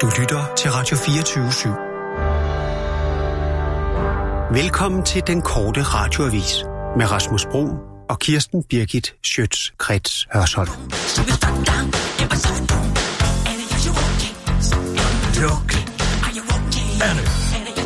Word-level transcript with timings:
Du 0.00 0.10
lytter 0.20 0.54
til 0.56 0.70
Radio 0.70 0.96
24 0.96 1.48
/7. 1.48 1.68
Velkommen 4.54 5.02
til 5.02 5.22
den 5.26 5.42
korte 5.42 5.82
radioavis 5.82 6.64
med 6.96 7.10
Rasmus 7.10 7.46
Bro 7.50 7.68
og 8.10 8.18
Kirsten 8.18 8.62
Birgit 8.62 9.14
Schøtz-Krets 9.26 10.26
Hørsholm. 10.32 10.70
Det 15.34 15.42
er 15.42 15.50
okay. 15.62 15.84
Er 17.00 17.14
det? 17.14 17.28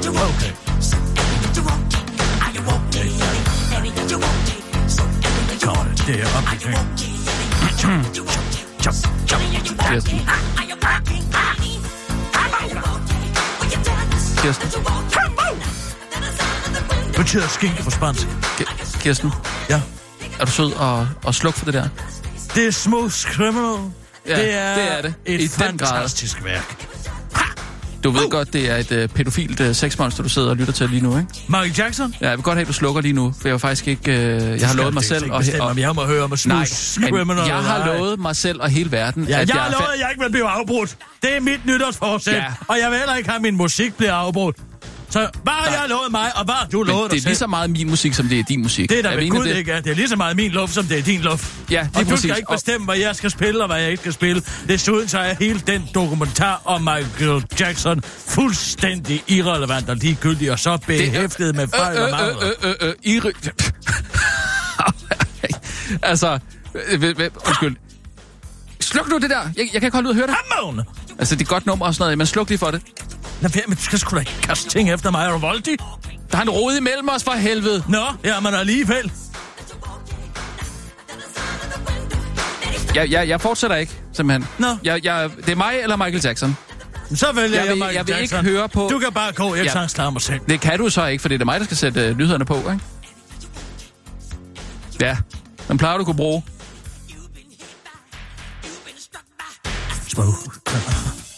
Okay. 0.09 0.53
Kom, 5.65 5.85
det 6.07 6.21
er 6.21 6.27
op 6.39 6.45
Kirsten. 9.81 10.19
Kirsten. 14.43 14.69
Betyder 17.17 17.49
skinke 17.49 17.83
på 17.83 17.91
spansk. 17.91 18.27
Ki- 18.61 18.99
Kirsten, 19.01 19.33
Ja. 19.71 19.81
er 20.41 20.45
du 20.45 20.51
sød 20.51 20.73
og, 20.73 21.09
og 21.25 21.35
sluk 21.35 21.55
for 21.55 21.65
det 21.65 21.75
der? 21.75 21.89
Det 22.55 22.67
er 22.67 22.71
Smooth 22.71 23.13
Criminal. 23.15 23.79
Ja, 24.27 24.37
det 24.37 24.55
er, 24.55 24.75
det 24.75 24.93
er 24.99 25.03
det. 25.03 25.15
et 25.27 25.41
I 25.41 25.49
fantastisk 25.49 26.45
værk. 26.45 26.88
Du 28.05 28.11
ved 28.11 28.31
godt, 28.31 28.53
det 28.53 28.71
er 28.71 28.77
et 28.77 29.05
uh, 29.05 29.15
pædofilt 29.15 29.61
uh, 29.61 29.73
sexmonster, 29.73 30.23
du 30.23 30.29
sidder 30.29 30.51
og 30.51 30.57
lytter 30.57 30.73
til 30.73 30.91
lige 30.91 31.03
nu, 31.03 31.19
ikke? 31.19 31.29
Michael 31.49 31.75
Jackson? 31.79 32.15
Ja, 32.21 32.29
jeg 32.29 32.39
vil 32.39 32.43
godt 32.45 32.57
have, 32.57 32.63
at 32.63 32.69
du 32.69 32.73
slukker 32.73 33.01
lige 33.01 33.13
nu, 33.13 33.35
for 33.41 33.49
jeg 33.49 33.53
har 33.53 33.59
faktisk 33.59 33.89
ikke... 33.89 34.11
Uh, 34.11 34.61
jeg 34.61 34.69
har 34.69 34.75
lovet 34.75 34.95
mig 34.95 35.05
selv... 35.05 35.31
Og, 35.31 35.45
og, 35.61 35.67
og, 35.67 35.79
jeg 35.79 35.95
må 35.95 36.05
høre 36.05 36.23
om 36.23 36.31
nej, 36.31 36.37
Smooth 36.37 36.69
Criminal. 36.95 37.27
men 37.27 37.37
jeg 37.37 37.57
har 37.57 37.75
eller 37.75 37.93
ej. 37.93 37.99
lovet 37.99 38.21
mig 38.21 38.37
selv 38.37 38.61
og 38.61 38.69
hele 38.71 38.93
verden, 38.93 39.25
Ja, 39.25 39.41
at 39.41 39.49
jeg 39.49 39.55
jeg 39.55 39.63
har 39.63 39.71
lovet, 39.71 39.93
at 39.95 40.01
jeg 40.01 40.09
ikke 40.11 40.23
vil 40.23 40.31
blive 40.31 40.49
afbrudt. 40.49 40.97
Det 41.23 41.37
er 41.37 41.41
mit 41.41 41.67
nytårsforsæt. 41.67 42.35
Ja. 42.35 42.45
Og 42.69 42.79
jeg 42.83 42.91
vil 42.91 42.99
heller 42.99 43.15
ikke 43.15 43.29
have, 43.29 43.37
at 43.37 43.43
min 43.43 43.57
musik 43.57 43.95
bliver 43.95 44.13
afbrudt. 44.13 44.57
Så 45.11 45.29
hvad 45.43 45.53
har 45.53 45.71
jeg 45.81 45.85
lovet 45.89 46.11
mig, 46.11 46.37
og 46.37 46.45
hvad 46.45 46.55
har 46.55 46.67
du 46.67 46.83
lovet 46.83 47.03
men 47.03 47.11
dig 47.11 47.17
det 47.19 47.25
er 47.25 47.29
lige 47.29 47.37
så 47.37 47.47
meget 47.47 47.71
min 47.71 47.91
musik, 47.91 48.15
som 48.15 48.29
det 48.29 48.39
er 48.39 48.43
din 48.49 48.63
musik. 48.63 48.91
Det 48.91 48.99
er 48.99 49.03
der 49.03 49.17
ved 49.17 49.31
Gud 49.31 49.47
ikke 49.47 49.73
er. 49.73 49.81
Det 49.81 49.91
er 49.91 49.95
lige 49.95 50.09
så 50.09 50.17
meget 50.17 50.37
min 50.37 50.51
luft, 50.51 50.75
som 50.75 50.85
det 50.85 50.99
er 50.99 51.03
din 51.03 51.21
luft. 51.21 51.53
Ja, 51.71 51.81
og 51.81 51.87
lige 51.95 52.05
du 52.05 52.11
præcis. 52.11 52.31
skal 52.31 52.37
ikke 52.37 52.51
Og- 52.51 52.55
bestemme, 52.57 52.85
hvad 52.85 52.97
jeg 52.97 53.17
skal 53.17 53.31
spille, 53.31 53.61
og 53.63 53.67
hvad 53.67 53.81
jeg 53.81 53.91
ikke 53.91 54.01
skal 54.01 54.13
spille. 54.13 54.43
Desuden 54.69 55.09
så 55.09 55.19
er 55.19 55.35
hele 55.39 55.61
den 55.67 55.89
dokumentar 55.95 56.63
om 56.65 56.81
Michael 56.81 57.45
Jackson 57.61 58.03
fuldstændig 58.29 59.23
irrelevant 59.29 59.89
og 59.91 59.97
ligegyldig, 59.97 60.53
og 60.53 60.59
så 60.59 60.77
behæftet 60.87 61.55
med 61.57 61.69
fejl 61.69 61.99
og 61.99 62.11
mangler. 62.11 62.47
Øh, 62.63 62.71
øh, 62.71 62.75
øh, 62.81 62.89
øh, 62.89 62.95
Iri... 63.03 63.31
altså, 66.03 66.39
øh, 66.75 67.03
øh, 67.03 67.15
øh, 67.19 67.31
undskyld. 67.47 67.77
Sluk 68.89 69.09
nu 69.09 69.19
det 69.19 69.31
der. 69.31 69.41
Jeg, 69.41 69.51
jeg 69.57 69.67
kan 69.81 69.83
ikke 69.85 69.95
holde 69.97 70.07
ud 70.09 70.11
og 70.11 70.17
høre 70.17 70.27
det. 70.27 70.35
Hammerende! 70.53 70.85
Altså, 71.19 71.35
det 71.37 71.43
er 71.45 71.49
godt 71.49 71.67
nummer 71.67 71.87
og 71.87 71.95
sådan 71.95 72.03
noget, 72.05 72.19
men 72.19 72.27
sluk 72.27 72.49
lige 72.49 72.59
for 72.59 72.71
det. 72.71 72.83
Lad 73.41 73.51
være 73.51 73.65
med, 73.69 73.77
du 73.77 73.83
skal 73.83 73.99
sgu 73.99 74.15
da 74.15 74.21
ikke 74.21 74.37
kaste 74.43 74.71
ting 74.71 74.91
efter 74.93 75.11
mig, 75.11 75.35
Rovoldi. 75.35 75.77
Der 76.33 76.39
er 76.39 76.43
en 76.43 76.51
rode 76.51 76.79
imellem 76.79 77.09
os 77.09 77.25
for 77.25 77.33
helvede. 77.33 77.85
Nå, 77.89 78.05
jamen 78.25 78.55
alligevel. 78.55 79.13
Jeg, 82.95 83.11
jeg, 83.11 83.29
jeg 83.29 83.41
fortsætter 83.41 83.77
ikke, 83.77 83.93
simpelthen. 84.13 84.49
Nå. 84.59 84.67
Jeg, 84.85 85.05
jeg, 85.05 85.31
det 85.37 85.49
er 85.49 85.57
mig 85.57 85.75
eller 85.83 85.97
Michael 85.97 86.21
Jackson. 86.25 86.57
Så 87.15 87.33
vælger 87.35 87.49
Jeg 87.59 87.67
jeg, 87.67 87.69
vil- 87.69 87.75
Michael 87.79 87.95
jeg 87.95 88.07
vil 88.07 88.23
ikke 88.23 88.37
høre 88.37 88.69
på- 88.69 88.89
Du 88.93 88.99
kan 88.99 89.13
bare 89.13 89.33
gå, 89.33 89.55
jeg 89.55 89.65
Ja. 89.65 89.81
ja. 89.81 89.87
sang 89.87 90.13
mig 90.13 90.23
selv. 90.23 90.41
Det 90.49 90.61
kan 90.61 90.79
du 90.79 90.89
så 90.91 91.07
ikke, 91.07 91.23
for 91.23 91.29
det 91.29 91.41
er 91.41 91.45
mig, 91.45 91.61
der 91.61 91.65
skal 91.65 91.77
sætte 91.77 92.01
øh, 92.01 92.19
nyhederne 92.19 92.45
på, 92.45 92.55
ikke? 92.57 92.81
Ja, 95.01 95.17
den 95.69 95.79
plejer 95.79 95.99
du 95.99 96.05
kunne 96.05 96.17
bruge. 96.17 96.43
Smooth. 100.19 100.39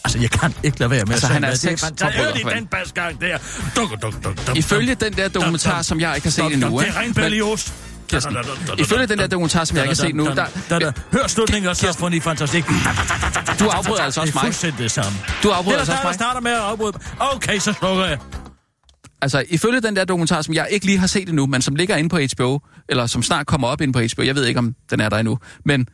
Altså, 0.05 0.19
jeg 0.19 0.29
kan 0.31 0.53
ikke 0.63 0.79
lade 0.79 0.89
være 0.91 1.05
med 1.05 1.11
Altså, 1.13 1.27
han 1.27 1.43
er 1.43 1.55
synge. 1.55 1.71
Det 1.71 1.79
sexforbryder, 1.79 2.07
fantastisk. 2.07 2.25
Hør 2.25 2.33
lige 2.33 2.43
for 2.43 2.49
den 2.49 2.67
basgang 2.67 3.21
der. 3.21 3.37
Duk, 3.75 4.01
duk, 4.01 4.23
duk, 4.23 4.47
duk, 4.47 4.57
Ifølge 4.57 4.95
den 4.95 5.13
der 5.13 5.27
dokumentar, 5.27 5.81
som 5.81 5.99
jeg 5.99 6.15
ikke 6.15 6.25
har 6.25 6.31
set 6.31 6.53
endnu. 6.53 6.79
Det 6.79 6.87
er 6.87 7.01
Men- 7.01 7.13
Berlioz. 7.13 7.71
Kirsten, 8.07 8.37
Ifølge 8.77 9.05
den 9.07 9.17
der 9.17 9.27
dokumentar, 9.27 9.63
som 9.63 9.77
jeg 9.77 9.83
ikke 9.83 9.89
har 10.01 10.07
set 10.07 10.15
nu, 10.15 10.25
der, 10.25 10.91
Hør 11.13 11.27
slutningen 11.27 11.69
og 11.69 11.75
symfoni 11.77 12.19
fantastik. 12.19 12.65
du 13.59 13.67
afbryder 13.67 14.01
altså 14.01 14.21
Det 14.21 14.27
også 14.27 14.39
er 14.39 14.43
mig. 14.43 14.43
fuldstændig 14.43 14.79
det 14.79 14.91
samme. 14.91 15.11
Du 15.43 15.47
Det 15.49 15.53
afbryder 15.55 15.75
er 15.75 15.79
altså 15.79 15.91
også 15.93 16.03
mig. 16.03 16.13
starter 16.15 16.39
med 16.41 16.51
at 16.51 16.57
afbryde. 16.57 16.93
Okay, 17.19 17.59
så 17.59 17.73
slukker 17.73 18.05
jeg. 18.05 18.17
Altså, 19.21 19.43
ifølge 19.49 19.81
den 19.81 19.95
der 19.95 20.05
dokumentar, 20.05 20.41
som 20.41 20.53
jeg 20.53 20.67
ikke 20.71 20.85
lige 20.85 20.97
har 20.97 21.07
set 21.07 21.29
endnu, 21.29 21.45
men 21.45 21.61
som 21.61 21.75
ligger 21.75 21.95
inde 21.95 22.09
på 22.09 22.19
HBO, 22.35 22.59
eller 22.89 23.07
som 23.07 23.23
snart 23.23 23.47
kommer 23.47 23.67
op 23.67 23.81
inde 23.81 23.93
på 23.93 23.99
HBO, 23.99 24.23
jeg 24.23 24.35
ved 24.35 24.45
ikke, 24.45 24.57
om 24.57 24.75
den 24.89 24.99
er 25.01 25.09
der 25.09 25.17
endnu, 25.17 25.37
men 25.65 25.85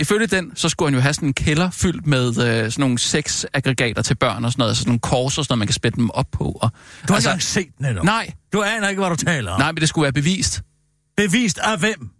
ifølge 0.00 0.26
den, 0.26 0.52
så 0.54 0.68
skulle 0.68 0.86
han 0.86 0.94
jo 0.94 1.00
have 1.00 1.14
sådan 1.14 1.28
en 1.28 1.34
kælder 1.34 1.70
fyldt 1.70 2.06
med 2.06 2.28
øh, 2.28 2.34
sådan 2.34 2.72
nogle 2.78 2.98
sexaggregater 2.98 4.02
til 4.02 4.14
børn 4.14 4.44
og 4.44 4.52
sådan 4.52 4.60
noget, 4.60 4.70
altså 4.70 4.80
sådan 4.80 4.90
nogle 4.90 5.00
kors 5.00 5.38
og 5.38 5.44
sådan 5.44 5.52
noget, 5.52 5.58
man 5.58 5.66
kan 5.66 5.74
spætte 5.74 5.96
dem 5.96 6.10
op 6.10 6.26
på. 6.32 6.58
Og, 6.62 6.70
Du 7.08 7.12
har 7.12 7.14
altså, 7.14 7.32
ikke 7.32 7.44
set 7.44 7.66
den 7.78 7.86
endnu. 7.86 8.02
Nej, 8.02 8.30
Du 8.52 8.62
aner 8.62 8.88
ikke, 8.88 9.00
hvad 9.00 9.10
du 9.10 9.16
taler 9.16 9.50
om. 9.52 9.60
nej, 9.60 9.72
men 9.72 9.80
det 9.80 9.88
skulle 9.88 10.02
være 10.02 10.12
bevist. 10.12 10.62
Bevist 11.16 11.58
af 11.58 11.78
hvem? 11.78 12.10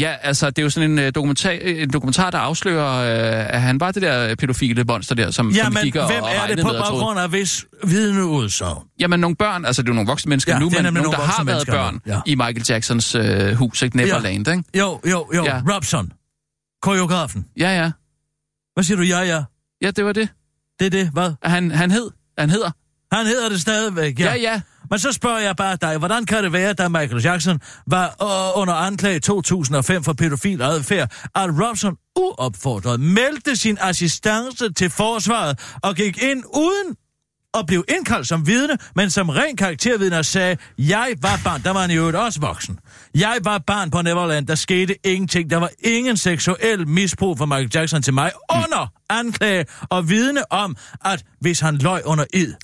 Ja, 0.00 0.14
altså, 0.22 0.50
det 0.50 0.58
er 0.58 0.62
jo 0.62 0.70
sådan 0.70 0.90
en, 0.90 0.98
uh, 0.98 1.04
dokumentar, 1.14 1.50
en 1.50 1.90
dokumentar, 1.92 2.30
der 2.30 2.38
afslører, 2.38 2.98
uh, 3.00 3.54
at 3.54 3.60
han 3.62 3.80
var 3.80 3.90
det 3.92 4.02
der 4.02 4.34
pædofile 4.34 4.84
monster 4.84 5.14
der, 5.14 5.30
som, 5.30 5.50
Ja, 5.50 5.64
som 5.64 5.76
gik 5.82 5.96
og, 5.96 6.06
hvem 6.06 6.22
og 6.22 6.30
er 6.30 6.46
det 6.46 6.64
på 6.64 6.68
baggrund 6.68 7.18
af 7.18 7.28
hvis 7.28 7.64
vidneudsagn? 7.86 8.84
Jamen, 9.00 9.20
nogle 9.20 9.36
børn, 9.36 9.64
altså 9.64 9.82
det 9.82 9.88
er 9.88 9.92
jo 9.92 9.94
nogle 9.94 10.08
voksne 10.08 10.28
mennesker 10.28 10.52
Ja, 10.52 10.58
nu, 10.58 10.70
men 10.70 10.82
nemlig 10.82 10.92
nogle, 11.02 11.10
der 11.10 11.18
nogle 11.18 11.32
har 11.32 11.44
været 11.44 11.66
børn 11.66 11.94
nu, 11.94 12.12
ja. 12.12 12.20
i 12.26 12.34
Michael 12.34 12.64
Jacksons 12.68 13.14
uh, 13.14 13.50
hus, 13.52 13.82
ikke? 13.82 13.96
Neverland, 13.96 14.48
ikke? 14.48 14.62
Jo, 14.78 15.00
jo, 15.10 15.26
jo. 15.34 15.44
Ja. 15.44 15.60
Robson. 15.74 16.12
Koreografen. 16.84 17.46
Ja, 17.56 17.70
ja. 17.82 17.90
Hvad 18.74 18.84
siger 18.84 18.96
du, 18.96 19.02
ja, 19.02 19.20
ja? 19.20 19.44
Ja, 19.82 19.90
det 19.90 20.04
var 20.04 20.12
det. 20.12 20.28
Det 20.78 20.86
er 20.86 20.90
det, 20.90 21.08
hvad? 21.08 21.32
Han, 21.42 21.70
han 21.70 21.90
hed. 21.90 22.10
Han 22.38 22.50
hedder. 22.50 22.70
Han 23.12 23.26
hedder 23.26 23.48
det 23.48 23.60
stadigvæk, 23.60 24.20
ja. 24.20 24.24
Ja, 24.24 24.34
ja. 24.40 24.60
Men 24.90 24.98
så 24.98 25.12
spørger 25.12 25.38
jeg 25.38 25.56
bare 25.56 25.76
dig, 25.76 25.98
hvordan 25.98 26.26
kan 26.26 26.44
det 26.44 26.52
være, 26.52 26.72
da 26.72 26.88
Michael 26.88 27.22
Jackson 27.22 27.60
var 27.86 28.06
øh, 28.06 28.60
under 28.60 28.74
anklage 28.74 29.16
i 29.16 29.20
2005 29.20 30.04
for 30.04 30.12
pædofil 30.12 30.62
adfærd, 30.62 31.12
at 31.34 31.50
Robson 31.50 31.96
uopfordret 32.16 33.00
meldte 33.00 33.56
sin 33.56 33.78
assistance 33.80 34.72
til 34.72 34.90
forsvaret 34.90 35.76
og 35.82 35.94
gik 35.94 36.22
ind 36.22 36.44
uden 36.54 36.96
og 37.54 37.66
blev 37.66 37.84
indkaldt 37.88 38.28
som 38.28 38.46
vidne, 38.46 38.78
men 38.96 39.10
som 39.10 39.28
ren 39.28 39.56
karaktervidne 39.56 40.18
og 40.18 40.24
sagde, 40.24 40.56
jeg 40.78 41.14
var 41.22 41.40
barn, 41.44 41.62
der 41.62 41.70
var 41.70 41.80
han 41.80 41.90
i 41.90 41.96
øvrigt 41.96 42.16
også 42.16 42.40
voksen. 42.40 42.78
Jeg 43.14 43.38
var 43.44 43.58
barn 43.58 43.90
på 43.90 44.02
Neverland, 44.02 44.46
der 44.46 44.54
skete 44.54 45.06
ingenting. 45.06 45.50
Der 45.50 45.56
var 45.56 45.70
ingen 45.78 46.16
seksuel 46.16 46.88
misbrug 46.88 47.38
fra 47.38 47.46
Michael 47.46 47.70
Jackson 47.74 48.02
til 48.02 48.14
mig 48.14 48.30
under 48.50 48.92
anklage 49.10 49.66
og 49.90 50.08
vidne 50.08 50.52
om, 50.52 50.76
at 51.04 51.24
hvis 51.40 51.60
han 51.60 51.76
løj 51.76 52.02
under 52.04 52.24
id, 52.34 52.54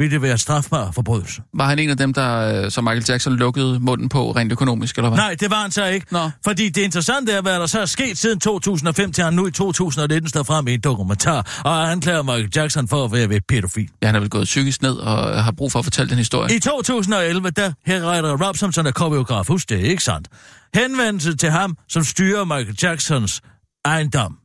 ville 0.00 0.14
det 0.14 0.22
være 0.22 0.38
strafbar 0.38 0.90
forbrydelse. 0.90 1.42
Var 1.54 1.66
han 1.66 1.78
en 1.78 1.90
af 1.90 1.96
dem, 1.96 2.12
der, 2.12 2.64
øh, 2.64 2.70
som 2.70 2.84
Michael 2.84 3.04
Jackson 3.08 3.36
lukkede 3.36 3.80
munden 3.80 4.08
på 4.08 4.30
rent 4.30 4.52
økonomisk, 4.52 4.96
eller 4.96 5.08
hvad? 5.08 5.18
Nej, 5.18 5.36
det 5.40 5.50
var 5.50 5.62
han 5.62 5.70
så 5.70 5.84
ikke. 5.84 6.06
Nå. 6.10 6.30
Fordi 6.44 6.68
det 6.68 6.82
interessante 6.82 7.32
er, 7.32 7.42
hvad 7.42 7.60
der 7.60 7.66
så 7.66 7.80
er 7.80 7.86
sket 7.86 8.18
siden 8.18 8.40
2005 8.40 9.12
til 9.12 9.24
han 9.24 9.34
nu 9.34 9.46
i 9.46 9.50
2019 9.50 10.28
står 10.28 10.42
frem 10.42 10.68
i 10.68 10.74
en 10.74 10.80
dokumentar, 10.80 11.60
og 11.64 11.90
anklager 11.90 12.22
Michael 12.22 12.48
Jackson 12.56 12.88
for 12.88 13.04
at 13.04 13.12
være 13.12 13.28
ved 13.28 13.40
pædofil. 13.48 13.88
Ja, 14.02 14.06
han 14.06 14.16
er 14.16 14.20
vel 14.20 14.30
gået 14.30 14.44
psykisk 14.44 14.82
ned 14.82 14.94
og 14.94 15.44
har 15.44 15.52
brug 15.52 15.72
for 15.72 15.78
at 15.78 15.84
fortælle 15.84 16.10
den 16.10 16.18
historie. 16.18 16.56
I 16.56 16.58
2011, 16.58 17.50
der 17.50 17.72
herretter 17.86 18.46
Robson, 18.46 18.72
som 18.72 18.86
er 18.86 18.90
koreograf, 18.90 19.46
husk 19.46 19.68
det, 19.68 19.78
ikke 19.80 20.02
sandt? 20.02 20.28
Henvendelse 20.74 21.36
til 21.36 21.50
ham, 21.50 21.76
som 21.88 22.04
styrer 22.04 22.44
Michael 22.44 22.76
Jacksons 22.82 23.40
ejendom. 23.84 24.36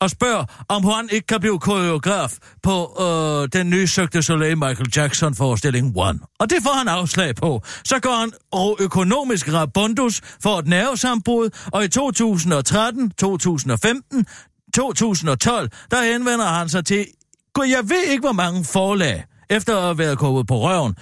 Og 0.00 0.10
spørger, 0.10 0.44
om 0.68 0.84
han 0.84 1.08
ikke 1.12 1.26
kan 1.26 1.40
blive 1.40 1.58
koreograf 1.58 2.32
på 2.62 2.96
øh, 3.00 3.48
den 3.60 3.70
nye 3.70 3.86
du 3.86 4.22
Soleil 4.22 4.58
Michael 4.58 4.92
Jackson-forestilling 4.96 5.92
One. 5.96 6.18
Og 6.38 6.50
det 6.50 6.58
får 6.62 6.78
han 6.78 6.88
afslag 6.88 7.34
på. 7.34 7.62
Så 7.84 7.98
går 8.00 8.20
han 8.20 8.32
og 8.52 8.76
økonomisk 8.80 9.52
rabundus 9.52 10.20
for 10.42 10.58
et 10.58 10.66
nervesambrud, 10.66 11.50
og 11.72 11.84
i 11.84 11.88
2013, 11.88 13.10
2015, 13.10 14.26
2012, 14.74 15.70
der 15.90 16.12
henvender 16.12 16.46
han 16.46 16.68
sig 16.68 16.86
til, 16.86 17.06
Gud, 17.54 17.66
jeg 17.66 17.90
ved 17.90 18.02
ikke, 18.02 18.20
hvor 18.20 18.32
mange 18.32 18.64
forlag, 18.64 19.24
efter 19.50 19.76
at 19.76 19.82
have 19.82 19.98
været 19.98 20.18
kommet 20.18 20.46
på 20.46 20.60
røven, 20.60 20.96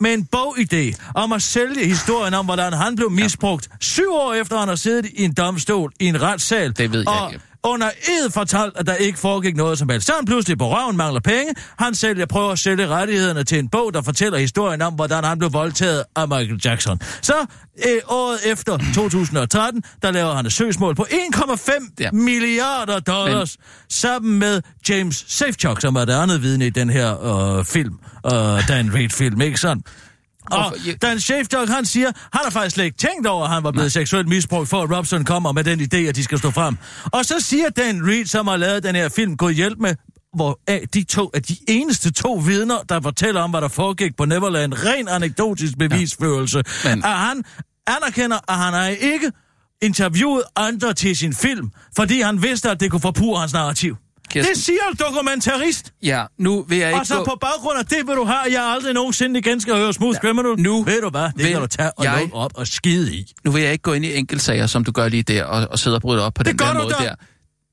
med 0.00 0.14
en 0.14 0.28
bogidé 0.36 1.12
om 1.14 1.32
at 1.32 1.42
sælge 1.42 1.86
historien 1.86 2.34
om, 2.34 2.44
hvordan 2.44 2.72
han 2.72 2.96
blev 2.96 3.10
misbrugt 3.10 3.68
syv 3.80 4.12
år 4.12 4.32
efter, 4.32 4.58
han 4.58 4.68
har 4.68 4.76
siddet 4.76 5.06
i 5.06 5.24
en 5.24 5.34
domstol 5.34 5.92
i 6.00 6.06
en 6.06 6.22
retssal. 6.22 6.76
Det 6.76 6.92
ved 6.92 7.00
jeg 7.00 7.08
og 7.08 7.32
ikke. 7.32 7.44
Under 7.62 7.86
ed 7.86 8.30
fortalt, 8.30 8.72
at 8.76 8.86
der 8.86 8.94
ikke 8.94 9.18
foregik 9.18 9.56
noget 9.56 9.78
som 9.78 9.88
helst. 9.88 10.06
Så 10.06 10.12
han 10.16 10.24
pludselig 10.24 10.58
på 10.58 10.68
røven, 10.74 10.96
mangler 10.96 11.20
penge. 11.20 11.54
Han 11.78 11.94
sælger, 11.94 12.26
prøver 12.26 12.52
at 12.52 12.58
sælge 12.58 12.86
rettighederne 12.88 13.44
til 13.44 13.58
en 13.58 13.68
bog, 13.68 13.94
der 13.94 14.02
fortæller 14.02 14.38
historien 14.38 14.82
om, 14.82 14.94
hvordan 14.94 15.24
han 15.24 15.38
blev 15.38 15.52
voldtaget 15.52 16.04
af 16.16 16.28
Michael 16.28 16.60
Jackson. 16.64 17.00
Så 17.22 17.34
øh, 17.86 17.98
året 18.08 18.38
efter 18.52 18.78
2013, 18.94 19.82
der 20.02 20.10
laver 20.10 20.34
han 20.34 20.46
et 20.46 20.52
søgsmål 20.52 20.94
på 20.94 21.06
1,5 21.10 21.72
Ja. 22.00 22.04
ja. 22.04 22.10
milliarder 22.12 23.00
dollars, 23.00 23.56
Men... 23.58 23.64
sammen 23.90 24.38
med 24.38 24.62
James 24.88 25.24
Safechuck, 25.28 25.80
som 25.80 25.96
er 25.96 26.04
det 26.04 26.12
andet 26.12 26.42
vidne 26.42 26.66
i 26.66 26.70
den 26.70 26.90
her 26.90 27.24
øh, 27.58 27.64
film, 27.64 27.94
øh, 28.26 28.32
Dan 28.68 28.94
Reed-film, 28.94 29.40
ikke 29.40 29.60
sådan? 29.60 29.82
Og 30.50 30.60
Hvorfor? 30.62 30.86
Jeg- 30.86 31.02
Dan 31.02 31.20
Schaefdog, 31.20 31.68
han 31.68 31.84
siger, 31.84 32.06
han 32.32 32.40
har 32.44 32.50
faktisk 32.50 32.74
slet 32.74 32.84
ikke 32.84 32.96
tænkt 32.98 33.26
over, 33.26 33.44
at 33.44 33.50
han 33.50 33.62
var 33.64 33.70
blevet 33.70 33.84
Nej. 33.84 33.88
seksuelt 34.02 34.28
misbrugt, 34.28 34.68
for 34.68 34.82
at 34.82 34.96
Robson 34.96 35.24
kommer 35.24 35.52
med 35.52 35.64
den 35.64 35.80
idé, 35.80 35.96
at 35.96 36.16
de 36.16 36.24
skal 36.24 36.38
stå 36.38 36.50
frem. 36.50 36.76
Og 37.04 37.24
så 37.24 37.34
siger 37.40 37.68
Dan 37.68 38.06
Reed, 38.08 38.26
som 38.26 38.46
har 38.46 38.56
lavet 38.56 38.82
den 38.82 38.94
her 38.94 39.08
film, 39.08 39.36
God 39.36 39.52
hjælp 39.52 39.78
med 39.78 39.94
hvor 40.34 40.60
af 40.66 40.84
de 40.94 41.04
to 41.04 41.30
er 41.34 41.40
de 41.40 41.56
eneste 41.68 42.10
to 42.12 42.34
vidner, 42.34 42.76
der 42.88 43.00
fortæller 43.00 43.40
om, 43.40 43.50
hvad 43.50 43.60
der 43.60 43.68
foregik 43.68 44.16
på 44.16 44.24
Neverland. 44.24 44.72
Ren 44.86 45.08
anekdotisk 45.08 45.78
bevisførelse. 45.78 46.62
Ja. 46.84 46.94
Men- 46.94 47.04
At 47.04 47.10
han 47.18 47.44
anerkender, 47.86 48.38
at 48.48 48.54
han 48.58 48.74
er 48.74 48.86
ikke 48.88 49.32
interviewet 49.82 50.42
andre 50.56 50.94
til 50.94 51.16
sin 51.16 51.34
film, 51.34 51.70
fordi 51.96 52.20
han 52.20 52.42
vidste, 52.42 52.70
at 52.70 52.80
det 52.80 52.90
kunne 52.90 53.00
forpure 53.00 53.40
hans 53.40 53.52
narrativ. 53.52 53.96
Kirsten. 54.30 54.54
Det 54.54 54.62
siger 54.64 54.78
en 54.90 54.96
dokumentarist. 55.00 55.92
Ja, 56.02 56.24
nu 56.38 56.62
vil 56.68 56.78
jeg 56.78 56.88
ikke 56.88 57.00
Og 57.00 57.06
så 57.06 57.16
gå... 57.16 57.24
på 57.24 57.38
baggrund 57.40 57.78
af 57.78 57.86
det 57.86 57.98
vil 58.06 58.14
du 58.16 58.24
have, 58.24 58.46
at 58.46 58.52
jeg 58.52 58.62
aldrig 58.64 58.94
nogensinde 58.94 59.38
igen 59.38 59.60
skal 59.60 59.74
høre 59.74 59.92
Smooth 59.92 60.18
Criminal. 60.18 60.58
nu 60.58 60.82
Ved 60.82 61.00
du 61.00 61.10
hvad, 61.10 61.22
det 61.22 61.32
vil 61.36 61.46
kan 61.52 61.60
du 61.60 61.66
tage 61.66 61.90
og 61.92 62.04
jeg- 62.04 62.18
lukke 62.20 62.34
op 62.34 62.52
og 62.54 62.66
skide 62.66 63.14
i. 63.14 63.32
Nu 63.44 63.50
vil 63.50 63.62
jeg 63.62 63.72
ikke 63.72 63.82
gå 63.82 63.92
ind 63.92 64.04
i 64.04 64.14
enkeltsager, 64.16 64.66
som 64.66 64.84
du 64.84 64.92
gør 64.92 65.08
lige 65.08 65.22
der, 65.22 65.44
og, 65.44 65.68
og 65.70 65.78
sidde 65.78 65.96
og 65.96 66.00
bryde 66.02 66.22
op 66.26 66.34
på 66.34 66.42
Det 66.42 66.52
den 66.52 66.58
der 66.58 66.74
måde 66.74 66.88
der. 66.88 67.14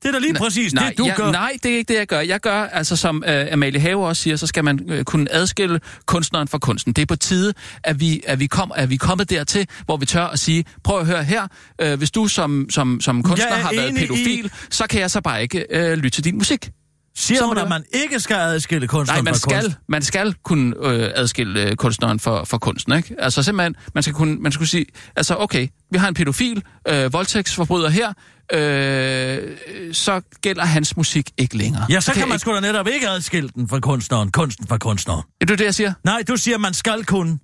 Det 0.02 0.08
er 0.08 0.12
da 0.12 0.18
lige 0.18 0.34
præcis 0.34 0.74
nej, 0.74 0.88
det, 0.88 0.98
du 0.98 1.06
jeg, 1.06 1.14
gør. 1.16 1.30
Nej, 1.32 1.52
det 1.62 1.72
er 1.72 1.76
ikke 1.76 1.92
det, 1.92 1.98
jeg 1.98 2.06
gør. 2.06 2.20
Jeg 2.20 2.40
gør, 2.40 2.62
altså 2.62 2.96
som 2.96 3.24
øh, 3.26 3.46
Amalie 3.52 3.80
Have 3.80 4.06
også 4.06 4.22
siger, 4.22 4.36
så 4.36 4.46
skal 4.46 4.64
man 4.64 4.80
øh, 4.88 5.04
kunne 5.04 5.32
adskille 5.32 5.80
kunstneren 6.06 6.48
fra 6.48 6.58
kunsten. 6.58 6.92
Det 6.92 7.02
er 7.02 7.06
på 7.06 7.16
tide, 7.16 7.54
at 7.84 8.00
vi, 8.00 8.22
at 8.26 8.40
vi, 8.40 8.46
kom, 8.46 8.72
at 8.76 8.90
vi 8.90 8.94
er 8.94 8.98
kommet 8.98 9.30
dertil, 9.30 9.68
hvor 9.84 9.96
vi 9.96 10.06
tør 10.06 10.24
at 10.26 10.38
sige, 10.38 10.64
prøv 10.84 11.00
at 11.00 11.06
høre 11.06 11.24
her, 11.24 11.46
øh, 11.80 11.98
hvis 11.98 12.10
du 12.10 12.28
som, 12.28 12.66
som, 12.70 13.00
som 13.00 13.22
kunstner 13.22 13.50
er 13.52 13.56
har 13.56 13.72
været 13.72 13.88
enig 13.88 14.02
i- 14.02 14.06
pædofil, 14.06 14.50
så 14.70 14.86
kan 14.86 15.00
jeg 15.00 15.10
så 15.10 15.20
bare 15.20 15.42
ikke 15.42 15.66
øh, 15.70 15.92
lytte 15.98 16.10
til 16.10 16.24
din 16.24 16.36
musik. 16.36 16.70
Siger 17.18 17.38
så 17.38 17.44
må 17.44 17.48
hun, 17.48 17.58
at 17.58 17.68
man 17.68 17.84
ikke 17.92 18.20
skal 18.20 18.34
adskille 18.36 18.86
kunstneren 18.88 19.24
Nej, 19.24 19.32
man 19.32 19.40
fra 19.40 19.50
kunst? 19.50 19.64
skal, 19.66 19.74
man 19.88 20.02
skal 20.02 20.34
kunne 20.42 20.74
øh, 20.82 21.10
adskille 21.14 21.62
øh, 21.62 21.76
kunstneren 21.76 22.20
for, 22.20 22.44
for 22.44 22.58
kunsten, 22.58 22.92
ikke? 22.92 23.14
Altså 23.18 23.42
simpelthen, 23.42 23.76
man 23.94 24.02
skal 24.02 24.14
kunne, 24.14 24.36
man 24.36 24.52
skal 24.52 24.58
kunne 24.60 24.66
sige, 24.68 24.86
altså 25.16 25.36
okay, 25.38 25.68
vi 25.90 25.98
har 25.98 26.08
en 26.08 26.14
pædofil, 26.14 26.62
øh, 26.88 27.12
voldtægtsforbryder 27.12 27.88
her, 27.88 28.12
øh, 28.52 29.56
så 29.92 30.20
gælder 30.42 30.64
hans 30.64 30.96
musik 30.96 31.30
ikke 31.38 31.56
længere. 31.56 31.86
Ja, 31.90 32.00
så 32.00 32.12
kan 32.12 32.20
jeg 32.20 32.28
man 32.28 32.34
ikke... 32.34 32.40
sgu 32.40 32.54
da 32.54 32.60
netop 32.60 32.88
ikke 32.88 33.08
adskille 33.08 33.48
den 33.54 33.68
fra 33.68 33.80
kunstneren, 33.80 34.30
kunsten 34.30 34.66
fra 34.66 34.78
kunstneren. 34.78 35.22
Ja, 35.40 35.44
det 35.44 35.50
er 35.52 35.56
det, 35.56 35.64
jeg 35.64 35.74
siger. 35.74 35.92
Nej, 36.04 36.22
du 36.28 36.36
siger, 36.36 36.58
man 36.58 36.74
skal 36.74 37.04
kunne. 37.04 37.38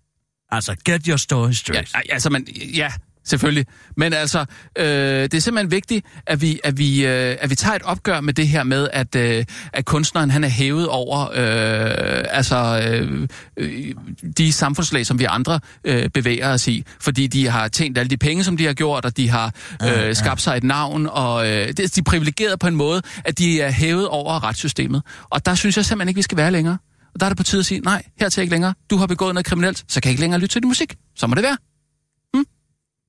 Altså, 0.50 0.76
get 0.84 1.06
your 1.06 1.16
story 1.16 1.48
Ja, 1.48 1.52
straight. 1.52 1.94
ej, 1.94 2.02
altså, 2.10 2.30
man, 2.30 2.46
ja, 2.74 2.92
selvfølgelig. 3.24 3.66
Men 3.96 4.12
altså, 4.12 4.44
øh, 4.78 4.84
det 4.84 5.34
er 5.34 5.38
simpelthen 5.38 5.70
vigtigt, 5.70 6.06
at 6.26 6.40
vi, 6.40 6.60
at, 6.64 6.78
vi, 6.78 7.06
øh, 7.06 7.36
at 7.40 7.50
vi 7.50 7.54
tager 7.54 7.76
et 7.76 7.82
opgør 7.82 8.20
med 8.20 8.34
det 8.34 8.48
her 8.48 8.64
med, 8.64 8.88
at, 8.92 9.16
øh, 9.16 9.44
at 9.72 9.84
kunstneren 9.84 10.30
han 10.30 10.44
er 10.44 10.48
hævet 10.48 10.88
over 10.88 11.20
øh, 11.22 12.24
altså, 12.30 12.82
øh, 12.86 13.28
øh, 13.56 13.94
de 14.36 14.52
samfundslag, 14.52 15.06
som 15.06 15.18
vi 15.18 15.24
andre 15.24 15.60
øh, 15.84 16.08
bevæger 16.08 16.52
os 16.52 16.68
i. 16.68 16.84
Fordi 17.00 17.26
de 17.26 17.48
har 17.48 17.68
tjent 17.68 17.98
alle 17.98 18.10
de 18.10 18.16
penge, 18.16 18.44
som 18.44 18.56
de 18.56 18.66
har 18.66 18.72
gjort, 18.72 19.04
og 19.04 19.16
de 19.16 19.28
har 19.28 19.54
øh, 19.82 20.14
skabt 20.14 20.40
sig 20.40 20.56
et 20.56 20.64
navn, 20.64 21.08
og 21.10 21.48
øh, 21.50 21.68
de 21.68 21.82
er 21.82 22.02
privilegeret 22.06 22.58
på 22.58 22.66
en 22.66 22.76
måde, 22.76 23.02
at 23.24 23.38
de 23.38 23.60
er 23.60 23.70
hævet 23.70 24.08
over 24.08 24.44
retssystemet. 24.44 25.02
Og 25.30 25.46
der 25.46 25.54
synes 25.54 25.76
jeg 25.76 25.84
simpelthen 25.84 26.08
ikke, 26.08 26.18
vi 26.18 26.22
skal 26.22 26.38
være 26.38 26.50
længere. 26.50 26.78
Og 27.14 27.20
der 27.20 27.26
er 27.26 27.30
det 27.30 27.36
på 27.36 27.42
tide 27.42 27.60
at 27.60 27.66
sige, 27.66 27.80
nej, 27.80 28.02
hertil 28.20 28.40
ikke 28.40 28.50
længere. 28.50 28.74
Du 28.90 28.96
har 28.96 29.06
begået 29.06 29.34
noget 29.34 29.46
kriminelt, 29.46 29.84
så 29.88 30.00
kan 30.00 30.08
jeg 30.08 30.12
ikke 30.12 30.20
længere 30.20 30.40
lytte 30.40 30.54
til 30.54 30.62
din 30.62 30.68
musik. 30.68 30.94
Så 31.16 31.26
må 31.26 31.34
det 31.34 31.42
være. 31.42 31.56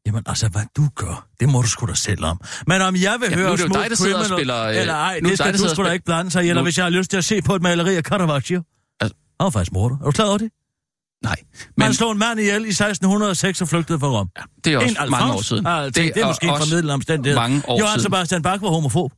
Jamen 0.05 0.23
altså, 0.25 0.47
hvad 0.49 0.61
du 0.77 0.89
gør, 0.95 1.27
det 1.39 1.49
må 1.49 1.61
du 1.61 1.67
sgu 1.67 1.85
da 1.85 1.93
selv 1.93 2.25
om. 2.25 2.41
Men 2.67 2.81
om 2.81 2.95
jeg 2.95 3.17
vil 3.19 3.29
Jamen, 3.29 3.45
høre 3.45 3.57
Smooth 3.57 3.73
dig, 3.83 3.89
der 4.11 4.19
og 4.19 4.25
spiller, 4.25 4.63
øh, 4.63 4.77
eller 4.77 4.93
ej, 4.93 5.19
nu 5.19 5.29
det 5.29 5.37
skal 5.37 5.53
dig, 5.53 5.59
du 5.59 5.69
sgu 5.69 5.83
da 5.83 5.91
ikke 5.91 6.05
blande 6.05 6.31
sig 6.31 6.45
i, 6.45 6.49
eller 6.49 6.61
Nu- 6.61 6.65
hvis 6.65 6.77
jeg 6.77 6.85
har 6.85 6.89
lyst 6.89 7.09
til 7.09 7.17
at 7.17 7.25
se 7.25 7.41
på 7.41 7.55
et 7.55 7.61
maleri 7.61 7.95
af 7.95 8.03
Caravaggio. 8.03 8.63
Altså- 8.99 9.15
Han 9.39 9.43
var 9.45 9.49
faktisk 9.49 9.71
morder. 9.71 9.95
Er 10.01 10.05
du 10.05 10.11
klar 10.11 10.25
over 10.25 10.37
det? 10.37 10.51
Nej. 11.23 11.35
Men... 11.77 11.83
Han 11.83 11.93
slog 11.93 12.11
en 12.11 12.17
mand 12.19 12.39
ihjel 12.39 12.65
i 12.65 12.69
1606 12.73 13.61
og 13.61 13.67
flygtede 13.67 13.99
fra 13.99 14.07
Rom. 14.07 14.29
det 14.65 14.73
er 14.73 14.77
også 14.77 15.03
En 15.05 15.11
mange 15.11 15.33
år 15.33 15.41
siden. 15.41 15.67
Ah, 15.67 15.85
det, 15.85 15.95
det 15.95 16.17
er 16.17 16.27
måske 16.27 16.51
også 16.51 16.67
formidlende 16.69 16.93
omstændighed. 16.93 17.35
mange 17.35 17.61
år 17.67 17.79
Johan 17.79 17.91
siden. 17.91 18.03
Sebastian 18.03 18.41
Bach 18.41 18.61
var 18.63 18.69
homofob. 18.69 19.11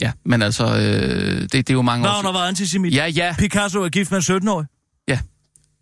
Ja, 0.00 0.12
men 0.24 0.42
altså, 0.42 0.64
øh, 0.66 1.42
det, 1.42 1.52
det 1.52 1.70
er 1.70 1.74
jo 1.74 1.82
mange 1.82 2.04
år 2.08 2.10
Wagner 2.10 2.22
siden. 2.22 2.34
var 2.34 2.48
antisemit. 2.48 2.94
Ja, 2.94 3.06
ja, 3.06 3.34
Picasso 3.38 3.82
er 3.82 3.88
gift 3.88 4.10
med 4.10 4.28
en 4.30 4.36
17-årig. 4.48 4.66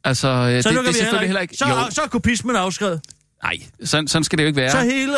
Altså, 0.05 0.29
øh, 0.29 0.53
det, 0.55 0.63
Så 0.65 0.69
det 0.69 0.77
nu 0.77 0.83
er 0.89 0.93
selvfølgelig 0.93 1.29
heller 1.29 1.41
ikke... 1.41 1.57
Så, 1.57 1.69
Jo, 1.69 1.91
så 1.91 2.03
er 2.03 2.07
kopismen 2.07 2.57
afskrevet. 2.57 3.01
nej, 3.43 3.57
sådan, 3.85 4.09
sådan 4.09 4.25
skal 4.25 4.39
det 4.39 4.45
jo 4.45 4.47
ikke 4.47 4.61
være. 4.61 4.71
Så 4.71 4.81
hele 4.81 5.17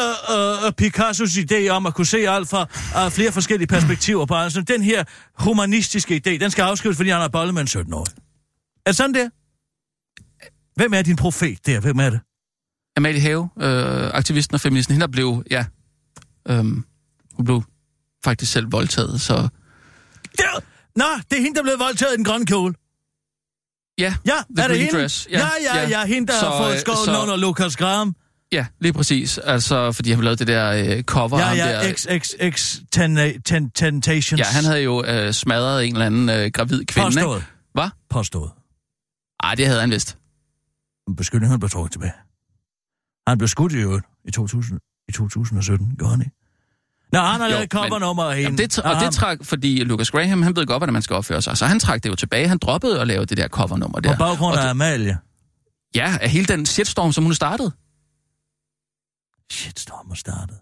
øh, 0.66 0.72
Picassos 0.72 1.30
idé 1.30 1.68
om 1.68 1.86
at 1.86 1.94
kunne 1.94 2.06
se 2.06 2.28
alt 2.28 2.48
fra 2.48 2.66
øh, 3.04 3.10
flere 3.12 3.32
forskellige 3.32 3.66
perspektiver 3.68 4.26
på 4.26 4.34
altså, 4.34 4.60
den 4.60 4.82
her 4.82 5.04
humanistiske 5.38 6.22
idé, 6.26 6.30
den 6.30 6.50
skal 6.50 6.62
afskrives, 6.62 6.96
fordi 6.96 7.10
han 7.10 7.20
har 7.20 7.28
bollet 7.28 7.54
med 7.54 7.62
en 7.62 7.68
17-årig. 7.68 8.12
Er 8.86 8.90
det 8.90 8.96
sådan 8.96 9.14
der? 9.14 9.28
Hvem 10.76 10.94
er 10.94 11.02
din 11.02 11.16
profet 11.16 11.66
der? 11.66 11.80
Hvem 11.80 11.98
er 11.98 12.10
det? 12.10 12.20
Amalie 12.96 13.20
Have, 13.20 13.48
øh, 13.60 14.10
aktivisten 14.14 14.54
og 14.54 14.60
feministen, 14.60 14.94
hende 14.94 15.08
blev, 15.08 15.44
ja, 15.50 15.64
øhm, 16.48 16.84
hun 17.34 17.44
blev 17.44 17.62
faktisk 18.24 18.52
selv 18.52 18.72
voldtaget, 18.72 19.20
så 19.20 19.48
Der! 20.38 20.60
Nå, 20.96 21.04
det 21.30 21.38
er 21.38 21.42
hende, 21.42 21.54
der 21.54 21.60
er 21.60 21.62
blevet 21.62 21.78
voldtaget 21.78 22.12
i 22.12 22.16
den 22.16 22.24
grønne 22.24 22.46
kjole. 22.46 22.74
Ja, 24.02 24.14
Ja, 24.26 24.32
The 24.56 24.62
er 24.64 24.68
det 24.68 24.76
green 24.76 24.80
hende? 24.80 25.00
dress, 25.02 25.28
Ja, 25.30 25.38
ja, 25.38 25.46
ja, 25.74 25.82
ja, 25.82 25.88
ja. 25.88 26.06
hende, 26.06 26.32
der 26.32 26.38
Så, 26.40 26.46
har 26.46 26.62
fået 26.62 26.72
øh, 26.74 26.80
skålen 26.80 27.04
så- 27.04 27.22
under 27.22 27.36
Lucas 27.36 27.76
Graham. 27.76 28.16
ja, 28.52 28.66
lige 28.80 28.92
præcis, 28.92 29.38
altså, 29.38 29.92
fordi 29.92 30.10
han 30.10 30.24
lavet 30.24 30.38
det 30.38 30.46
der 30.46 30.70
øh, 30.96 31.02
cover 31.02 31.38
Ja, 31.38 31.52
ja, 31.52 31.72
der. 31.72 31.92
XXX 31.92 32.78
Ten- 32.96 33.70
Temptations. 33.74 34.38
Ja, 34.40 34.44
han 34.44 34.64
havde 34.64 34.80
jo 34.82 35.04
øh, 35.04 35.32
smadret 35.32 35.86
en 35.86 35.92
eller 35.92 36.06
anden 36.06 36.28
øh, 36.28 36.50
gravid 36.54 36.84
kvinde? 36.84 37.06
Påstået. 37.08 37.44
Hvad? 37.74 37.88
Påstået. 38.10 38.50
Ej, 39.42 39.54
det 39.54 39.66
havde 39.66 39.80
han 39.80 39.90
vist. 39.90 40.18
Beskyldningen 41.16 41.60
blev 41.60 41.70
trukket 41.70 41.92
tilbage. 41.92 42.12
Han 43.28 43.38
blev 43.38 43.48
skudt 43.48 43.72
i 43.72 43.76
øvrigt 43.76 44.06
i, 44.24 44.30
2000, 44.30 44.80
i 45.08 45.12
2017, 45.12 45.96
gjorde 45.98 46.10
han 46.10 46.20
ikke? 46.20 46.36
Nå, 47.12 47.18
han 47.18 47.40
har 47.40 47.48
lavet 47.48 47.70
covernummer 47.70 48.24
af 48.24 48.36
hende. 48.36 48.42
Jamen, 48.42 48.58
det, 48.58 48.78
og 48.78 49.00
det 49.00 49.14
trak, 49.14 49.38
fordi 49.42 49.84
Lucas 49.84 50.10
Graham, 50.10 50.42
han 50.42 50.56
ved 50.56 50.66
godt, 50.66 50.80
hvordan 50.80 50.92
man 50.92 51.02
skal 51.02 51.16
opføre 51.16 51.42
sig. 51.42 51.58
Så 51.58 51.66
han 51.66 51.80
trak 51.80 52.02
det 52.02 52.10
jo 52.10 52.14
tilbage. 52.14 52.48
Han 52.48 52.58
droppede 52.58 53.00
at 53.00 53.06
lave 53.06 53.24
det 53.24 53.36
der 53.36 53.48
covernummer 53.48 54.00
der. 54.00 54.12
På 54.12 54.18
baggrund 54.18 54.58
af 54.58 54.70
Amalie. 54.70 55.18
Ja, 55.94 56.18
af 56.20 56.30
hele 56.30 56.46
den 56.46 56.66
shitstorm, 56.66 57.12
som 57.12 57.24
hun 57.24 57.34
startede. 57.34 57.72
Shitstorm 59.50 60.10
er 60.10 60.14
startet. 60.14 60.58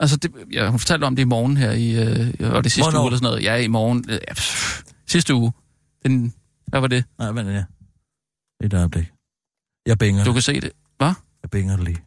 Altså, 0.00 0.16
det, 0.16 0.32
ja, 0.52 0.70
hun 0.70 0.78
fortalte 0.78 1.04
om 1.04 1.16
det 1.16 1.22
i 1.22 1.24
morgen 1.24 1.56
her 1.56 1.72
i, 1.72 1.90
øh, 1.90 2.54
og 2.54 2.64
det 2.64 2.72
sidste 2.72 2.90
Hvornår? 2.90 3.00
uge 3.00 3.08
eller 3.08 3.18
sådan 3.18 3.30
noget. 3.30 3.42
Ja, 3.42 3.56
i 3.56 3.66
morgen. 3.66 4.04
Øh, 4.08 4.20
ja, 4.28 4.34
pff, 4.34 4.82
sidste 5.06 5.34
uge. 5.34 5.52
Den, 6.02 6.34
hvad 6.66 6.80
var 6.80 6.86
det? 6.86 7.04
Nej, 7.18 7.32
vent 7.32 7.48
ja. 7.48 7.64
Et 8.64 8.74
øjeblik. 8.74 9.12
Jeg 9.86 9.98
binger. 9.98 10.24
Du 10.24 10.32
kan 10.32 10.42
se 10.42 10.60
det. 10.60 10.72
Hvad? 10.96 11.12
Jeg 11.42 11.50
binger 11.50 11.76
det 11.76 11.84
lige. 11.84 12.02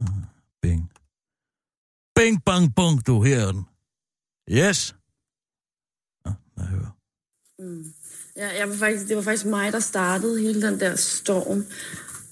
Ah, 0.00 0.08
Bing. 0.66 0.82
Bing, 2.16 2.36
bang, 2.46 2.74
bung, 2.76 3.06
du 3.06 3.22
her 3.22 3.40
er 3.46 3.52
den. 3.52 3.64
Yes. 4.50 4.94
Nå, 6.24 6.32
jeg 6.56 6.66
hører. 6.66 6.92
Mm. 7.58 7.84
Ja, 8.36 8.48
jeg 8.58 8.68
var 8.68 8.76
faktisk, 8.76 9.08
det 9.08 9.16
var 9.16 9.22
faktisk 9.22 9.46
mig, 9.46 9.72
der 9.72 9.80
startede 9.80 10.40
hele 10.40 10.62
den 10.66 10.80
der 10.80 10.96
storm. 10.96 11.60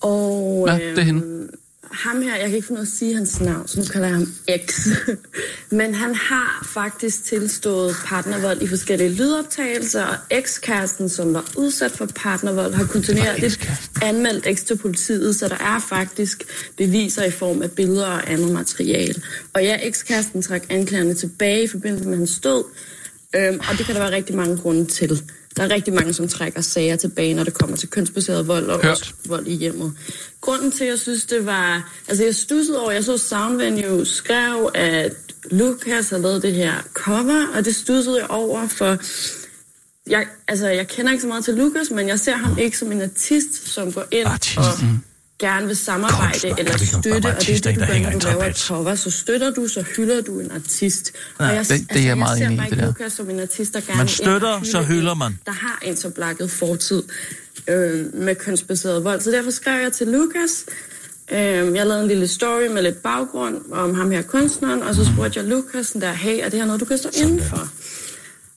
Og 0.00 0.68
Ja, 0.68 0.74
det 0.78 0.98
er 0.98 1.02
hende. 1.02 1.50
Ham 1.92 2.22
her, 2.22 2.36
jeg 2.36 2.46
kan 2.46 2.54
ikke 2.54 2.66
finde 2.66 2.80
ud 2.80 2.86
at 2.86 2.92
sige 2.92 3.14
hans 3.14 3.40
navn, 3.40 3.68
så 3.68 3.80
nu 3.80 3.86
kalder 3.86 4.06
jeg 4.06 4.16
ham 4.16 4.34
X. 4.66 4.86
Men 5.78 5.94
han 5.94 6.14
har 6.14 6.68
faktisk 6.72 7.24
tilstået 7.24 7.96
partnervold 8.04 8.62
i 8.62 8.66
forskellige 8.66 9.10
lydoptagelser, 9.10 10.04
og 10.04 10.16
ekskæresten, 10.30 11.08
som 11.08 11.34
var 11.34 11.44
udsat 11.56 11.90
for 11.90 12.06
partnervold, 12.06 12.74
har 12.74 12.84
kontinuerligt 12.84 13.70
anmeldt 14.02 14.58
X 14.58 14.62
til 14.62 14.76
politiet, 14.76 15.36
så 15.36 15.48
der 15.48 15.58
er 15.58 15.84
faktisk 15.88 16.44
beviser 16.76 17.24
i 17.24 17.30
form 17.30 17.62
af 17.62 17.70
billeder 17.70 18.06
og 18.06 18.30
andet 18.30 18.52
materiale. 18.52 19.22
Og 19.52 19.62
ja, 19.62 19.78
ekskæresten 19.82 20.42
trak 20.42 20.62
anklagerne 20.68 21.14
tilbage 21.14 21.62
i 21.62 21.68
forbindelse 21.68 22.08
med 22.08 22.16
hans 22.16 22.38
død, 22.38 22.64
Øhm, 23.36 23.60
og 23.70 23.78
det 23.78 23.86
kan 23.86 23.94
der 23.94 24.00
være 24.00 24.12
rigtig 24.12 24.36
mange 24.36 24.56
grunde 24.56 24.84
til. 24.84 25.22
Der 25.56 25.62
er 25.62 25.70
rigtig 25.70 25.94
mange, 25.94 26.12
som 26.12 26.28
trækker 26.28 26.60
sager 26.60 26.96
tilbage, 26.96 27.34
når 27.34 27.44
det 27.44 27.54
kommer 27.54 27.76
til 27.76 27.88
kønsbaseret 27.88 28.48
vold 28.48 28.66
og 28.66 28.80
også 28.90 29.12
vold 29.26 29.46
i 29.46 29.54
hjemmet. 29.54 29.92
Grunden 30.40 30.70
til, 30.70 30.84
at 30.84 30.90
jeg 30.90 30.98
synes, 30.98 31.24
det 31.24 31.46
var... 31.46 31.92
Altså, 32.08 32.24
jeg 32.24 32.34
stussede 32.34 32.80
over, 32.80 32.90
jeg 32.90 33.04
så 33.04 33.18
Soundvenue 33.18 34.06
skrev, 34.06 34.70
at 34.74 35.12
Lucas 35.50 36.10
har 36.10 36.18
lavet 36.18 36.42
det 36.42 36.54
her 36.54 36.74
cover, 36.94 37.46
og 37.54 37.64
det 37.64 37.74
stussede 37.74 38.18
jeg 38.18 38.30
over, 38.30 38.68
for 38.68 38.98
jeg, 40.10 40.26
altså, 40.48 40.68
jeg 40.68 40.88
kender 40.88 41.12
ikke 41.12 41.22
så 41.22 41.28
meget 41.28 41.44
til 41.44 41.54
Lucas, 41.54 41.90
men 41.90 42.08
jeg 42.08 42.20
ser 42.20 42.34
ham 42.34 42.58
ikke 42.58 42.78
som 42.78 42.92
en 42.92 43.02
artist, 43.02 43.68
som 43.68 43.92
går 43.92 44.04
ind 44.10 44.28
Artist. 44.28 44.58
og 44.58 44.64
gerne 45.38 45.66
vil 45.66 45.76
samarbejde 45.76 46.30
Kunstner. 46.32 46.54
eller 46.58 46.76
støtte, 46.78 46.96
og 46.96 47.04
det 47.04 47.48
er 47.48 47.62
det, 47.62 47.64
du 47.64 47.80
gør, 47.80 47.98
når 47.98 48.10
du 48.18 48.26
laver 48.26 48.44
et 48.44 48.58
cover. 48.58 48.94
Så 48.94 49.10
støtter 49.10 49.50
du, 49.50 49.68
så 49.68 49.84
hylder 49.96 50.20
du 50.20 50.40
en 50.40 50.50
artist. 50.50 51.12
Ja, 51.40 51.48
og 51.48 51.54
jeg, 51.54 51.68
det- 51.68 51.86
det 51.92 52.00
er 52.00 52.06
jeg 52.06 52.18
meget 52.18 52.40
jeg 52.40 52.52
enig 52.52 52.66
i, 52.66 52.70
det 52.70 52.94
der. 52.98 53.08
som 53.08 53.30
en 53.30 53.40
artist, 53.40 53.74
der 53.74 53.80
gerne 53.80 53.98
Man 53.98 54.08
støtter, 54.08 54.58
hylde 54.58 54.70
så 54.70 54.82
hylder 54.82 55.14
man. 55.14 55.38
Der 55.46 55.52
har 55.52 55.78
en 55.82 55.96
så 55.96 56.10
blakket 56.10 56.50
fortid 56.50 57.02
øh, 57.68 58.14
med 58.14 58.34
kønsbaseret 58.34 59.04
vold. 59.04 59.20
Så 59.20 59.30
derfor 59.30 59.50
skrev 59.50 59.82
jeg 59.82 59.92
til 59.92 60.06
Lucas. 60.06 60.64
Øh, 61.32 61.38
jeg 61.38 61.86
lavede 61.86 62.00
en 62.02 62.08
lille 62.08 62.28
story 62.28 62.66
med 62.72 62.82
lidt 62.82 63.02
baggrund 63.02 63.56
om 63.72 63.94
ham 63.94 64.10
her 64.10 64.22
kunstneren, 64.22 64.82
og 64.82 64.94
så 64.94 65.04
spurgte 65.04 65.40
jeg 65.40 65.48
Lucas, 65.48 65.86
sådan 65.86 66.00
der, 66.02 66.12
hey, 66.12 66.38
er 66.42 66.48
det 66.48 66.58
her 66.58 66.66
noget, 66.66 66.80
du 66.80 66.84
kan 66.84 66.98
stå 66.98 67.08
indenfor? 67.14 67.68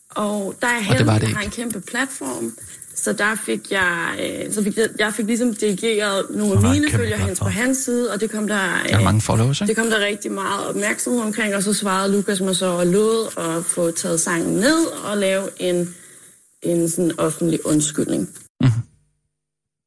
Og 0.09 0.55
der 0.61 0.67
er 0.67 0.79
heldig, 0.79 1.09
at 1.15 1.21
jeg 1.23 1.29
har 1.35 1.41
en 1.43 1.49
kæmpe 1.51 1.81
platform, 1.81 2.57
Så 2.97 3.13
der 3.13 3.35
fik 3.35 3.71
jeg, 3.71 4.15
øh, 4.19 4.53
så 4.53 4.63
fik 4.63 4.77
jeg, 4.77 4.87
jeg 4.99 5.13
fik 5.13 5.25
ligesom 5.25 5.53
dirigeret 5.55 6.25
nogle 6.29 6.53
af 6.55 6.61
mine 6.73 6.89
følger 6.91 7.17
hens 7.17 7.39
på 7.39 7.45
hans 7.49 7.77
side, 7.77 8.13
og 8.13 8.21
det 8.21 8.31
kom 8.31 8.47
der, 8.47 8.55
Der 8.55 8.63
er 8.89 8.97
øh, 8.97 9.03
mange 9.03 9.21
followers, 9.21 9.61
ikke? 9.61 9.69
det 9.69 9.77
kom 9.77 9.89
der 9.89 10.05
rigtig 10.05 10.31
meget 10.31 10.67
opmærksomhed 10.69 11.21
omkring, 11.21 11.55
og 11.55 11.63
så 11.63 11.73
svarede 11.73 12.11
Lukas 12.11 12.41
mig 12.41 12.55
så 12.55 12.65
og 12.65 12.87
lovede 12.87 13.27
at 13.37 13.65
få 13.65 13.91
taget 13.91 14.19
sangen 14.19 14.53
ned 14.55 14.85
og 14.87 15.17
lave 15.17 15.43
en, 15.59 15.95
en 16.63 16.89
sådan 16.89 17.11
offentlig 17.19 17.65
undskyldning. 17.65 18.27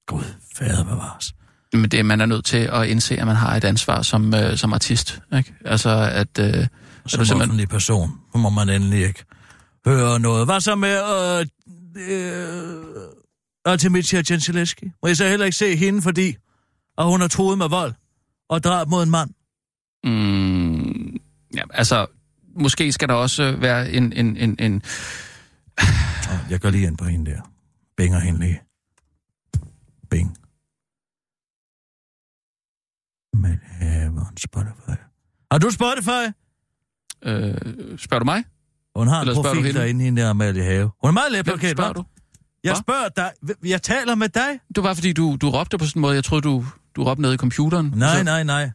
Gud, 0.07 0.23
fader 0.57 0.85
bevares. 0.85 1.33
Men 1.73 1.85
det, 1.90 2.07
man 2.07 2.21
er 2.21 2.26
nødt 2.26 2.45
til 2.45 2.69
at 2.73 2.87
indse, 2.87 3.17
at 3.17 3.26
man 3.26 3.37
har 3.37 3.57
et 3.57 3.64
ansvar 3.64 4.02
som, 4.02 4.35
øh, 4.35 4.57
som 4.57 4.73
artist. 4.73 5.21
Ikke? 5.38 5.55
Altså, 5.64 6.11
at... 6.12 6.29
Øh, 6.40 6.45
Som 6.45 6.69
simpelthen- 7.07 7.40
offentlig 7.40 7.69
person, 7.69 8.11
må 8.35 8.49
man 8.50 8.69
endelig 8.69 9.07
ikke 9.07 9.25
høre 9.87 10.21
noget. 10.21 10.47
Hvad 10.47 10.61
så 10.61 10.75
med 10.75 10.97
øh, 10.97 11.47
øh, 12.11 12.85
Artemisia 13.64 14.23
Gentileschi? 14.23 14.87
Må 15.02 15.07
jeg 15.09 15.17
så 15.17 15.29
heller 15.29 15.47
ikke 15.47 15.57
se 15.57 15.76
hende, 15.76 16.02
fordi 16.02 16.37
at 16.99 17.05
hun 17.05 17.21
har 17.21 17.29
troet 17.29 17.59
med 17.59 17.69
vold 17.69 17.95
og 18.49 18.62
drab 18.64 18.88
mod 18.88 19.02
en 19.02 19.11
mand? 19.11 19.31
Mm, 20.05 21.21
ja, 21.57 21.62
altså, 21.71 22.07
måske 22.57 22.93
skal 22.93 23.09
der 23.09 23.14
også 23.14 23.57
være 23.57 23.93
en... 23.93 24.12
en, 24.12 24.37
en, 24.37 24.57
en 24.59 24.83
Jeg 26.50 26.61
går 26.61 26.71
lige 26.71 26.87
ind 26.87 26.99
på 26.99 27.05
hende 27.05 27.31
der. 27.31 27.40
Binger 27.97 28.19
hende 28.19 28.40
lige. 28.40 28.61
Bing. 30.11 30.37
Men 33.43 33.61
haveren 33.64 34.37
Spotify. 34.37 34.97
Har 35.52 35.59
du 35.59 35.71
Spotify? 35.71 36.25
øh, 37.23 37.99
spørger 37.99 38.19
du 38.19 38.25
mig? 38.25 38.45
Hun 38.97 39.09
har 39.09 39.21
Eller 39.21 39.35
en 39.35 39.43
profil 39.43 39.64
hende? 39.64 39.79
derinde 39.81 40.05
i 40.05 40.07
den 40.07 40.17
der 40.17 40.31
Amalie 40.31 40.64
Have. 40.64 40.90
Hun 41.00 41.09
er 41.09 41.12
meget 41.12 41.33
let 41.33 41.45
Hvem 41.47 41.59
spørger 41.59 41.93
du? 41.93 42.05
Jeg 42.64 42.73
Hva? 42.73 42.81
spørger 42.81 43.09
dig. 43.09 43.33
Jeg 43.64 43.83
taler 43.83 44.14
med 44.14 44.29
dig. 44.29 44.61
Det 44.75 44.83
var 44.83 44.95
fordi, 44.95 45.12
du, 45.12 45.37
du 45.40 45.50
råbte 45.50 45.79
på 45.79 45.85
sådan 45.85 45.99
en 45.99 46.00
måde. 46.00 46.14
Jeg 46.14 46.25
troede, 46.25 46.43
du, 46.43 46.64
du 46.97 47.05
råbte 47.05 47.23
ned 47.23 47.35
i 47.35 47.37
computeren. 47.37 47.87
Nej, 47.97 48.17
så, 48.19 48.23
nej, 48.23 48.43
nej. 48.43 48.71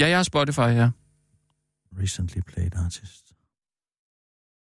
Ja, 0.00 0.08
jeg 0.08 0.18
har 0.18 0.22
Spotify, 0.22 0.58
ja. 0.60 0.90
Recently 2.02 2.40
played 2.40 2.76
artist. 2.76 3.32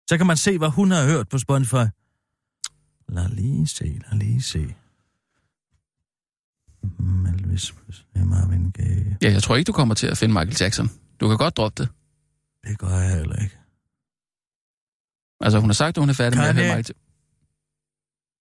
Så 0.10 0.17
kan 0.17 0.27
man 0.27 0.38
se, 0.38 0.57
hvad 0.57 0.69
hun 0.69 0.91
har 0.91 1.05
hørt 1.05 1.29
på 1.29 1.38
Spotify. 1.38 1.86
Lad 3.10 3.29
lige 3.29 3.67
se, 3.67 3.84
lad 4.12 4.19
lige 4.19 4.41
se. 4.41 4.75
Mm, 7.00 7.25
Elvis 7.25 7.72
Presley, 7.72 8.24
Marvin 8.24 8.72
Gaye. 8.72 9.17
Ja, 9.22 9.31
jeg 9.31 9.43
tror 9.43 9.55
ikke, 9.55 9.67
du 9.67 9.74
kommer 9.74 9.95
til 9.95 10.07
at 10.07 10.17
finde 10.17 10.34
Michael 10.34 10.57
Jackson. 10.62 10.89
Du 11.19 11.27
kan 11.27 11.38
godt 11.38 11.57
droppe 11.57 11.84
det. 11.84 11.91
Det 12.67 12.79
gør 12.79 12.98
jeg 13.00 13.15
heller 13.15 13.36
ikke. 13.36 13.57
Altså, 15.41 15.60
hun 15.60 15.69
har 15.69 15.74
sagt, 15.74 15.98
at 15.98 16.01
hun 16.01 16.10
er 16.10 16.13
færdig 16.13 16.39
med 16.39 16.48
at 16.48 16.55
høre 16.55 16.77
Michael 16.77 16.95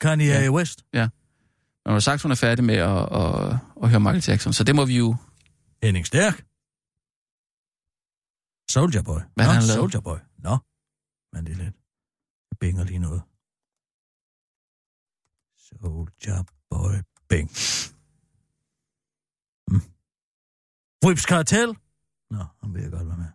Kanye 0.04 0.26
Ja. 0.26 0.40
ja. 0.44 0.50
West. 0.56 0.78
Hun 1.86 1.92
har 1.98 2.00
sagt, 2.08 2.22
hun 2.22 2.30
er 2.30 2.40
færdig 2.46 2.64
med 2.64 2.74
at, 2.74 3.02
at, 3.22 3.58
at 3.82 3.86
høre 3.90 4.00
Michael 4.00 4.24
Jackson. 4.28 4.52
Så 4.52 4.62
det 4.64 4.74
må 4.78 4.84
vi 4.84 4.96
jo... 4.98 5.08
Henning 5.82 6.06
Stærk. 6.06 6.36
Soldier 8.74 9.02
Boy. 9.02 9.20
Hvad 9.34 9.46
Nå, 9.46 9.52
han 9.52 9.62
lavet? 9.62 9.78
Soldier 9.80 10.00
Boy. 10.08 10.18
Nå, 10.46 10.54
men 11.32 11.40
det 11.46 11.52
er 11.52 11.56
lidt. 11.64 11.76
Jeg 12.50 12.56
binger 12.60 12.84
lige 12.84 12.98
noget. 13.08 13.22
Soldier 15.66 16.40
Boy. 16.70 16.94
Bing. 17.30 17.48
Mm. 19.70 19.82
Rips 21.06 21.22
Cartel. 21.32 21.68
Nå, 22.30 22.42
han 22.60 22.74
vil 22.74 22.82
jeg 22.82 22.90
godt 22.90 23.06
være 23.10 23.16
med. 23.24 23.30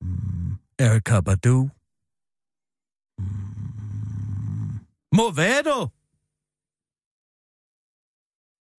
Mm. 0.00 0.52
Erika 0.78 1.20
Badu. 1.20 1.70
Mm. 3.18 3.45
Movado. 5.16 5.78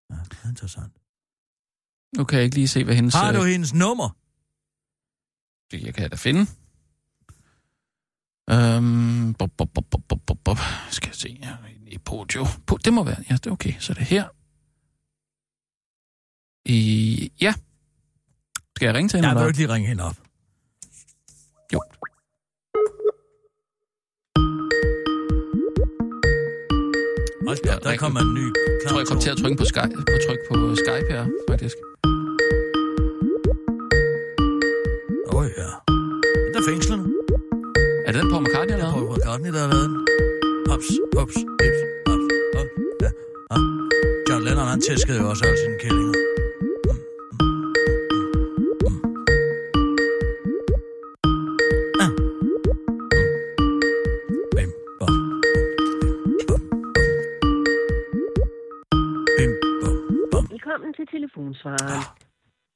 Ja, 0.10 0.20
det 0.30 0.38
er 0.44 0.50
interessant. 0.50 0.94
Nu 2.18 2.24
kan 2.24 2.38
jeg 2.38 2.46
ikke 2.46 2.56
lige 2.56 2.68
se, 2.68 2.84
hvad 2.84 2.96
hendes... 2.96 3.14
Har 3.14 3.32
du 3.32 3.42
øh, 3.44 3.50
hendes 3.56 3.74
nummer? 3.74 4.10
Det 5.72 5.84
jeg 5.86 5.94
kan 5.94 6.10
da 6.10 6.16
finde. 6.16 6.42
Øhm, 8.50 9.34
bop, 9.34 9.52
bop, 9.58 9.70
bop, 9.74 9.86
bop, 9.90 10.22
bop, 10.28 10.38
bop. 10.44 10.58
Skal 10.90 11.08
jeg 11.10 11.16
se 11.16 11.40
her 11.44 11.58
i 11.88 11.98
Podio. 11.98 12.46
Po, 12.68 12.78
det 12.78 12.94
må 12.94 13.04
være, 13.04 13.24
ja, 13.30 13.34
det 13.34 13.46
er 13.46 13.52
okay. 13.52 13.74
Så 13.80 13.94
er 13.94 13.96
det 13.96 14.06
her. 14.06 14.26
I, 16.66 17.32
ja. 17.42 17.54
Skal 18.76 18.86
jeg 18.86 18.96
ringe 18.96 19.10
til 19.10 19.18
hende? 19.18 19.30
Jeg 19.30 19.38
vil 19.38 19.48
ikke 19.48 19.58
lige 19.58 19.74
ringe 19.74 19.88
hende 19.88 20.04
op. 20.04 20.18
Jo. 21.74 21.82
Hold 27.48 27.58
da, 27.64 27.90
der 27.90 27.98
kommer 27.98 28.20
en 28.20 28.34
ny 28.34 28.46
Jeg 28.84 28.90
tror, 28.90 29.00
jeg 29.00 29.08
kom 29.08 29.20
til 29.20 29.30
at 29.30 29.38
trykke 29.38 29.58
på, 29.58 29.66
Skype, 29.66 29.94
på 30.12 30.16
tryk 30.26 30.40
på 30.50 30.56
Skype 30.82 31.08
her, 31.14 31.24
faktisk. 31.50 31.78
Åh 35.30 35.40
oh, 35.40 35.46
ja. 35.58 35.70
Der 36.52 36.60
er 36.62 36.66
fængslerne. 36.70 37.06
Er 38.06 38.12
det 38.12 38.22
den 38.22 38.30
på 38.34 38.40
McCartney, 38.40 38.74
eller 38.74 38.92
Paul 38.92 39.06
hvad? 39.08 39.18
McCartney, 39.18 39.52
der 39.54 39.60
har 39.64 39.70
lavet 39.74 39.90
den. 39.90 39.98
Ups, 40.74 40.90
ups, 41.22 41.36
ips, 41.68 41.80
ups, 42.12 42.26
ups. 42.60 42.74
Ja. 43.04 43.10
ja. 43.52 43.58
John 44.30 44.42
Lennon, 44.46 44.68
han 44.74 44.82
tæskede 44.82 45.18
jo 45.22 45.30
også 45.30 45.44
alle 45.48 45.60
sine 45.64 45.78
kællinger. 45.84 46.37
Telefonsvareren. 61.18 62.04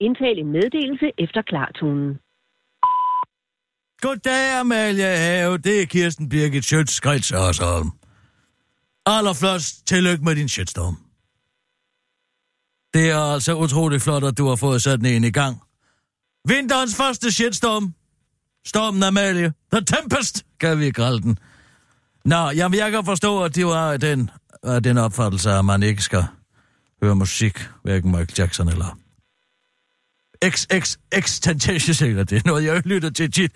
Indtal 0.05 0.37
en 0.43 0.51
meddelelse 0.57 1.07
efter 1.23 1.41
klartonen. 1.51 2.09
Goddag, 4.03 4.59
Amalie 4.59 5.17
Have. 5.25 5.57
Det 5.57 5.81
er 5.81 5.85
Kirsten 5.85 6.29
Birgit 6.29 6.65
Schøtz-Grets 6.65 7.29
Hørsholm. 7.37 7.89
Allerflot 9.05 9.61
tillykke 9.85 10.23
med 10.23 10.35
din 10.35 10.49
shitstorm. 10.49 10.97
Det 12.93 13.09
er 13.11 13.33
altså 13.33 13.53
utroligt 13.55 14.03
flot, 14.03 14.23
at 14.23 14.37
du 14.37 14.47
har 14.47 14.55
fået 14.55 14.81
sat 14.81 14.99
en 15.05 15.23
i 15.23 15.31
gang. 15.31 15.61
Vinterens 16.47 16.95
første 16.97 17.31
shitstorm. 17.31 17.93
Stormen 18.65 19.03
Amalie. 19.03 19.53
The 19.73 19.81
Tempest, 19.85 20.45
kan 20.59 20.79
vi 20.79 20.91
kalde 20.91 21.21
den. 21.21 21.37
Nå, 22.25 22.49
jamen 22.49 22.79
jeg 22.79 22.91
kan 22.91 23.05
forstå, 23.05 23.43
at 23.43 23.55
det 23.55 23.65
var 23.65 23.97
den, 23.97 24.29
den 24.83 24.97
opfattelse, 24.97 25.51
at 25.51 25.65
man 25.65 25.83
ikke 25.83 26.01
skal 26.01 26.23
høre 27.03 27.15
musik, 27.15 27.69
hverken 27.83 28.11
Michael 28.11 28.33
Jackson 28.37 28.67
eller 28.67 28.97
XXX 30.45 31.39
Tentacious, 31.39 32.01
eller 32.01 32.23
Det 32.23 32.37
er 32.37 32.41
noget, 32.45 32.63
jeg 32.63 32.81
lytter 32.85 33.09
til 33.09 33.31
tit. 33.31 33.51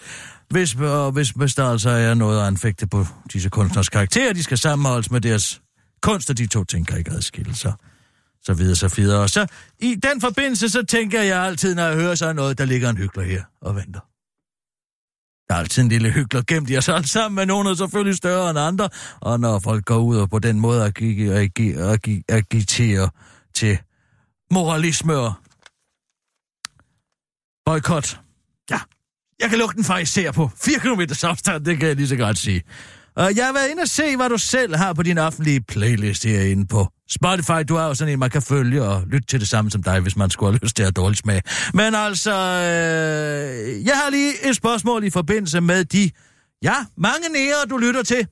Hvis, 0.50 0.76
og 0.76 1.12
hvis, 1.12 1.30
hvis 1.30 1.56
der 1.56 1.70
altså 1.70 1.90
er 1.90 2.14
noget 2.14 2.42
at 2.42 2.48
anfægte 2.48 2.88
på 2.88 3.06
disse 3.34 3.50
kunstners 3.50 3.90
karakterer, 3.90 4.34
de 4.34 4.44
skal 4.44 4.58
sammenholdes 4.58 5.12
med 5.12 5.22
deres 5.22 5.62
kunst, 6.02 6.30
og 6.30 6.38
de 6.38 6.48
to 6.48 6.64
ting 6.64 6.88
kan 6.88 6.98
ikke 6.98 7.12
adskille 7.12 7.56
sig. 7.56 7.74
Så 8.44 8.54
videre, 8.54 8.76
så 8.76 8.94
videre. 8.96 9.22
Og 9.22 9.30
så 9.30 9.48
i 9.80 9.96
den 9.96 10.22
forbindelse, 10.22 10.70
så 10.70 10.84
tænker 10.84 11.22
jeg 11.22 11.44
altid, 11.44 11.76
når 11.76 11.84
jeg 11.84 11.96
hører 11.96 12.16
sådan 12.16 12.36
noget, 12.36 12.58
der 12.58 12.66
ligger 12.66 12.90
en 12.90 12.98
hyggelig 12.98 13.28
her 13.28 13.44
og 13.62 13.76
venter. 13.76 14.00
Der 15.50 15.56
er 15.56 15.60
altid 15.60 15.84
en 15.84 15.90
lille 15.90 16.12
hyggelig 16.12 16.46
gemt 16.48 16.70
i 16.70 16.78
os 16.78 16.90
alle 16.90 17.08
sammen, 17.08 17.36
men 17.36 17.48
nogen 17.48 17.68
er 17.68 17.74
selvfølgelig 17.74 18.18
større 18.18 18.50
end 18.50 18.60
andre. 18.60 18.90
Og 19.22 19.40
når 19.40 19.60
folk 19.60 19.86
går 19.86 19.98
ud 19.98 20.18
og 20.18 20.30
på 20.30 20.40
den 20.40 20.60
måde 20.60 20.86
agi- 20.86 21.30
agi- 21.30 21.78
agi- 21.78 22.22
agiterer 22.30 23.10
til 23.56 23.78
moralisme 24.52 25.16
og 25.16 25.34
boykot. 27.66 28.20
Ja, 28.72 28.80
jeg 29.40 29.50
kan 29.50 29.60
lugte 29.60 29.76
den 29.76 29.84
faktisk 29.84 30.14
ser 30.14 30.32
på 30.32 30.52
4 30.56 30.80
km 30.80 31.02
afstand, 31.24 31.66
det 31.66 31.78
kan 31.78 31.88
jeg 31.88 31.96
lige 31.96 32.08
så 32.08 32.16
godt 32.16 32.38
sige. 32.38 32.64
Og 33.16 33.36
jeg 33.36 33.46
har 33.46 33.54
været 33.54 33.70
inde 33.70 33.82
og 33.82 33.88
se, 33.88 34.16
hvad 34.18 34.30
du 34.30 34.38
selv 34.38 34.76
har 34.76 34.94
på 34.94 35.04
din 35.04 35.18
offentlige 35.18 35.62
playlist 35.62 36.24
herinde 36.24 36.68
på 36.68 36.88
Spotify. 37.10 37.64
Du 37.70 37.76
har 37.76 37.88
jo 37.88 37.94
sådan 37.94 38.14
en, 38.14 38.20
man 38.20 38.30
kan 38.30 38.42
følge 38.42 38.84
og 38.84 39.04
lytte 39.08 39.28
til 39.28 39.40
det 39.40 39.48
samme 39.48 39.72
som 39.72 39.84
dig, 39.84 40.00
hvis 40.00 40.16
man 40.16 40.30
skulle 40.30 40.52
have 40.52 40.60
lyst 40.64 40.76
til 40.76 40.84
at 40.84 40.86
have 40.86 40.92
dårlig 40.92 41.18
smag. 41.18 41.42
Men 41.74 41.96
altså, 41.96 42.32
øh, 42.32 43.86
jeg 43.86 43.98
har 43.98 44.10
lige 44.10 44.50
et 44.50 44.56
spørgsmål 44.56 45.04
i 45.04 45.10
forbindelse 45.10 45.62
med 45.62 45.86
de, 45.86 46.12
ja, 46.64 46.76
mange 46.98 47.30
nære, 47.30 47.66
du 47.70 47.78
lytter 47.78 48.04
til. 48.04 48.28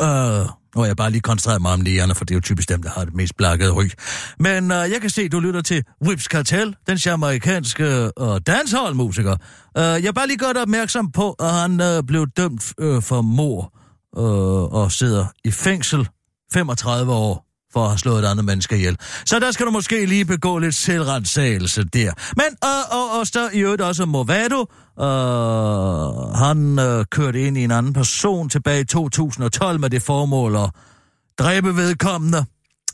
Øh, 0.00 0.61
nu 0.74 0.80
har 0.80 0.86
jeg 0.86 0.96
bare 0.96 1.10
lige 1.10 1.20
koncentreret 1.20 1.62
mig 1.62 1.72
om 1.72 1.80
nærerne, 1.80 2.14
for 2.14 2.24
det 2.24 2.34
er 2.34 2.36
jo 2.36 2.40
typisk 2.40 2.68
dem, 2.68 2.82
der 2.82 2.90
har 2.90 3.04
det 3.04 3.14
mest 3.14 3.36
blakkede 3.36 3.70
ryg. 3.70 3.90
Men 4.38 4.70
øh, 4.70 4.90
jeg 4.90 5.00
kan 5.00 5.10
se, 5.10 5.28
du 5.28 5.40
lytter 5.40 5.60
til 5.60 5.84
Whips 6.06 6.24
Cartel, 6.24 6.76
den 6.86 6.96
jamaikanske 6.96 8.10
øh, 8.20 8.40
dancehall-musiker. 8.46 9.36
Øh, 9.78 9.82
jeg 9.82 10.04
er 10.04 10.12
bare 10.12 10.26
lige 10.26 10.38
godt 10.38 10.56
opmærksom 10.56 11.12
på, 11.12 11.32
at 11.32 11.52
han 11.52 11.80
øh, 11.80 12.02
blev 12.02 12.26
dømt 12.36 12.72
øh, 12.80 13.02
for 13.02 13.20
mor 13.22 13.72
øh, 14.18 14.82
og 14.82 14.92
sidder 14.92 15.26
i 15.44 15.50
fængsel 15.50 16.08
35 16.52 17.12
år 17.12 17.44
for 17.72 17.82
at 17.82 17.88
have 17.88 17.98
slået 17.98 18.24
et 18.24 18.28
andet 18.28 18.44
menneske 18.44 18.76
ihjel. 18.76 18.96
Så 19.26 19.38
der 19.38 19.50
skal 19.50 19.66
du 19.66 19.70
måske 19.70 20.06
lige 20.06 20.24
begå 20.24 20.58
lidt 20.58 20.74
selvrensagelse 20.74 21.84
der. 21.84 22.12
Men, 22.36 22.46
øh, 22.64 22.98
og, 22.98 23.18
og 23.18 23.26
så 23.26 23.50
i 23.52 23.58
øvrigt 23.58 23.82
også 23.82 24.06
Movado. 24.06 24.66
Øh, 25.00 25.06
han 26.34 26.78
øh, 26.78 27.04
kørte 27.10 27.42
ind 27.46 27.58
i 27.58 27.64
en 27.64 27.70
anden 27.70 27.92
person 27.92 28.48
tilbage 28.48 28.80
i 28.80 28.84
2012 28.84 29.80
med 29.80 29.90
det 29.90 30.02
formål 30.02 30.56
at 30.56 30.70
dræbe 31.38 31.76
vedkommende. 31.76 32.44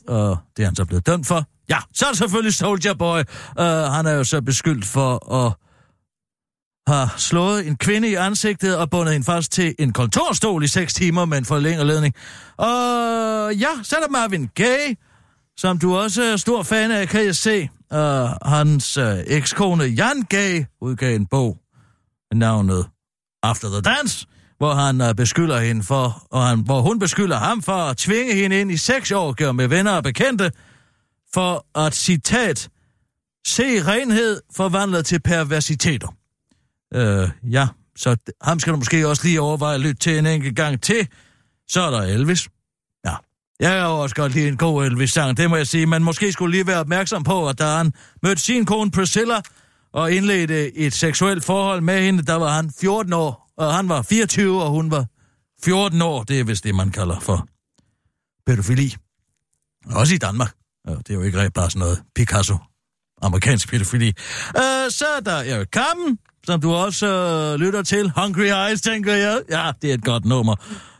Og 0.07 0.37
det 0.57 0.63
er 0.63 0.67
han 0.67 0.75
så 0.75 0.85
blevet 0.85 1.07
dømt 1.07 1.27
for. 1.27 1.43
Ja, 1.69 1.77
så 1.93 2.05
er 2.05 2.09
det 2.09 2.17
selvfølgelig 2.17 2.53
Soldier 2.53 2.93
Boy. 2.93 3.19
Uh, 3.59 3.65
han 3.65 4.05
er 4.05 4.11
jo 4.11 4.23
så 4.23 4.41
beskyldt 4.41 4.85
for 4.85 5.33
at 5.33 5.53
har 6.87 7.13
slået 7.17 7.67
en 7.67 7.75
kvinde 7.77 8.09
i 8.09 8.13
ansigtet 8.13 8.77
og 8.77 8.89
bundet 8.89 9.13
hende 9.13 9.25
fast 9.25 9.51
til 9.51 9.75
en 9.79 9.93
kontorstol 9.93 10.63
i 10.63 10.67
6 10.67 10.93
timer 10.93 11.25
med 11.25 11.37
en 11.37 11.45
forlænget 11.45 11.85
ledning. 11.85 12.13
Og 12.57 12.67
ja, 13.55 13.69
så 13.83 13.95
er 13.95 13.99
der 13.99 14.09
Marvin 14.09 14.49
Gaye, 14.55 14.95
som 15.57 15.79
du 15.79 15.97
også 15.97 16.23
er 16.23 16.37
stor 16.37 16.63
fan 16.63 16.91
af, 16.91 17.07
kan 17.07 17.25
jeg 17.25 17.35
se. 17.35 17.69
Og 17.91 18.49
hans 18.49 18.97
øh, 18.97 19.17
ekskone 19.27 19.83
Jan 19.83 20.21
Gaye 20.29 20.65
udgav 20.81 21.15
en 21.15 21.25
bog 21.25 21.57
navnet 22.33 22.89
After 23.43 23.69
the 23.69 23.81
Dance, 23.81 24.27
hvor 24.57 24.73
han 24.73 25.01
uh, 25.01 25.15
beskylder 25.15 25.59
hende 25.59 25.83
for, 25.83 26.27
og 26.31 26.47
han, 26.47 26.59
hvor 26.59 26.81
hun 26.81 26.99
beskylder 26.99 27.37
ham 27.37 27.61
for 27.61 27.73
at 27.73 27.97
tvinge 27.97 28.33
hende 28.35 28.61
ind 28.61 28.71
i 28.71 28.77
sexorgier 28.77 29.51
med 29.51 29.67
venner 29.67 29.91
og 29.91 30.03
bekendte, 30.03 30.51
for 31.33 31.79
at, 31.79 31.95
citat, 31.95 32.69
se 33.47 33.63
renhed 33.63 34.41
forvandlet 34.55 35.05
til 35.05 35.19
perversiteter. 35.19 36.07
Øh, 36.93 37.29
ja, 37.51 37.67
så 37.95 38.17
ham 38.41 38.59
skal 38.59 38.73
du 38.73 38.77
måske 38.77 39.07
også 39.07 39.23
lige 39.23 39.41
overveje 39.41 39.75
at 39.75 39.81
lytte 39.81 39.99
til 39.99 40.17
en 40.17 40.25
enkelt 40.25 40.55
gang 40.55 40.81
til. 40.81 41.07
Så 41.67 41.81
er 41.81 41.91
der 41.91 42.01
Elvis. 42.01 42.49
Ja, 43.05 43.15
jeg 43.59 43.71
har 43.71 43.87
også 43.87 44.15
godt 44.15 44.33
lige 44.33 44.47
en 44.47 44.57
god 44.57 44.85
Elvis-sang, 44.85 45.37
det 45.37 45.49
må 45.49 45.55
jeg 45.55 45.67
sige. 45.67 45.85
Men 45.85 46.03
måske 46.03 46.31
skulle 46.31 46.51
lige 46.51 46.67
være 46.67 46.79
opmærksom 46.79 47.23
på, 47.23 47.47
at 47.47 47.59
da 47.59 47.65
han 47.65 47.93
mødte 48.23 48.41
sin 48.41 48.65
kone 48.65 48.91
Priscilla 48.91 49.41
og 49.93 50.11
indledte 50.11 50.77
et 50.77 50.93
seksuelt 50.93 51.45
forhold 51.45 51.81
med 51.81 52.01
hende, 52.01 52.23
der 52.23 52.35
var 52.35 52.49
han 52.49 52.71
14 52.81 53.13
år, 53.13 53.51
og 53.57 53.73
han 53.73 53.89
var 53.89 54.01
24, 54.01 54.63
og 54.63 54.69
hun 54.69 54.91
var 54.91 55.05
14 55.63 56.01
år. 56.01 56.23
Det 56.23 56.39
er 56.39 56.43
vist 56.43 56.63
det, 56.63 56.75
man 56.75 56.91
kalder 56.91 57.19
for 57.19 57.47
pædofili. 58.47 58.95
Også 59.85 60.15
i 60.15 60.17
Danmark. 60.17 60.51
Det 60.87 61.09
er 61.09 61.13
jo 61.13 61.21
ikke 61.21 61.37
rigtig 61.37 61.53
bare 61.53 61.69
sådan 61.69 61.79
noget 61.79 62.01
Picasso. 62.15 62.57
Amerikansk 63.21 63.69
pædofili. 63.69 64.07
Uh, 64.55 64.61
så 64.89 65.05
er 65.17 65.19
der 65.19 65.37
Erik 65.37 65.67
Kampen, 65.73 66.17
som 66.45 66.61
du 66.61 66.73
også 66.73 67.07
øh, 67.07 67.59
lytter 67.59 67.83
til. 67.83 68.11
Hungry 68.15 68.67
Eyes, 68.67 68.81
tænker 68.81 69.15
jeg. 69.15 69.41
Ja, 69.49 69.71
det 69.81 69.89
er 69.89 69.93
et 69.93 70.03
godt 70.03 70.25
nummer. 70.25 70.55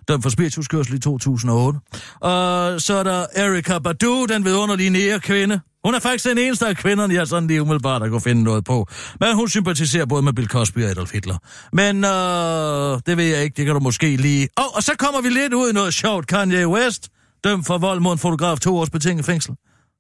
Den 0.07 0.21
for 0.21 0.29
spirituskørsel 0.29 0.95
i 0.95 0.99
2008. 0.99 1.79
Og 2.19 2.81
så 2.81 2.93
er 2.93 3.03
der 3.03 3.25
Erika 3.35 3.79
Badu, 3.79 4.25
den 4.25 4.45
vidunderlige 4.45 4.89
nære 4.89 5.19
kvinde. 5.19 5.59
Hun 5.85 5.95
er 5.95 5.99
faktisk 5.99 6.25
den 6.25 6.37
eneste 6.37 6.67
af 6.67 6.77
kvinderne, 6.77 7.13
jeg 7.13 7.27
sådan 7.27 7.47
lige 7.47 7.61
umiddelbart 7.61 8.01
har 8.01 8.09
kunne 8.09 8.21
finde 8.21 8.43
noget 8.43 8.65
på. 8.65 8.87
Men 9.19 9.35
hun 9.35 9.49
sympatiserer 9.49 10.05
både 10.05 10.21
med 10.21 10.33
Bill 10.33 10.47
Cosby 10.47 10.83
og 10.83 10.89
Adolf 10.89 11.13
Hitler. 11.13 11.37
Men 11.73 12.03
øh, 12.03 13.01
det 13.05 13.17
ved 13.17 13.25
jeg 13.35 13.43
ikke, 13.43 13.57
det 13.57 13.65
kan 13.65 13.73
du 13.73 13.79
måske 13.79 14.15
lige... 14.15 14.47
Oh, 14.57 14.75
og 14.75 14.83
så 14.83 14.91
kommer 14.99 15.21
vi 15.21 15.29
lidt 15.29 15.53
ud 15.53 15.69
i 15.69 15.73
noget 15.73 15.93
sjovt. 15.93 16.27
Kanye 16.27 16.67
West, 16.67 17.09
dømt 17.43 17.67
for 17.67 17.77
vold 17.77 17.99
mod 17.99 18.11
en 18.11 18.17
fotograf, 18.17 18.59
to 18.59 18.77
års 18.77 18.89
betinget 18.89 19.25
fængsel. 19.25 19.55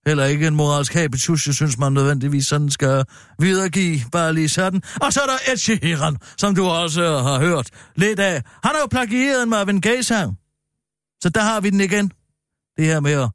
Heller 0.07 0.25
ikke 0.25 0.47
en 0.47 0.55
moralsk 0.55 0.93
habitus, 0.93 1.47
jeg 1.47 1.55
synes, 1.55 1.77
man 1.77 1.93
nødvendigvis 1.93 2.47
sådan 2.47 2.69
skal 2.69 3.05
videregive, 3.39 3.99
bare 4.11 4.33
lige 4.33 4.49
sådan. 4.49 4.81
Og 5.01 5.13
så 5.13 5.19
er 5.21 5.25
der 5.25 5.51
Ed 5.51 5.57
Sheeran, 5.57 6.17
som 6.37 6.55
du 6.55 6.65
også 6.65 7.19
har 7.19 7.39
hørt 7.39 7.69
lidt 7.95 8.19
af. 8.19 8.41
Han 8.63 8.71
har 8.75 8.79
jo 8.79 8.87
plagieret 8.91 9.43
en 9.43 9.49
Marvin 9.49 9.81
Gaye-sang. 9.81 10.37
Så 11.23 11.29
der 11.29 11.41
har 11.41 11.61
vi 11.61 11.69
den 11.69 11.81
igen. 11.81 12.11
Det 12.77 12.85
her 12.85 12.99
med 12.99 13.11
at 13.11 13.29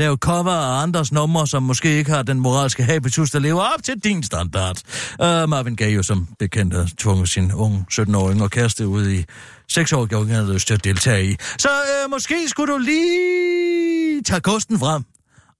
lave 0.00 0.16
cover 0.16 0.50
af 0.50 0.82
andres 0.82 1.12
numre, 1.12 1.46
som 1.46 1.62
måske 1.62 1.98
ikke 1.98 2.10
har 2.10 2.22
den 2.22 2.40
moralske 2.40 2.84
habitus, 2.84 3.30
der 3.30 3.38
lever 3.38 3.60
op 3.74 3.82
til 3.82 3.98
din 4.04 4.22
standard. 4.22 4.76
Uh, 5.18 5.26
Marvin 5.26 5.76
Gaye 5.76 5.94
jo 5.94 6.02
som 6.02 6.28
bekendt 6.38 6.74
har 6.74 6.88
tvunget 6.98 7.28
sin 7.28 7.52
unge 7.52 7.84
17-årige 7.92 8.42
og 8.42 8.50
kæreste 8.50 8.88
ud 8.88 9.10
i 9.10 9.24
seks 9.68 9.92
år, 9.92 10.08
jeg 10.10 10.36
havde 10.36 10.52
lyst 10.54 10.66
til 10.66 10.74
at 10.74 10.84
deltage 10.84 11.24
i. 11.24 11.36
Så 11.58 11.68
uh, 11.68 12.10
måske 12.10 12.48
skulle 12.48 12.72
du 12.72 12.78
lige 12.78 14.22
tage 14.22 14.40
kosten 14.40 14.78
frem 14.78 15.04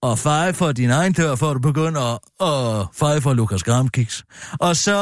og 0.02 0.18
feje 0.18 0.52
for 0.52 0.72
din 0.72 0.90
egen 0.90 1.12
dør, 1.12 1.34
før 1.34 1.52
du 1.52 1.58
begynder 1.58 2.18
at 2.42 2.86
feje 2.94 3.20
for 3.20 3.32
Lukas 3.34 3.62
Gramkiks. 3.62 4.24
Og 4.60 4.76
så 4.76 4.96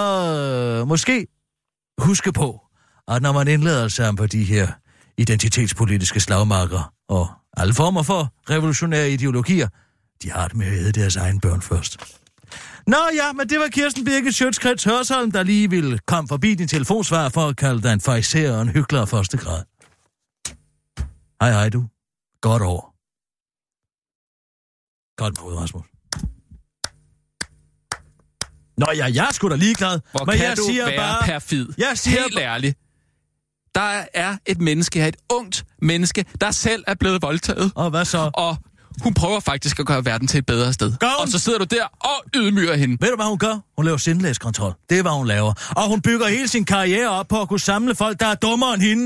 øh, 0.80 0.88
måske 0.88 1.26
huske 1.98 2.32
på, 2.32 2.60
at 3.08 3.22
når 3.22 3.32
man 3.32 3.48
indlader 3.48 3.88
sig 3.88 4.16
på 4.16 4.26
de 4.26 4.44
her 4.44 4.68
identitetspolitiske 5.18 6.20
slagmarker 6.20 6.92
og 7.08 7.28
alle 7.58 7.74
former 7.74 8.02
for 8.02 8.32
revolutionære 8.50 9.10
ideologier, 9.10 9.68
de 10.22 10.30
har 10.30 10.48
det 10.48 10.56
med 10.56 10.66
at 10.66 10.72
æde 10.72 10.92
deres 10.92 11.16
egen 11.16 11.40
børn 11.40 11.62
først. 11.62 11.96
Nå 12.86 12.96
ja, 13.14 13.32
men 13.32 13.48
det 13.48 13.58
var 13.58 13.68
Kirsten 13.68 14.04
Birgit 14.04 14.34
Sjøtskrets 14.34 14.84
Hørsholm, 14.84 15.30
der 15.30 15.42
lige 15.42 15.70
ville 15.70 15.98
komme 15.98 16.28
forbi 16.28 16.54
din 16.54 16.68
telefonsvar 16.68 17.28
for 17.28 17.48
at 17.48 17.56
kalde 17.56 17.82
dig 17.82 17.92
en 17.92 18.00
fejser 18.00 18.56
og 18.56 18.62
en 18.62 18.68
hyggelig 18.68 19.00
af 19.00 19.08
første 19.08 19.36
grad. 19.36 19.62
Hej 21.40 21.50
hej 21.50 21.68
du. 21.68 21.84
Godt 22.40 22.62
år. 22.62 22.94
Godt 25.16 25.40
mod, 25.42 25.54
Rasmus. 25.56 25.84
Nå 28.78 28.86
ja, 28.96 29.06
jeg 29.14 29.28
er 29.28 29.32
sgu 29.32 29.48
da 29.48 29.56
ligeglad. 29.56 30.00
Hvor 30.10 30.24
men 30.24 30.36
kan 30.36 30.44
jeg 30.44 30.56
du 30.56 30.62
siger 30.62 30.84
være 30.86 30.96
bare... 30.96 31.22
perfid? 31.24 31.68
Jeg 31.78 31.98
siger 31.98 32.22
Helt 32.22 32.38
ærligt. 32.38 32.78
Der 33.74 34.04
er 34.14 34.36
et 34.46 34.60
menneske 34.60 35.00
her, 35.00 35.06
et 35.08 35.16
ungt 35.32 35.64
menneske, 35.82 36.24
der 36.40 36.50
selv 36.50 36.84
er 36.86 36.94
blevet 36.94 37.22
voldtaget. 37.22 37.72
Og 37.74 37.90
hvad 37.90 38.04
så? 38.04 38.30
Og 38.34 38.56
hun 39.02 39.14
prøver 39.14 39.40
faktisk 39.40 39.80
at 39.80 39.86
gøre 39.86 40.04
verden 40.04 40.28
til 40.28 40.38
et 40.38 40.46
bedre 40.46 40.72
sted. 40.72 40.92
Gør 41.00 41.06
hun? 41.06 41.22
Og 41.22 41.28
så 41.28 41.38
sidder 41.38 41.58
du 41.58 41.64
der 41.64 41.84
og 41.84 42.24
ydmyger 42.36 42.74
hende. 42.76 42.96
Ved 43.00 43.10
du, 43.10 43.16
hvad 43.16 43.26
hun 43.26 43.38
gør? 43.38 43.67
Hun 43.78 43.84
laver 43.84 43.98
sindlægskontrol. 43.98 44.72
Det 44.90 44.98
er, 44.98 45.02
hvad 45.02 45.12
hun 45.12 45.26
laver. 45.26 45.52
Og 45.76 45.88
hun 45.88 46.00
bygger 46.00 46.26
hele 46.28 46.48
sin 46.48 46.64
karriere 46.64 47.08
op 47.08 47.28
på 47.28 47.40
at 47.42 47.48
kunne 47.48 47.60
samle 47.60 47.94
folk, 47.94 48.20
der 48.20 48.26
er 48.26 48.34
dummere 48.34 48.74
end 48.74 48.82
hende, 48.82 49.04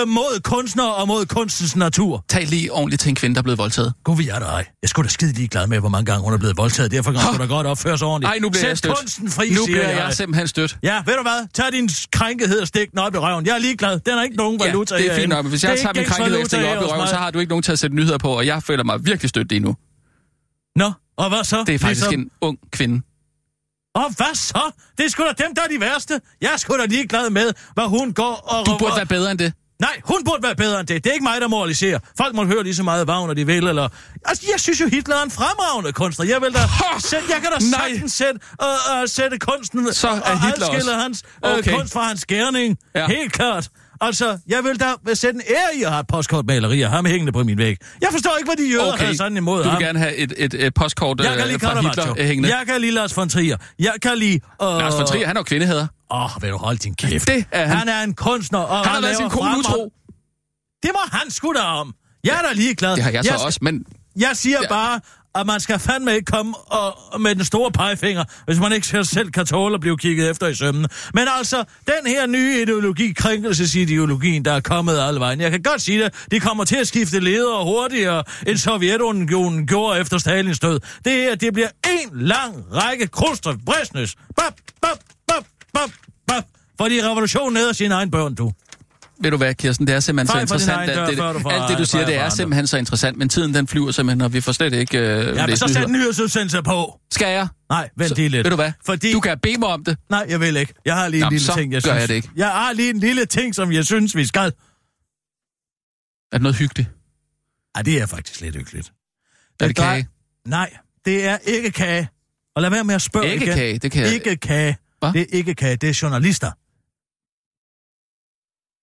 øh, 0.00 0.08
mod 0.08 0.40
kunstnere 0.42 0.94
og 0.94 1.08
mod 1.08 1.26
kunstens 1.26 1.76
natur. 1.76 2.24
Tal 2.28 2.46
lige 2.46 2.72
ordentligt 2.72 3.02
til 3.02 3.08
en 3.08 3.14
kvinde, 3.14 3.34
der 3.34 3.40
er 3.40 3.42
blevet 3.42 3.58
voldtaget. 3.58 3.92
Gud, 4.04 4.16
vi 4.16 4.28
er 4.28 4.38
der 4.38 4.46
ej. 4.46 4.66
Jeg 4.82 4.90
skulle 4.90 5.06
da 5.06 5.10
skide 5.12 5.32
lige 5.32 5.48
glad 5.48 5.66
med, 5.66 5.78
hvor 5.80 5.88
mange 5.88 6.04
gange 6.06 6.24
hun 6.24 6.32
er 6.32 6.38
blevet 6.38 6.56
voldtaget. 6.56 6.90
Derfor 6.90 7.12
kan 7.12 7.20
hun 7.20 7.40
da 7.40 7.46
godt 7.46 7.66
opføre 7.66 7.98
sig 7.98 8.06
ordentligt. 8.06 8.28
Ej, 8.32 8.38
nu 8.38 8.50
bliver 8.50 8.60
Sæt 8.60 8.68
jeg 8.68 8.78
stødt. 8.78 8.98
kunsten 8.98 9.30
fri, 9.30 9.50
nu 9.50 9.64
bliver 9.66 9.88
jeg. 9.88 9.98
jeg 9.98 10.14
simpelthen 10.14 10.48
stødt. 10.48 10.76
Ja, 10.82 11.02
ved 11.06 11.14
du 11.14 11.22
hvad? 11.22 11.48
Tag 11.54 11.72
din 11.72 11.90
krænkehed 12.12 12.60
og 12.60 12.66
stik 12.68 12.90
den 12.90 12.98
op 12.98 13.14
i 13.14 13.18
røven. 13.18 13.46
Jeg 13.46 13.54
er 13.54 13.58
ligeglad. 13.58 14.00
Den 14.00 14.18
er 14.18 14.22
ikke 14.22 14.36
nogen 14.36 14.60
valuta 14.60 14.94
ja, 14.94 15.02
det 15.02 15.10
er 15.12 15.16
fint 15.16 15.28
nok, 15.28 15.44
men 15.44 15.50
hvis 15.50 15.64
jeg 15.64 15.78
tager 15.78 15.86
min 15.86 15.94
gængs 15.94 16.10
krænkelighed 16.16 16.40
og 16.40 16.46
stikker 16.46 16.76
op 16.76 16.82
i 16.82 16.86
røven, 16.86 17.08
så 17.08 17.16
har 17.16 17.30
du 17.30 17.38
ikke 17.38 17.50
nogen 17.50 17.62
til 17.62 17.72
at 17.72 17.78
sætte 17.78 17.96
nyheder 17.96 18.18
på, 18.18 18.28
og 18.28 18.46
jeg 18.46 18.62
føler 18.62 18.84
mig 18.84 19.06
virkelig 19.06 19.28
stødt 19.28 19.48
lige 19.48 19.60
nu. 19.60 19.76
Nå, 20.76 20.92
og 21.16 21.28
hvad 21.28 21.44
så? 21.44 21.64
Det 21.66 21.74
er 21.74 21.78
faktisk 21.78 22.00
Ligesom- 22.10 22.20
en 22.20 22.30
ung 22.40 22.58
kvinde. 22.72 23.02
Og 23.98 24.10
hvad 24.16 24.34
så? 24.34 24.70
Det 24.98 25.06
er 25.06 25.10
sgu 25.10 25.22
da 25.22 25.44
dem, 25.44 25.54
der 25.54 25.62
er 25.62 25.66
de 25.68 25.80
værste. 25.80 26.20
Jeg 26.40 26.52
er 26.52 26.56
sgu 26.56 26.76
da 26.76 26.84
ligeglad 26.84 27.30
med, 27.30 27.52
hvad 27.74 27.84
hun 27.84 28.12
går 28.14 28.34
og... 28.34 28.66
Du 28.66 28.76
burde 28.78 28.96
være 28.96 29.06
bedre 29.06 29.30
end 29.30 29.38
det. 29.38 29.52
Nej, 29.80 30.00
hun 30.04 30.24
burde 30.24 30.42
være 30.42 30.54
bedre 30.56 30.80
end 30.80 30.88
det. 30.88 31.04
Det 31.04 31.10
er 31.10 31.14
ikke 31.14 31.22
mig, 31.24 31.40
der 31.40 31.48
moraliserer. 31.48 31.98
Folk 32.16 32.34
må 32.34 32.44
høre 32.44 32.62
lige 32.62 32.74
så 32.74 32.82
meget 32.82 33.06
vagn, 33.06 33.26
når 33.26 33.34
de 33.34 33.46
vil, 33.46 33.66
eller... 33.68 33.88
Altså, 34.24 34.44
jeg 34.52 34.60
synes 34.60 34.80
jo, 34.80 34.88
Hitler 34.88 35.16
er 35.16 35.22
en 35.22 35.30
fremragende 35.30 35.92
kunstner. 35.92 36.26
Jeg 36.26 36.40
vil 36.42 36.54
da... 36.54 36.58
Sæt, 36.98 37.22
jeg 37.28 37.40
kan 37.42 37.50
da 37.52 37.58
Nej. 37.58 37.88
sagtens 37.90 38.12
sætte, 38.12 38.40
uh, 38.62 38.68
uh, 39.02 39.08
sætte 39.08 39.38
kunsten... 39.38 39.92
Så 39.94 40.08
er 40.08 40.20
og 40.20 40.42
Hitler 40.46 40.66
adskille 40.66 40.92
også. 40.92 41.02
hans 41.02 41.22
uh, 41.46 41.50
Okay. 41.58 41.72
kunst 41.72 41.92
fra 41.92 42.02
hans 42.02 42.24
gerning. 42.26 42.78
Ja. 42.94 43.06
Helt 43.06 43.32
klart. 43.32 43.68
Altså, 44.00 44.38
jeg 44.48 44.64
vil 44.64 44.80
da 44.80 45.14
sætte 45.14 45.34
en 45.36 45.42
ære 45.50 45.80
i 45.80 45.82
at 45.82 45.90
have 45.90 46.00
et 46.00 46.06
postkortmaleri 46.06 46.82
af 46.82 46.90
ham 46.90 47.06
hængende 47.06 47.32
på 47.32 47.44
min 47.44 47.58
væg. 47.58 47.76
Jeg 48.00 48.08
forstår 48.12 48.36
ikke, 48.38 48.48
hvad 48.48 48.64
de 48.66 48.70
jøder 48.70 48.92
okay. 48.92 49.06
Har 49.06 49.14
sådan 49.14 49.36
imod 49.36 49.62
du 49.62 49.68
ham. 49.68 49.78
vil 49.78 49.86
gerne 49.86 49.98
have 49.98 50.14
et, 50.16 50.32
et, 50.36 50.54
et 50.54 50.74
postkort 50.74 51.20
Jeg 51.20 51.32
kan 51.32 51.40
øh, 51.40 51.46
lide 51.46 51.58
fra 51.58 51.80
Hitler 51.80 52.14
øh, 52.18 52.26
hængende. 52.26 52.56
Jeg 52.56 52.66
kan 52.66 52.80
lide 52.80 52.92
Lars 52.92 53.16
von 53.16 53.28
Trier. 53.28 53.56
Jeg 53.78 53.92
kan 54.02 54.18
lide... 54.18 54.40
Uh... 54.62 54.66
Lars 54.66 54.94
von 54.94 55.06
Trier, 55.06 55.26
han 55.26 55.36
er 55.36 55.40
jo 55.40 55.44
kvindehader. 55.44 55.86
Åh, 56.10 56.36
oh, 56.36 56.42
vil 56.42 56.50
du 56.50 56.56
holde 56.56 56.78
din 56.78 56.94
kæft. 56.94 57.28
Det 57.28 57.44
er 57.52 57.66
han. 57.66 57.76
Han 57.78 57.88
er 57.88 58.02
en 58.02 58.14
kunstner, 58.14 58.58
og 58.58 58.76
Han 58.76 58.86
har 58.86 58.92
været 58.92 59.02
laver 59.02 59.30
sin 59.30 59.38
kone 59.38 59.58
utro. 59.58 59.92
Det 60.82 60.90
må 60.94 61.00
han 61.12 61.30
sgu 61.30 61.52
da 61.52 61.60
om. 61.60 61.94
Jeg 62.24 62.38
er 62.38 62.42
da 62.48 62.52
ligeglad. 62.54 62.96
Det 62.96 63.02
har 63.04 63.10
jeg 63.10 63.24
så 63.24 63.30
jeg, 63.32 63.40
også, 63.44 63.58
men 63.62 63.84
Jeg 64.16 64.30
siger 64.34 64.58
Ja. 64.62 64.68
bare, 64.68 65.00
at 65.40 65.46
man 65.46 65.60
skal 65.60 65.78
fandme 65.78 66.14
ikke 66.14 66.24
komme 66.24 66.54
og, 66.56 67.20
med 67.20 67.34
den 67.34 67.44
store 67.44 67.70
pegefinger, 67.72 68.24
hvis 68.44 68.58
man 68.58 68.72
ikke 68.72 68.86
selv 68.86 69.30
kan 69.30 69.46
tåle 69.46 69.74
at 69.74 69.80
blive 69.80 69.98
kigget 69.98 70.30
efter 70.30 70.46
i 70.46 70.54
sømmene. 70.54 70.88
Men 71.14 71.24
altså, 71.38 71.64
den 71.86 72.06
her 72.06 72.26
nye 72.26 72.62
ideologi, 72.62 73.12
krænkelsesideologien, 73.12 74.44
der 74.44 74.52
er 74.52 74.60
kommet 74.60 74.98
alle 75.00 75.20
vejen. 75.20 75.40
Jeg 75.40 75.50
kan 75.50 75.62
godt 75.62 75.82
sige 75.82 76.04
det, 76.04 76.26
de 76.30 76.40
kommer 76.40 76.64
til 76.64 76.76
at 76.76 76.88
skifte 76.88 77.20
ledere 77.20 77.64
hurtigere, 77.64 78.24
end 78.46 78.56
Sovjetunionen 78.56 79.66
gjorde 79.66 80.00
efter 80.00 80.18
Stalins 80.18 80.58
død. 80.58 80.80
Det 81.04 81.12
her, 81.12 81.34
det 81.34 81.52
bliver 81.52 81.68
en 81.84 82.20
lang 82.20 82.64
række 82.74 83.06
kruster 83.06 83.56
bræsnes. 83.66 84.16
Bap, 84.36 84.54
bap, 84.82 84.98
bap, 85.28 85.44
bap, 85.74 85.90
bap. 86.26 86.44
Fordi 86.80 87.02
revolutionen 87.02 87.56
æder 87.56 87.72
sin 87.72 87.92
egen 87.92 88.10
børn, 88.10 88.34
du 88.34 88.52
ved 89.22 89.30
du 89.30 89.36
hvad, 89.36 89.54
Kirsten, 89.54 89.86
det 89.86 89.94
er 89.94 90.00
simpelthen 90.00 90.26
så 90.26 90.32
Fej 90.32 90.40
din 90.40 90.44
interessant. 90.44 90.76
egen 90.78 90.90
at 90.90 90.96
dør, 91.18 91.32
det, 91.32 91.42
får 91.42 91.50
alt 91.50 91.70
det, 91.70 91.78
du 91.78 91.84
siger, 91.84 92.06
det 92.06 92.14
er 92.16 92.28
simpelthen 92.28 92.66
så 92.66 92.76
interessant, 92.76 93.16
men 93.18 93.28
tiden 93.28 93.54
den 93.54 93.66
flyver 93.68 93.90
simpelthen, 93.90 94.20
og 94.20 94.32
vi 94.32 94.40
får 94.40 94.52
slet 94.52 94.72
ikke 94.72 94.98
øh, 94.98 95.36
Ja, 95.36 95.46
men 95.46 95.56
så 95.56 95.68
sæt 95.68 95.90
nyhedsudsendelse 95.90 96.62
på. 96.62 97.00
Skal 97.12 97.28
jeg? 97.32 97.48
Nej, 97.70 97.88
vent 97.96 98.08
Så- 98.08 98.14
lige 98.14 98.28
lidt. 98.28 98.44
Ved 98.44 98.50
du 98.50 98.56
hvad? 98.56 98.72
Fordi... 98.86 99.12
Du 99.12 99.20
kan 99.20 99.38
bede 99.42 99.58
mig 99.58 99.68
om 99.68 99.84
det. 99.84 99.96
Nej, 100.10 100.26
jeg 100.28 100.40
vil 100.40 100.56
ikke. 100.56 100.74
Jeg 100.84 100.94
har 100.94 101.08
lige 101.08 101.18
en 101.18 101.20
Jamen, 101.22 101.32
lille 101.32 101.46
så 101.46 101.54
ting, 101.54 101.72
jeg 101.72 101.82
gør 101.82 101.90
synes... 101.90 102.00
jeg 102.00 102.08
det 102.08 102.14
ikke. 102.14 102.30
Jeg 102.36 102.48
har 102.48 102.72
lige 102.72 102.90
en 102.90 102.98
lille 102.98 103.26
ting, 103.26 103.54
som 103.54 103.72
jeg 103.72 103.84
synes, 103.84 104.16
vi 104.16 104.26
skal. 104.26 104.40
Er 106.32 106.36
det 106.36 106.42
noget 106.42 106.56
hyggeligt? 106.56 106.88
Ja, 107.76 107.82
det 107.82 108.00
er 108.02 108.06
faktisk 108.06 108.40
lidt 108.40 108.56
hyggeligt. 108.56 108.92
Er 109.60 109.66
det 109.66 109.78
drej- 109.78 109.84
kage? 109.94 110.08
Nej, 110.46 110.70
det 111.04 111.24
er 111.26 111.38
ikke 111.44 111.70
kage. 111.70 112.08
Og 112.56 112.62
lad 112.62 112.70
være 112.70 112.84
med 112.84 112.94
at 112.94 113.02
spørge 113.02 113.32
Ikke 113.32 113.44
igen. 113.44 113.54
kage, 113.54 113.78
det 113.78 113.92
kan 113.92 114.02
jeg... 114.02 114.14
Ikke 114.14 114.36
kage. 114.36 114.76
Hva? 115.00 115.12
Det 115.12 115.20
er 115.20 115.26
ikke 115.32 115.54
kage, 115.54 115.76
det 115.76 115.88
er 115.88 115.98
journalister. 116.02 116.50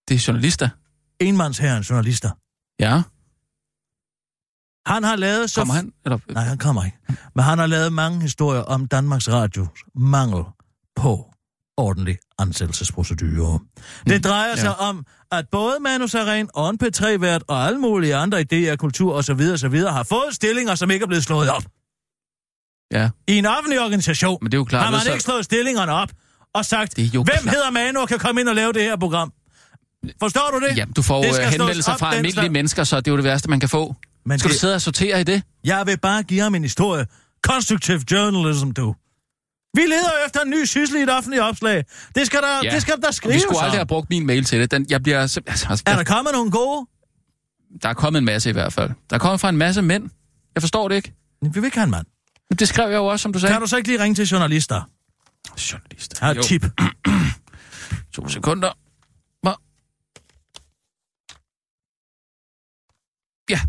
Det 0.08 0.16
er 0.16 0.24
journalister. 0.28 0.70
Enmandsherren 1.20 1.84
journalister. 1.84 2.30
Ja. 2.80 3.02
Han 4.94 5.04
har 5.04 5.16
lavet 5.16 5.50
så... 5.52 5.62
Kommer 5.62 5.74
han? 5.74 5.94
Eller, 6.06 6.20
Nej, 6.34 6.44
han 6.44 6.58
kommer 6.58 6.84
ikke. 6.86 6.98
Men 7.36 7.44
han 7.44 7.60
har 7.60 7.66
lavet 7.68 7.94
mange 7.94 8.22
historier 8.22 8.62
om 8.62 8.88
Danmarks 8.88 9.30
Radios 9.30 9.68
mangel 9.96 10.44
på 10.96 11.32
ordentlig 11.78 12.18
ansættelsesprocedure. 12.40 13.60
Det 14.08 14.24
drejer 14.24 14.56
sig 14.56 14.78
om, 14.80 15.06
at 15.32 15.46
både 15.52 15.78
Manu 15.82 16.08
Saren 16.08 16.50
og 16.54 16.70
en 16.70 16.80
P3-vært 16.84 17.42
og 17.48 17.66
alle 17.68 17.80
mulige 17.80 18.16
andre 18.16 18.40
idéer, 18.54 18.76
kultur 18.76 19.14
osv. 19.14 19.40
osv. 19.54 19.76
har 19.78 20.04
fået 20.04 20.36
stillinger, 20.36 20.76
som 20.76 20.92
ikke 20.92 21.04
er 21.04 21.08
blevet 21.08 21.24
slået 21.24 21.50
op. 21.50 21.64
ja, 22.92 23.10
I 23.28 23.38
en 23.38 23.46
offentlig 23.46 23.80
organisation 23.82 24.38
men 24.42 24.52
det 24.52 24.58
er 24.58 24.60
jo 24.60 24.64
klart. 24.64 24.84
har 24.84 24.92
man 24.92 25.00
så- 25.00 25.12
ikke 25.12 25.24
slået 25.24 25.46
stillingerne 25.46 25.92
op 25.92 26.10
og 26.54 26.66
sagt, 26.66 26.96
hvem 26.96 27.10
klart. 27.26 27.44
hedder 27.44 27.72
Manu 27.72 28.00
og 28.00 28.08
kan 28.08 28.20
komme 28.20 28.42
ind 28.42 28.50
og 28.50 28.56
lave 28.56 28.74
det 28.74 28.82
her 28.82 28.98
program? 28.98 29.34
Forstår 30.20 30.50
du 30.60 30.66
det? 30.70 30.78
Jamen, 30.78 30.94
du 30.94 31.02
får 31.02 31.24
Det 31.24 31.40
øh, 31.40 31.46
henvendelser 31.46 31.94
op, 31.94 32.00
fra 32.00 32.10
almindelige 32.10 32.34
slags- 32.34 32.52
mennesker, 32.52 32.84
så 32.84 32.98
det 32.98 33.08
er 33.08 33.12
jo 33.12 33.18
det 33.18 33.24
værste, 33.24 33.50
man 33.50 33.60
kan 33.60 33.70
få. 33.70 33.96
Men 34.26 34.40
Skal 34.40 34.50
det, 34.50 34.56
du 34.56 34.60
sidde 34.60 34.76
og 34.76 34.82
sortere 34.82 35.22
i 35.22 35.24
det? 35.24 35.42
Jeg 35.64 35.86
vil 35.86 35.98
bare 36.00 36.24
give 36.24 36.42
ham 36.42 36.56
en 36.56 36.62
historie. 36.64 37.06
Constructive 37.48 38.02
journalism, 38.12 38.72
du. 38.72 38.96
Vi 39.74 39.82
leder 39.82 40.12
efter 40.26 40.42
en 40.42 40.50
ny 40.50 40.66
syssel 40.66 40.98
i 41.00 41.02
et 41.02 41.10
offentligt 41.10 41.42
opslag. 41.44 41.84
Det 42.16 42.26
skal 42.26 42.40
der, 42.42 42.72
det 42.72 42.82
skal 42.82 42.94
der 43.02 43.12
skrives 43.12 43.36
vi 43.36 43.40
skulle 43.40 43.62
aldrig 43.62 43.78
have 43.80 43.86
brugt 43.88 44.10
min 44.10 44.26
mail 44.26 44.44
til 44.46 44.60
det. 44.60 44.72
Den, 44.72 44.86
jeg 44.90 45.04
bliver, 45.04 45.20
altså, 45.22 45.42
altså, 45.48 45.84
Er 45.86 45.96
der, 45.96 46.04
kommet 46.04 46.34
nogle 46.34 46.52
gode? 46.52 46.88
der 47.84 47.90
er 47.90 47.94
kommet 47.94 48.18
en 48.20 48.26
masse 48.26 48.50
i 48.50 48.54
hvert 48.54 48.74
fald. 48.74 48.90
Der 49.10 49.16
er 49.16 49.20
kommet 49.20 49.40
fra 49.42 49.50
en 49.50 49.58
masse 49.58 49.82
mænd. 49.82 50.10
Jeg 50.56 50.62
forstår 50.64 50.88
det 50.88 50.96
ikke. 50.96 51.14
Vi 51.42 51.50
vil 51.54 51.66
ikke 51.66 51.78
have 51.78 51.84
en 51.84 51.92
mand. 51.92 52.06
Det 52.60 52.68
skrev 52.68 52.90
jeg 52.90 52.98
jo 52.98 53.06
også, 53.06 53.24
som 53.24 53.34
du 53.34 53.40
sagde. 53.40 53.54
Kan 53.54 53.62
du 53.62 53.68
så 53.68 53.78
ikke 53.78 53.90
lige 53.90 54.04
ringe 54.04 54.16
til 54.16 54.26
journalister? 54.28 54.82
Journalist. 55.72 56.14
Jeg 56.22 56.28
har 56.28 56.34
et 56.36 56.42
tip. 56.46 56.66
To 58.16 58.28
sekunder. 58.30 58.70
Ja. 63.50 63.60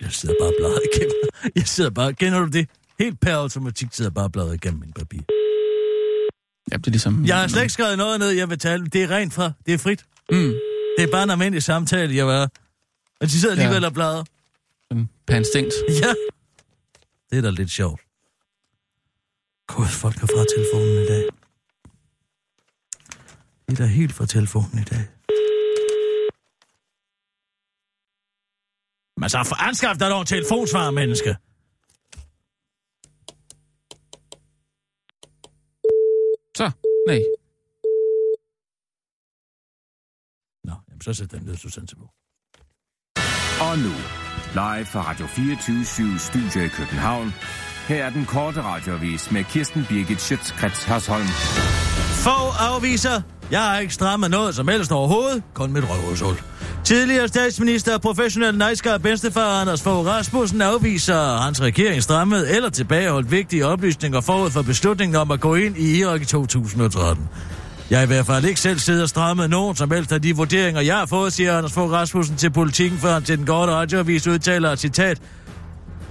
Jeg 0.00 0.12
sidder 0.12 0.34
bare 0.40 0.48
og 0.48 0.54
bladrer 0.58 0.80
igennem. 0.94 1.14
Jeg 1.56 1.68
sidder 1.68 1.90
bare, 1.90 2.12
kender 2.14 2.38
du 2.40 2.46
det? 2.46 2.68
Helt 2.98 3.20
per 3.20 3.34
automatik 3.34 3.88
sidder 3.92 4.10
bare 4.10 4.24
og 4.24 4.32
bladrer 4.32 4.52
igennem 4.52 4.80
min 4.80 4.92
papir. 4.92 5.20
Ja, 6.72 6.76
det 6.76 6.86
er 6.86 6.90
ligesom... 6.90 7.24
Jeg 7.26 7.36
har 7.36 7.48
slet 7.48 7.62
ikke 7.62 7.72
skrevet 7.72 7.98
noget 7.98 8.18
ned, 8.20 8.28
jeg 8.30 8.50
vil 8.50 8.58
tale. 8.58 8.86
Det 8.86 9.02
er 9.02 9.10
rent 9.10 9.34
fra. 9.34 9.52
Det 9.66 9.74
er 9.74 9.78
frit. 9.78 10.04
Mm, 10.30 10.52
Det 10.98 11.04
er 11.04 11.10
bare 11.12 11.22
en 11.22 11.30
almindelig 11.30 11.62
samtale, 11.62 12.16
jeg 12.16 12.26
var. 12.26 12.50
Men 13.20 13.26
de 13.28 13.40
sidder 13.40 13.54
alligevel 13.54 13.82
Ja. 13.82 13.86
og 13.88 13.94
bladrer. 13.94 14.24
Per 15.28 15.36
instinkt. 15.36 15.74
Ja. 16.02 16.12
Det 17.30 17.38
er 17.38 17.42
da 17.42 17.50
lidt 17.50 17.70
sjovt. 17.70 18.00
Gud, 19.66 19.90
folk 20.02 20.16
er 20.22 20.28
fra 20.34 20.44
telefonen 20.54 20.94
i 21.04 21.06
dag. 21.12 21.24
De 23.66 23.72
er 23.72 23.76
da 23.76 23.86
helt 23.86 24.12
fra 24.12 24.26
telefonen 24.26 24.78
i 24.78 24.86
dag. 24.92 25.04
Men 29.20 29.28
så 29.30 29.44
for 29.50 29.56
anskaf 29.68 29.94
dig 29.98 30.10
dog 30.10 30.20
en 30.20 30.26
telefonsvar, 30.26 30.90
menneske. 30.90 31.36
Så, 36.58 36.66
nej. 37.08 37.20
Nå, 40.64 40.74
jamen 40.88 41.00
så 41.00 41.14
sæt 41.14 41.30
den 41.30 41.42
ned, 41.42 41.56
sendte 41.56 41.96
på. 41.96 42.06
Og 43.66 43.78
nu, 43.78 43.92
live 44.54 44.86
fra 44.86 45.00
Radio 45.10 45.26
24 45.26 46.18
Studio 46.18 46.64
i 46.64 46.68
København. 46.68 47.34
Her 47.88 48.04
er 48.04 48.10
den 48.10 48.24
korte 48.24 48.62
radiovis 48.62 49.30
med 49.30 49.44
Kirsten 49.44 49.86
Birgit 49.88 50.20
Schøtzgrads 50.20 50.84
Hasholm. 50.84 51.26
Få 52.24 52.38
afviser. 52.58 53.20
Jeg 53.50 53.60
har 53.60 53.78
ikke 53.78 53.94
strammet 53.94 54.30
noget 54.30 54.54
som 54.54 54.68
helst 54.68 54.92
overhovedet, 54.92 55.42
kun 55.54 55.72
mit 55.72 55.84
røvhulshul. 55.90 56.34
Tidligere 56.84 57.28
statsminister 57.28 57.94
og 57.94 58.00
professionel 58.00 58.58
nejskar 58.58 58.98
bedstefar 58.98 59.60
Anders 59.60 59.82
Fogh 59.82 60.06
Rasmussen 60.06 60.62
afviser, 60.62 61.16
at 61.16 61.42
hans 61.42 61.62
regering 61.62 62.02
strammede 62.02 62.50
eller 62.50 62.70
tilbageholdt 62.70 63.30
vigtige 63.30 63.66
oplysninger 63.66 64.20
forud 64.20 64.50
for 64.50 64.62
beslutningen 64.62 65.16
om 65.16 65.30
at 65.30 65.40
gå 65.40 65.54
ind 65.54 65.76
i 65.76 65.98
Irak 65.98 66.22
i 66.22 66.24
2013. 66.24 67.28
Jeg 67.90 67.98
har 67.98 68.04
i 68.04 68.06
hvert 68.06 68.26
fald 68.26 68.44
ikke 68.44 68.60
selv 68.60 68.78
siddet 68.78 69.02
og 69.02 69.08
strammet 69.08 69.50
nogen 69.50 69.76
som 69.76 69.90
helst 69.90 70.12
af 70.12 70.22
de 70.22 70.36
vurderinger, 70.36 70.80
jeg 70.80 70.96
har 70.96 71.06
fået, 71.06 71.32
siger 71.32 71.56
Anders 71.58 71.72
Fogh 71.72 71.92
Rasmussen 71.92 72.36
til 72.36 72.50
politikken, 72.50 72.98
før 72.98 73.12
han 73.12 73.22
til 73.22 73.38
den 73.38 73.46
gode 73.46 73.66
radioavis 73.66 74.26
udtaler 74.26 74.70
et 74.70 74.78
citat. 74.78 75.18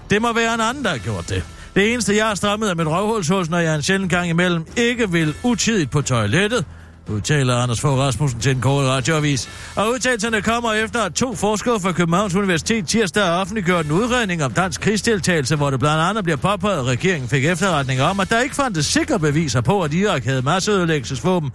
Det 0.09 0.21
må 0.21 0.33
være 0.33 0.53
en 0.53 0.61
anden, 0.61 0.83
der 0.83 0.89
har 0.89 0.97
gjort 0.97 1.29
det. 1.29 1.43
Det 1.75 1.93
eneste, 1.93 2.15
jeg 2.15 2.27
har 2.27 2.35
strammet 2.35 2.69
er 2.69 2.75
mit 2.75 2.87
røvhulshus, 2.87 3.49
når 3.49 3.57
jeg 3.57 3.75
en 3.75 3.81
sjældent 3.81 4.11
gang 4.11 4.29
imellem 4.29 4.65
ikke 4.75 5.11
vil 5.11 5.33
utidigt 5.43 5.91
på 5.91 6.01
toilettet, 6.01 6.65
udtaler 7.09 7.55
Anders 7.55 7.81
Fogh 7.81 7.99
Rasmussen 7.99 8.39
til 8.39 8.51
en 8.51 8.61
kort 8.61 8.85
radioavis. 8.85 9.49
Og 9.75 9.89
udtalelserne 9.89 10.41
kommer 10.41 10.73
efter, 10.73 11.01
at 11.01 11.13
to 11.13 11.35
forskere 11.35 11.79
fra 11.79 11.91
Københavns 11.91 12.35
Universitet 12.35 12.87
tirsdag 12.87 13.23
har 13.23 13.41
offentliggjort 13.41 13.85
en 13.85 13.91
udredning 13.91 14.43
om 14.43 14.51
dansk 14.51 14.81
krigsdeltagelse, 14.81 15.55
hvor 15.55 15.69
det 15.69 15.79
blandt 15.79 16.01
andet 16.01 16.23
bliver 16.23 16.37
påpeget, 16.37 16.79
at 16.79 16.85
regeringen 16.85 17.29
fik 17.29 17.45
efterretninger 17.45 18.03
om, 18.03 18.19
at 18.19 18.29
der 18.29 18.41
ikke 18.41 18.55
fandtes 18.55 18.85
sikre 18.85 19.19
beviser 19.19 19.61
på, 19.61 19.81
at 19.81 19.93
Irak 19.93 20.23
havde 20.23 20.41
masseødelæggelsesvåben, 20.41 21.51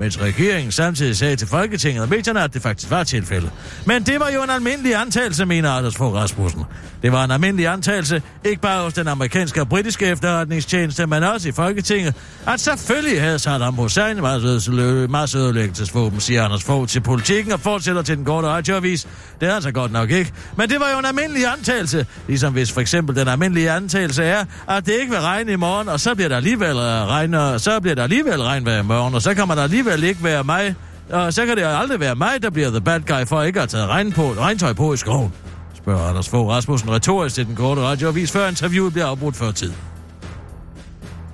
mens 0.00 0.20
regeringen 0.20 0.72
samtidig 0.72 1.16
sagde 1.16 1.36
til 1.36 1.48
Folketinget 1.48 2.02
og 2.02 2.08
medierne, 2.08 2.42
at 2.42 2.54
det 2.54 2.62
faktisk 2.62 2.90
var 2.90 3.04
tilfældet. 3.04 3.50
Men 3.86 4.02
det 4.02 4.20
var 4.20 4.30
jo 4.34 4.42
en 4.42 4.50
almindelig 4.50 4.94
antagelse, 4.94 5.44
mener 5.46 5.70
Anders 5.70 5.96
Fogh 5.96 6.14
Rasmussen. 6.14 6.62
Det 7.02 7.12
var 7.12 7.24
en 7.24 7.30
almindelig 7.30 7.66
antagelse, 7.66 8.22
ikke 8.44 8.62
bare 8.62 8.82
hos 8.82 8.92
den 8.92 9.08
amerikanske 9.08 9.60
og 9.60 9.68
britiske 9.68 10.06
efterretningstjeneste, 10.06 11.06
men 11.06 11.22
også 11.22 11.48
i 11.48 11.52
Folketinget, 11.52 12.14
at 12.46 12.60
selvfølgelig 12.60 13.20
havde 13.20 13.38
Saddam 13.38 13.74
Hussein 13.74 14.18
masseødelæ- 14.18 15.08
masseødelæggelsesvåben, 15.08 16.20
siger 16.20 16.44
Anders 16.44 16.64
Fogh 16.64 16.88
til 16.88 17.00
politikken 17.00 17.52
og 17.52 17.60
fortsætter 17.60 18.02
til 18.02 18.16
den 18.16 18.24
korte 18.24 18.48
radioavis. 18.48 19.06
Det 19.40 19.48
er 19.48 19.54
altså 19.54 19.72
godt 19.72 19.92
nok 19.92 20.10
ikke. 20.10 20.32
Men 20.56 20.68
det 20.68 20.80
var 20.80 20.90
jo 20.92 20.98
en 20.98 21.04
almindelig 21.04 21.46
antagelse, 21.52 22.06
ligesom 22.26 22.52
hvis 22.52 22.72
for 22.72 22.80
eksempel 22.80 23.16
den 23.16 23.28
almindelige 23.28 23.70
antagelse 23.70 24.24
er, 24.24 24.44
at 24.68 24.86
det 24.86 24.92
ikke 25.00 25.12
vil 25.12 25.20
regne 25.20 25.52
i 25.52 25.56
morgen, 25.56 25.88
og 25.88 26.00
så 26.00 26.14
bliver 26.14 26.28
der 26.28 26.36
alligevel 26.36 26.76
øh, 26.76 26.82
regn, 27.06 27.34
og 27.34 27.60
så 27.60 27.80
bliver 27.80 27.94
der 27.94 28.02
alligevel 28.02 28.42
regn 28.42 28.62
i 28.62 28.82
morgen, 28.82 29.14
og 29.14 29.22
så 29.22 29.34
kan 29.34 29.48
man 29.48 29.58
alligevel 29.58 29.83
ikke 29.92 30.24
være 30.24 30.44
mig, 30.44 30.74
og 31.10 31.34
så 31.34 31.46
kan 31.46 31.56
det 31.56 31.64
aldrig 31.64 32.00
være 32.00 32.14
mig, 32.14 32.42
der 32.42 32.50
bliver 32.50 32.70
the 32.70 32.80
bad 32.80 33.00
guy 33.00 33.26
for 33.26 33.42
ikke 33.42 33.60
at 33.60 33.72
have 33.72 33.80
taget 33.80 33.88
regn 33.88 34.12
på, 34.12 34.22
regntøj 34.32 34.72
på 34.72 34.92
i 34.92 34.96
skoven, 34.96 35.32
spørger 35.74 36.08
Anders 36.08 36.28
Fogh 36.28 36.48
Rasmussen 36.48 36.90
retorisk 36.90 37.34
til 37.34 37.46
den 37.46 37.56
korte 37.56 37.80
radioavis, 37.80 38.32
før 38.32 38.48
interviewet 38.48 38.92
bliver 38.92 39.06
afbrudt 39.06 39.36
før 39.36 39.50
tid. 39.50 39.72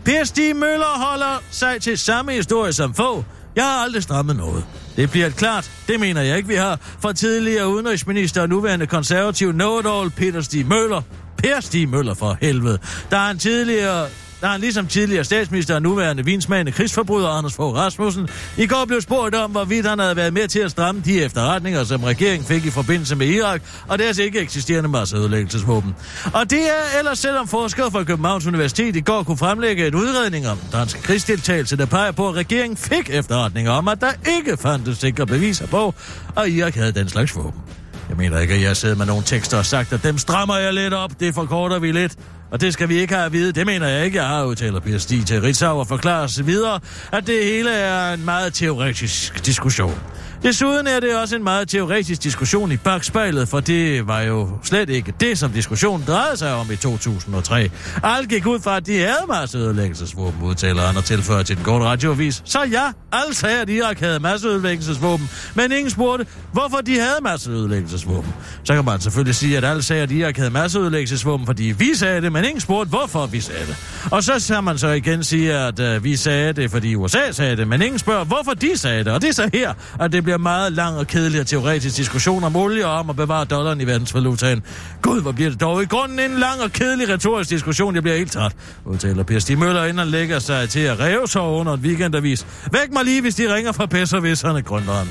Per 0.04 0.24
Stig 0.24 0.56
Møller 0.56 1.10
holder 1.10 1.42
sig 1.50 1.82
til 1.82 1.98
samme 1.98 2.32
historie 2.32 2.72
som 2.72 2.94
få. 2.94 3.24
Jeg 3.56 3.64
har 3.64 3.84
aldrig 3.84 4.02
strammet 4.02 4.36
noget. 4.36 4.64
Det 4.96 5.10
bliver 5.10 5.26
et 5.26 5.36
klart, 5.36 5.70
det 5.88 6.00
mener 6.00 6.22
jeg 6.22 6.36
ikke, 6.36 6.48
vi 6.48 6.54
har, 6.54 6.78
fra 7.00 7.12
tidligere 7.12 7.68
udenrigsminister 7.68 8.42
og 8.42 8.48
nuværende 8.48 8.86
konservativ 8.86 9.52
know 9.52 10.08
Peter 10.08 10.40
Stig 10.40 10.66
Møller. 10.66 11.02
Per 11.36 11.60
Stig 11.60 11.88
Møller 11.88 12.14
for 12.14 12.38
helvede. 12.40 12.78
Der 13.10 13.16
er 13.16 13.30
en 13.30 13.38
tidligere 13.38 14.06
da 14.40 14.46
han 14.46 14.61
ligesom 14.61 14.87
tidligere 14.87 15.24
statsminister 15.24 15.74
og 15.74 15.83
nuværende 15.83 16.24
vinsmagende 16.24 16.72
krigsforbryder 16.72 17.29
Anders 17.29 17.55
Fogh 17.55 17.76
Rasmussen 17.76 18.29
i 18.57 18.66
går 18.66 18.85
blev 18.87 19.00
spurgt 19.00 19.35
om, 19.35 19.50
hvorvidt 19.50 19.87
han 19.87 19.98
havde 19.98 20.16
været 20.16 20.33
med 20.33 20.48
til 20.48 20.59
at 20.59 20.70
stramme 20.70 21.03
de 21.05 21.22
efterretninger, 21.22 21.85
som 21.85 22.05
regeringen 22.05 22.46
fik 22.46 22.66
i 22.66 22.70
forbindelse 22.70 23.16
med 23.16 23.26
Irak, 23.26 23.62
og 23.88 23.98
deres 23.98 24.18
ikke 24.18 24.40
eksisterende 24.40 24.88
masseødelæggelsesvåben. 24.88 25.94
Og 26.35 26.50
det 26.50 26.62
er 26.62 26.98
ellers 26.98 27.18
selvom 27.18 27.48
forskere 27.48 27.90
fra 27.90 28.05
Københavns 28.05 28.46
Universitet 28.46 28.96
i 28.96 29.00
går 29.00 29.22
kunne 29.22 29.38
fremlægge 29.38 29.87
en 29.87 29.94
udredning 29.94 30.48
om 30.48 30.59
dansk 30.72 31.03
krigsdeltagelse, 31.03 31.76
der 31.76 31.87
peger 31.87 32.12
på, 32.12 32.29
at 32.29 32.35
regeringen 32.35 32.76
fik 32.76 33.11
efterretninger 33.11 33.72
om, 33.72 33.88
at 33.88 34.00
der 34.00 34.12
ikke 34.38 34.57
fandtes 34.57 34.98
sikre 34.98 35.26
beviser 35.26 35.66
på, 35.66 35.94
at 36.37 36.48
Irak 36.48 36.74
havde 36.74 36.92
den 36.92 37.09
slags 37.09 37.37
våben. 37.37 37.61
Jeg 38.09 38.16
mener 38.16 38.38
ikke, 38.38 38.55
at 38.55 38.62
jeg 38.62 38.76
sidder 38.76 38.96
med 38.96 39.07
nogle 39.07 39.22
tekster 39.26 39.59
og 39.59 39.66
sagt, 39.66 39.92
at 39.92 40.03
dem 40.03 40.18
strammer 40.18 40.57
jeg 40.57 40.74
lidt 40.74 40.94
op, 40.94 41.11
det 41.20 41.35
forkorter 41.35 41.79
vi 41.79 41.92
lidt. 41.92 42.16
Og 42.50 42.60
det 42.60 42.72
skal 42.72 42.88
vi 42.88 42.98
ikke 42.98 43.14
have 43.14 43.26
at 43.26 43.32
vide. 43.32 43.52
Det 43.52 43.66
mener 43.66 43.88
jeg 43.88 44.04
ikke. 44.04 44.18
Jeg 44.18 44.26
har 44.26 44.44
udtaler 44.44 44.80
Per 44.80 44.98
Stig 44.98 45.26
til 45.26 45.40
Ritzau 45.40 45.78
og 45.78 45.86
forklarer 45.86 46.26
sig 46.26 46.46
videre, 46.46 46.80
at 47.12 47.26
det 47.26 47.44
hele 47.44 47.70
er 47.70 48.12
en 48.14 48.24
meget 48.24 48.54
teoretisk 48.54 49.46
diskussion. 49.46 49.98
Desuden 50.42 50.87
er 50.87 51.00
det 51.00 51.16
også 51.16 51.37
en 51.37 51.44
meget 51.44 51.68
teoretisk 51.68 52.22
diskussion 52.22 52.72
i 52.72 52.76
bagspejlet, 52.76 53.48
for 53.48 53.61
det 53.61 54.07
var 54.07 54.20
jo 54.20 54.48
slet 54.62 54.88
ikke 54.90 55.14
det, 55.20 55.38
som 55.38 55.53
diskussionen 55.53 56.05
drejede 56.07 56.37
sig 56.37 56.55
om 56.55 56.70
i 56.72 56.76
2003. 56.76 57.70
Alt 58.03 58.29
gik 58.29 58.46
ud 58.46 58.61
fra, 58.61 58.76
at 58.76 58.87
de 58.87 58.98
havde 58.98 59.24
masseødelæggelsesvåben, 59.29 60.42
udtaler 60.42 60.83
han 60.83 60.96
og 60.96 61.05
tilføjer 61.05 61.42
til 61.42 61.57
den 61.57 61.64
korte 61.64 61.85
radioavis. 61.85 62.42
Så 62.44 62.59
ja, 62.59 62.64
altså 62.66 62.96
alle 63.12 63.35
sagde, 63.35 63.61
at 63.61 63.68
Irak 63.70 64.00
havde 64.00 64.20
masseødelæggelsesvåben, 64.20 65.31
men 65.55 65.72
ingen 65.72 65.90
spurgte, 65.90 66.26
hvorfor 66.53 66.76
de 66.76 66.94
havde 66.98 67.18
masseødelæggelsesvåben. 67.22 68.33
Så 68.64 68.74
kan 68.74 68.85
man 68.85 69.00
selvfølgelig 69.00 69.35
sige, 69.35 69.57
at 69.57 69.64
alle 69.64 69.83
sagde, 69.83 70.03
at 70.03 70.11
Irak 70.11 70.37
havde 70.37 70.50
masseødelæggelsesvåben, 70.50 71.46
fordi 71.46 71.74
vi 71.79 71.94
sagde 71.94 72.20
det, 72.20 72.33
men 72.33 72.44
ingen 72.44 72.61
spurgte, 72.61 72.88
hvorfor 72.88 73.26
vi 73.26 73.40
sagde 73.40 73.66
det. 73.66 73.76
Og 74.11 74.22
så 74.22 74.53
kan 74.55 74.64
man 74.64 74.79
så 74.79 74.88
igen 74.88 75.24
sige, 75.24 75.55
at 75.55 75.81
øh, 75.81 76.05
vi 76.05 76.16
sagde 76.16 76.53
det, 76.53 76.70
fordi 76.70 76.94
USA 76.94 77.33
sagde 77.33 77.57
det, 77.57 77.68
men 77.68 77.83
ingen 77.83 77.98
spørger, 77.98 78.24
hvorfor 78.24 78.55
de 78.55 78.76
sagde 78.76 79.05
det. 79.05 79.12
Og 79.12 79.22
det 79.22 79.29
er 79.29 79.33
så 79.33 79.50
her, 79.53 79.74
at 80.00 80.12
det 80.12 80.24
bliver 80.30 80.38
meget 80.38 80.72
lang 80.72 80.96
og 80.96 81.06
kedelig 81.06 81.40
og 81.40 81.46
teoretisk 81.46 81.96
diskussion 81.96 82.44
om 82.44 82.56
olie 82.56 82.86
og 82.86 82.92
om 82.92 83.10
at 83.10 83.16
bevare 83.16 83.44
dollaren 83.44 83.80
i 83.80 83.86
verdensvalutaen. 83.86 84.62
Gud, 85.02 85.22
hvor 85.22 85.32
bliver 85.32 85.50
det 85.50 85.60
dog 85.60 85.82
i 85.82 85.86
grunden 85.86 86.18
en 86.18 86.38
lang 86.38 86.62
og 86.62 86.72
kedelig 86.72 87.08
retorisk 87.08 87.50
diskussion. 87.50 87.94
Jeg 87.94 88.02
bliver 88.02 88.16
helt 88.16 88.32
træt, 88.32 88.52
udtaler 88.84 89.22
Per 89.22 89.38
Stig 89.38 89.58
Møller, 89.58 89.82
inden 89.84 89.98
han 89.98 90.08
lægger 90.08 90.38
sig 90.38 90.68
til 90.68 90.80
at 90.80 91.00
ræve 91.00 91.28
sig 91.28 91.42
under 91.42 91.72
en 91.72 91.80
weekendavis. 91.80 92.46
Væk 92.72 92.92
mig 92.92 93.04
lige, 93.04 93.20
hvis 93.20 93.34
de 93.34 93.54
ringer 93.54 93.72
fra 93.72 93.86
Pesservisserne, 93.86 94.62
grønleren. 94.62 95.08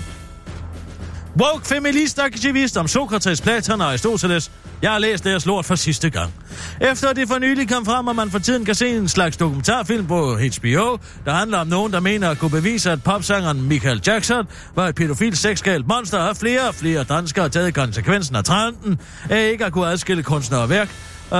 Woke 1.40 1.66
feminist 1.68 2.20
aktivist 2.20 2.78
om 2.78 2.88
Sokrates, 2.88 3.42
Platon 3.42 3.82
og 3.82 3.88
Aristoteles. 3.88 4.52
Jeg 4.82 4.92
har 4.92 5.00
læst 5.00 5.24
deres 5.24 5.46
lort 5.46 5.66
for 5.66 5.76
sidste 5.76 6.10
gang. 6.10 6.34
Efter 6.82 7.14
det 7.14 7.28
for 7.28 7.40
nylig 7.40 7.70
kom 7.70 7.86
frem, 7.86 8.08
at 8.08 8.16
man 8.16 8.32
for 8.32 8.40
tiden 8.40 8.66
kan 8.66 8.76
se 8.76 8.90
en 8.90 9.08
slags 9.08 9.38
dokumentarfilm 9.38 10.08
på 10.08 10.36
HBO, 10.36 10.98
der 11.26 11.32
handler 11.32 11.58
om 11.58 11.68
nogen, 11.68 11.94
der 11.94 12.00
mener 12.00 12.30
at 12.30 12.38
kunne 12.38 12.52
bevise, 12.52 12.92
at 12.92 13.04
popsangeren 13.04 13.62
Michael 13.62 14.02
Jackson 14.08 14.48
var 14.76 14.88
et 14.88 14.96
pædofil 14.96 15.38
sexgalt 15.38 15.88
monster, 15.88 16.18
og 16.18 16.38
flere 16.38 16.68
og 16.68 16.76
flere 16.76 17.04
danskere 17.04 17.44
har 17.44 17.50
taget 17.50 17.74
konsekvensen 17.74 18.36
af 18.36 18.44
trenden 18.44 19.00
af 19.30 19.50
ikke 19.52 19.66
at 19.66 19.74
kunne 19.74 19.88
adskille 19.88 20.24
kunstner 20.24 20.58
og 20.58 20.70
værk. 20.70 20.90
Uh, 21.32 21.38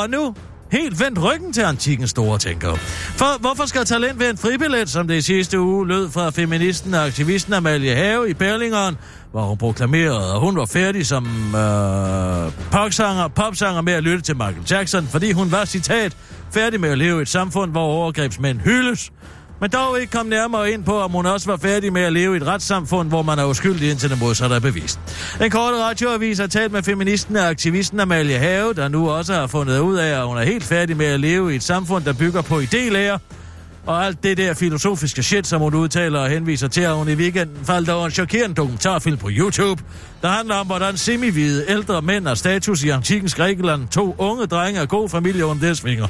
og 0.00 0.10
nu 0.10 0.34
helt 0.74 1.00
vendt 1.00 1.22
ryggen 1.22 1.52
til 1.52 1.60
antikkens 1.60 2.10
store 2.10 2.38
tænkere. 2.38 2.76
For 3.16 3.40
hvorfor 3.40 3.66
skal 3.66 3.84
talent 3.84 4.20
være 4.20 4.30
en 4.30 4.38
fribillet, 4.38 4.90
som 4.90 5.08
det 5.08 5.16
i 5.16 5.20
sidste 5.20 5.60
uge 5.60 5.88
lød 5.88 6.10
fra 6.10 6.30
feministen 6.30 6.94
og 6.94 7.06
aktivisten 7.06 7.52
Amalie 7.52 7.94
Have 7.94 8.30
i 8.30 8.34
Berlingeren, 8.34 8.96
hvor 9.30 9.42
hun 9.42 9.58
proklamerede, 9.58 10.34
at 10.34 10.40
hun 10.40 10.56
var 10.56 10.66
færdig 10.66 11.06
som 11.06 11.24
øh, 11.54 12.52
popsanger, 12.70 13.28
popsanger 13.28 13.80
med 13.80 13.92
at 13.92 14.02
lytte 14.02 14.20
til 14.20 14.36
Michael 14.36 14.66
Jackson, 14.70 15.06
fordi 15.06 15.32
hun 15.32 15.52
var, 15.52 15.64
citat, 15.64 16.16
færdig 16.52 16.80
med 16.80 16.88
at 16.88 16.98
leve 16.98 17.18
i 17.18 17.22
et 17.22 17.28
samfund, 17.28 17.70
hvor 17.70 17.82
overgrebsmænd 17.82 18.60
hyldes, 18.60 19.12
men 19.60 19.70
dog 19.70 20.00
ikke 20.00 20.10
kom 20.10 20.26
nærmere 20.26 20.70
ind 20.70 20.84
på, 20.84 21.00
om 21.00 21.10
hun 21.10 21.26
også 21.26 21.50
var 21.50 21.56
færdig 21.56 21.92
med 21.92 22.02
at 22.02 22.12
leve 22.12 22.34
i 22.34 22.36
et 22.36 22.46
retssamfund, 22.46 23.08
hvor 23.08 23.22
man 23.22 23.38
er 23.38 23.44
uskyldig 23.44 23.90
indtil 23.90 24.10
det 24.10 24.20
modsatte 24.20 24.56
er 24.56 24.60
bevist. 24.60 25.00
Den 25.38 25.50
korte 25.50 25.76
radioavis 25.76 26.38
har 26.38 26.46
talt 26.46 26.72
med 26.72 26.82
feministen 26.82 27.36
og 27.36 27.48
aktivisten 27.48 28.00
Amalie 28.00 28.38
Have, 28.38 28.74
der 28.74 28.88
nu 28.88 29.10
også 29.10 29.34
har 29.34 29.46
fundet 29.46 29.78
ud 29.78 29.96
af, 29.96 30.20
at 30.20 30.26
hun 30.26 30.38
er 30.38 30.44
helt 30.44 30.64
færdig 30.64 30.96
med 30.96 31.06
at 31.06 31.20
leve 31.20 31.52
i 31.52 31.56
et 31.56 31.62
samfund, 31.62 32.04
der 32.04 32.12
bygger 32.12 32.42
på 32.42 32.60
idélærer, 32.60 33.18
og 33.86 34.06
alt 34.06 34.22
det 34.22 34.36
der 34.36 34.54
filosofiske 34.54 35.22
shit, 35.22 35.46
som 35.46 35.60
hun 35.60 35.74
udtaler 35.74 36.20
og 36.20 36.28
henviser 36.28 36.68
til, 36.68 36.80
at 36.80 36.94
hun 36.94 37.08
i 37.08 37.14
weekenden 37.14 37.64
faldt 37.64 37.88
over 37.88 38.04
en 38.04 38.10
chokerende 38.10 38.54
dokumentarfilm 38.54 39.16
på 39.16 39.28
YouTube, 39.30 39.82
der 40.22 40.28
handler 40.28 40.54
om, 40.54 40.66
hvordan 40.66 40.96
semivide 40.96 41.64
ældre 41.68 42.02
mænd 42.02 42.28
og 42.28 42.38
status 42.38 42.82
i 42.82 42.88
antikens 42.88 43.34
Grækenland, 43.34 43.88
to 43.88 44.14
unge 44.18 44.46
drenge 44.46 44.80
og 44.80 44.88
god 44.88 45.08
familie 45.08 45.46
under 45.46 45.66
deres 45.66 45.80
fingre. 45.80 46.08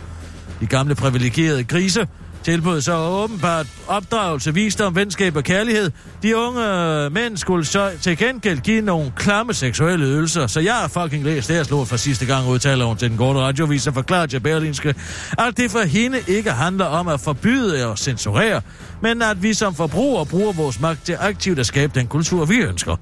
De 0.61 0.67
gamle 0.67 0.95
privilegerede 0.95 1.65
grise 1.65 2.07
tilbød 2.45 2.81
så 2.81 2.97
åbenbart 2.97 3.67
opdragelse, 3.89 4.55
visdom, 4.55 4.97
venskab 4.97 5.37
og 5.37 5.45
kærlighed. 5.45 5.91
De 6.23 6.37
unge 6.37 6.67
øh, 7.05 7.13
mænd 7.13 7.37
skulle 7.37 7.65
så 7.65 7.91
til 8.01 8.17
gengæld 8.17 8.59
give 8.59 8.81
nogle 8.81 9.13
klamme 9.17 9.55
seksuelle 9.55 10.05
ydelser, 10.05 10.47
så 10.47 10.61
jeg 10.61 10.75
har 10.75 10.89
fucking 10.89 11.25
læst 11.25 11.49
deres 11.49 11.71
lort 11.71 11.89
for 11.89 11.97
sidste 11.97 12.27
gang, 12.27 12.49
udtaler 12.49 12.85
hun 12.85 12.97
til 12.97 13.11
den 13.11 13.19
korte 13.19 13.41
radiovis 13.41 13.87
og 13.87 13.95
forklarer 13.95 14.27
til 14.27 14.41
Berlinske, 14.41 14.95
at 15.39 15.57
det 15.57 15.71
for 15.71 15.83
hende 15.83 16.19
ikke 16.29 16.51
handler 16.51 16.85
om 16.85 17.09
at 17.09 17.21
forbyde 17.21 17.87
og 17.87 17.99
censurere, 17.99 18.61
men 19.03 19.23
at 19.23 19.43
vi 19.43 19.55
som 19.55 19.75
forbrugere 19.75 20.27
bruger 20.27 20.53
vores 20.53 20.81
magt 20.81 21.07
til 21.07 21.17
aktivt 21.21 21.59
at 21.59 21.67
skabe 21.67 22.01
den 22.01 22.07
kultur, 22.07 22.45
vi 22.45 22.57
ønsker 22.57 22.97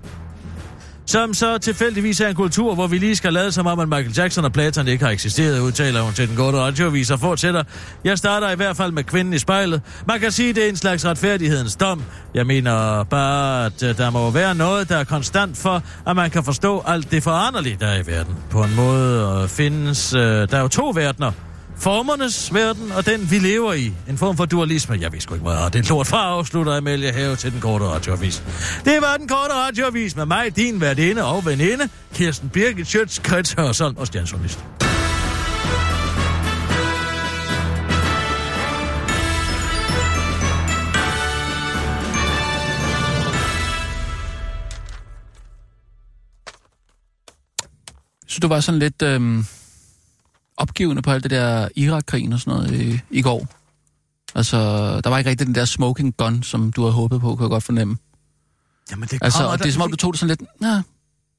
som 1.06 1.34
så 1.34 1.58
tilfældigvis 1.58 2.20
er 2.20 2.28
en 2.28 2.34
kultur, 2.34 2.74
hvor 2.74 2.86
vi 2.86 2.98
lige 2.98 3.16
skal 3.16 3.32
lade 3.32 3.52
som 3.52 3.66
om, 3.66 3.80
at 3.80 3.88
Michael 3.88 4.14
Jackson 4.16 4.44
og 4.44 4.52
Platon 4.52 4.88
ikke 4.88 5.04
har 5.04 5.12
eksisteret, 5.12 5.60
udtaler 5.60 6.02
hun 6.02 6.12
til 6.12 6.28
den 6.28 6.36
gode 6.36 6.60
radioavis 6.60 7.10
og 7.10 7.20
fortsætter. 7.20 7.62
Jeg 8.04 8.18
starter 8.18 8.50
i 8.50 8.56
hvert 8.56 8.76
fald 8.76 8.92
med 8.92 9.04
kvinden 9.04 9.34
i 9.34 9.38
spejlet. 9.38 9.82
Man 10.06 10.20
kan 10.20 10.30
sige, 10.30 10.52
det 10.52 10.64
er 10.64 10.68
en 10.68 10.76
slags 10.76 11.06
retfærdighedens 11.06 11.76
dom. 11.76 12.02
Jeg 12.34 12.46
mener 12.46 13.04
bare, 13.04 13.66
at 13.66 13.82
øh, 13.82 13.96
der 13.96 14.10
må 14.10 14.30
være 14.30 14.54
noget, 14.54 14.88
der 14.88 14.96
er 14.96 15.04
konstant 15.04 15.56
for, 15.56 15.82
at 16.06 16.16
man 16.16 16.30
kan 16.30 16.44
forstå 16.44 16.82
alt 16.86 17.10
det 17.10 17.22
foranderlige, 17.22 17.76
der 17.80 17.86
er 17.86 18.02
i 18.02 18.06
verden. 18.06 18.36
På 18.50 18.62
en 18.62 18.74
måde 18.76 19.40
øh, 19.42 19.48
findes... 19.48 20.14
Øh, 20.14 20.22
der 20.22 20.56
er 20.56 20.60
jo 20.60 20.68
to 20.68 20.92
verdener, 20.94 21.32
formernes 21.82 22.54
verden 22.54 22.92
og 22.92 23.06
den, 23.06 23.30
vi 23.30 23.38
lever 23.38 23.72
i. 23.72 23.92
En 24.08 24.18
form 24.18 24.36
for 24.36 24.44
dualisme. 24.44 24.98
Jeg 25.00 25.12
ved 25.12 25.20
sgu 25.20 25.34
ikke, 25.34 25.46
hvad 25.46 25.70
det 25.70 25.84
er 25.84 25.88
lort 25.88 26.06
fra, 26.06 26.24
afslutter 26.24 26.76
Amalie 26.76 27.12
Have 27.12 27.36
til 27.36 27.52
den 27.52 27.60
korte 27.60 27.84
radioavis. 27.84 28.42
Det 28.84 28.98
var 29.00 29.16
den 29.16 29.28
korte 29.28 29.54
radioavis 29.54 30.16
med 30.16 30.26
mig, 30.26 30.56
din 30.56 30.80
værtinde 30.80 31.24
og 31.24 31.46
veninde, 31.46 31.88
Kirsten 32.14 32.48
Birgit 32.48 32.86
Schøtz, 32.86 33.20
Krets 33.20 33.52
Hørsholm 33.52 33.96
og 33.96 34.06
Stjernsjournalist. 34.06 34.64
Så 48.28 48.40
du 48.42 48.48
var 48.48 48.60
sådan 48.60 48.78
lidt 48.78 49.02
Øh 49.02 49.44
opgivende 50.62 51.02
på 51.02 51.10
alt 51.10 51.22
det 51.22 51.30
der 51.30 51.68
Irak-krigen 51.76 52.32
og 52.32 52.40
sådan 52.40 52.58
noget 52.58 52.80
i, 52.80 53.00
i 53.10 53.22
går. 53.22 53.46
Altså, 54.34 54.56
der 55.00 55.10
var 55.10 55.18
ikke 55.18 55.30
rigtig 55.30 55.46
den 55.46 55.54
der 55.54 55.64
smoking 55.64 56.16
gun, 56.16 56.42
som 56.42 56.72
du 56.72 56.82
havde 56.82 56.92
håbet 56.92 57.20
på, 57.20 57.36
kan 57.36 57.42
jeg 57.42 57.50
godt 57.50 57.64
fornemme. 57.64 57.96
Jamen, 58.90 59.08
det 59.08 59.18
Altså, 59.22 59.46
og 59.46 59.58
det 59.58 59.66
er 59.66 59.72
som 59.72 59.82
om, 59.82 59.90
du 59.90 59.96
tog 59.96 60.12
det 60.12 60.20
sådan 60.20 60.36
lidt, 60.38 60.60
nej, 60.60 60.80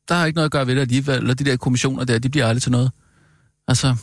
der 0.10 0.16
er 0.16 0.26
ikke 0.26 0.36
noget 0.36 0.46
at 0.46 0.52
gøre 0.52 0.68
ved 0.68 0.76
det 0.76 0.82
alligevel, 0.82 1.18
eller 1.18 1.34
de 1.34 1.44
der 1.44 1.58
kommissioner 1.58 2.04
der, 2.04 2.20
de 2.20 2.30
bliver 2.30 2.48
aldrig 2.48 2.62
til 2.62 2.72
noget. 2.72 2.92
Altså, 3.68 3.96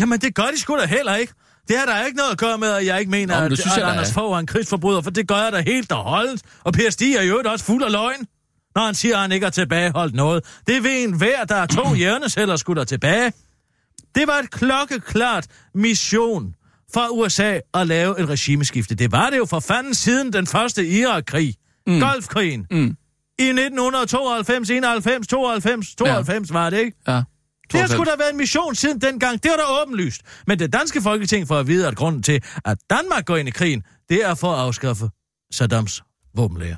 Jamen, 0.00 0.20
det 0.20 0.34
gør 0.34 0.46
de 0.54 0.60
sgu 0.60 0.76
da 0.76 0.86
heller 0.86 1.14
ikke. 1.14 1.32
Det 1.68 1.78
har 1.78 1.86
der 1.86 2.04
ikke 2.04 2.16
noget 2.16 2.30
at 2.32 2.38
gøre 2.38 2.58
med, 2.58 2.68
at 2.68 2.86
jeg 2.86 2.98
ikke 3.00 3.10
mener, 3.10 3.34
Nå, 3.34 3.42
men 3.42 3.52
at, 3.52 3.58
synes 3.58 3.72
at 3.72 3.78
jeg, 3.78 3.86
der 3.86 3.92
Anders 3.92 4.10
er. 4.10 4.14
Fogh 4.14 4.34
er 4.34 4.38
en 4.38 4.46
krigsforbryder, 4.46 5.00
for 5.00 5.10
det 5.10 5.28
gør 5.28 5.36
jeg 5.36 5.52
da 5.52 5.60
helt 5.60 5.92
og 5.92 6.04
holdt. 6.04 6.42
Og 6.64 6.72
Per 6.72 6.90
Stig 6.90 7.14
er 7.14 7.22
jo 7.22 7.42
også 7.46 7.64
fuld 7.64 7.84
af 7.84 7.92
løgn, 7.92 8.26
når 8.74 8.86
han 8.86 8.94
siger, 8.94 9.14
at 9.14 9.20
han 9.22 9.32
ikke 9.32 9.46
har 9.46 9.50
tilbageholdt 9.50 10.14
noget. 10.14 10.44
Det 10.66 10.82
ved 10.82 11.04
en 11.04 11.12
hver, 11.16 11.44
der 11.44 11.54
er 11.54 11.66
to 11.66 11.94
hjerneceller 12.02 12.56
skulle 12.56 12.78
der 12.78 12.84
tilbage. 12.84 13.32
Det 14.14 14.26
var 14.26 14.38
et 14.38 14.50
klokkeklart 14.50 15.46
mission 15.74 16.54
fra 16.94 17.08
USA 17.10 17.60
at 17.74 17.86
lave 17.86 18.20
et 18.20 18.28
regimeskifte. 18.28 18.94
Det 18.94 19.12
var 19.12 19.30
det 19.30 19.38
jo 19.38 19.44
for 19.44 19.60
fanden 19.60 19.94
siden 19.94 20.32
den 20.32 20.46
første 20.46 20.86
Irak-krig. 20.88 21.54
Mm. 21.86 22.00
Golfkrigen. 22.00 22.66
mm, 22.70 22.96
I 23.38 23.42
1992, 23.42 24.70
91, 24.70 25.26
92, 25.26 25.94
92 25.94 26.50
ja. 26.50 26.54
var 26.54 26.70
det, 26.70 26.78
ikke? 26.78 26.96
ja. 27.08 27.22
Det 27.72 27.80
har 27.80 27.86
92. 27.86 27.92
sgu 27.92 28.04
da 28.04 28.16
været 28.18 28.30
en 28.30 28.36
mission 28.36 28.74
siden 28.74 29.00
dengang. 29.00 29.42
Det 29.42 29.50
var 29.50 29.56
da 29.56 29.82
åbenlyst. 29.82 30.22
Men 30.46 30.58
det 30.58 30.72
danske 30.72 31.02
folketing 31.02 31.48
får 31.48 31.58
at 31.58 31.66
vide, 31.66 31.88
at 31.88 31.96
grunden 31.96 32.22
til, 32.22 32.42
at 32.64 32.78
Danmark 32.90 33.26
går 33.26 33.36
ind 33.36 33.48
i 33.48 33.50
krigen, 33.50 33.82
det 34.08 34.24
er 34.24 34.34
for 34.34 34.52
at 34.52 34.58
afskaffe 34.58 35.10
Saddams 35.52 36.02
våbenlæger. 36.34 36.76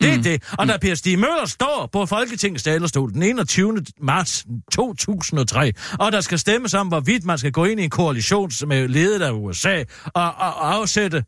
Det 0.00 0.10
er 0.12 0.16
Mm. 0.16 0.22
det. 0.22 0.42
Og 0.58 0.68
da 0.68 0.76
Per 0.76 0.94
Stig 0.94 1.18
Møller 1.18 1.46
står 1.46 1.88
på 1.92 2.06
Folketingets 2.06 2.62
talerstol 2.64 3.12
den 3.12 3.22
21. 3.22 3.82
marts 4.02 4.46
2003, 4.72 5.72
og 5.98 6.12
der 6.12 6.20
skal 6.20 6.38
stemmes 6.38 6.74
om, 6.74 6.88
hvorvidt 6.88 7.24
man 7.24 7.38
skal 7.38 7.52
gå 7.52 7.64
ind 7.64 7.80
i 7.80 7.84
en 7.84 7.90
koalition 7.90 8.50
med 8.66 8.88
ledet 8.88 9.22
af 9.22 9.30
USA 9.32 9.82
og, 10.04 10.24
og, 10.24 10.32
og 10.54 10.74
afsætte 10.74 11.24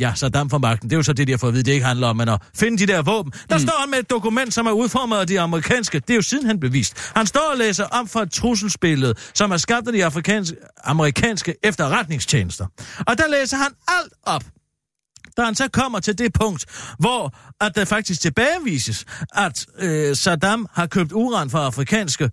Ja, 0.00 0.12
Saddam 0.14 0.50
for 0.50 0.58
magten. 0.58 0.90
Det 0.90 0.94
er 0.94 0.98
jo 0.98 1.02
så 1.02 1.12
det, 1.12 1.26
de 1.26 1.32
har 1.32 1.38
fået 1.38 1.50
at 1.50 1.54
vide, 1.54 1.64
det 1.64 1.72
ikke 1.72 1.86
handler 1.86 2.06
om, 2.08 2.16
men 2.16 2.28
at 2.28 2.42
finde 2.56 2.78
de 2.78 2.86
der 2.92 3.02
våben. 3.02 3.32
Der 3.50 3.56
mm. 3.56 3.62
står 3.62 3.80
han 3.80 3.90
med 3.90 3.98
et 3.98 4.10
dokument, 4.10 4.54
som 4.54 4.66
er 4.66 4.70
udformet 4.70 5.16
af 5.16 5.26
de 5.26 5.40
amerikanske. 5.40 5.98
Det 6.00 6.10
er 6.10 6.14
jo 6.14 6.22
sidenhen 6.22 6.60
bevist. 6.60 7.10
Han 7.16 7.26
står 7.26 7.50
og 7.52 7.58
læser 7.58 7.84
om 7.84 8.08
for 8.08 8.20
et 8.20 8.32
trusselsbillede, 8.32 9.14
som 9.34 9.50
er 9.50 9.56
skabt 9.56 9.86
af 9.86 9.92
de 9.92 10.04
afrikanske, 10.04 10.56
amerikanske 10.84 11.54
efterretningstjenester. 11.64 12.66
Og 13.06 13.18
der 13.18 13.28
læser 13.28 13.56
han 13.56 13.70
alt 13.88 14.12
op. 14.22 14.44
Da 15.38 15.44
han 15.44 15.54
så 15.54 15.68
kommer 15.68 16.00
til 16.00 16.18
det 16.18 16.32
punkt, 16.32 16.66
hvor 16.98 17.34
at 17.60 17.72
der 17.74 17.84
faktisk 17.84 18.20
tilbagevises, 18.20 19.04
at 19.34 19.66
øh, 19.78 20.16
Saddam 20.16 20.66
har 20.72 20.86
købt 20.86 21.12
uran 21.12 21.50
fra 21.50 21.66
afrikanske, 21.66 22.24
øh, 22.24 22.30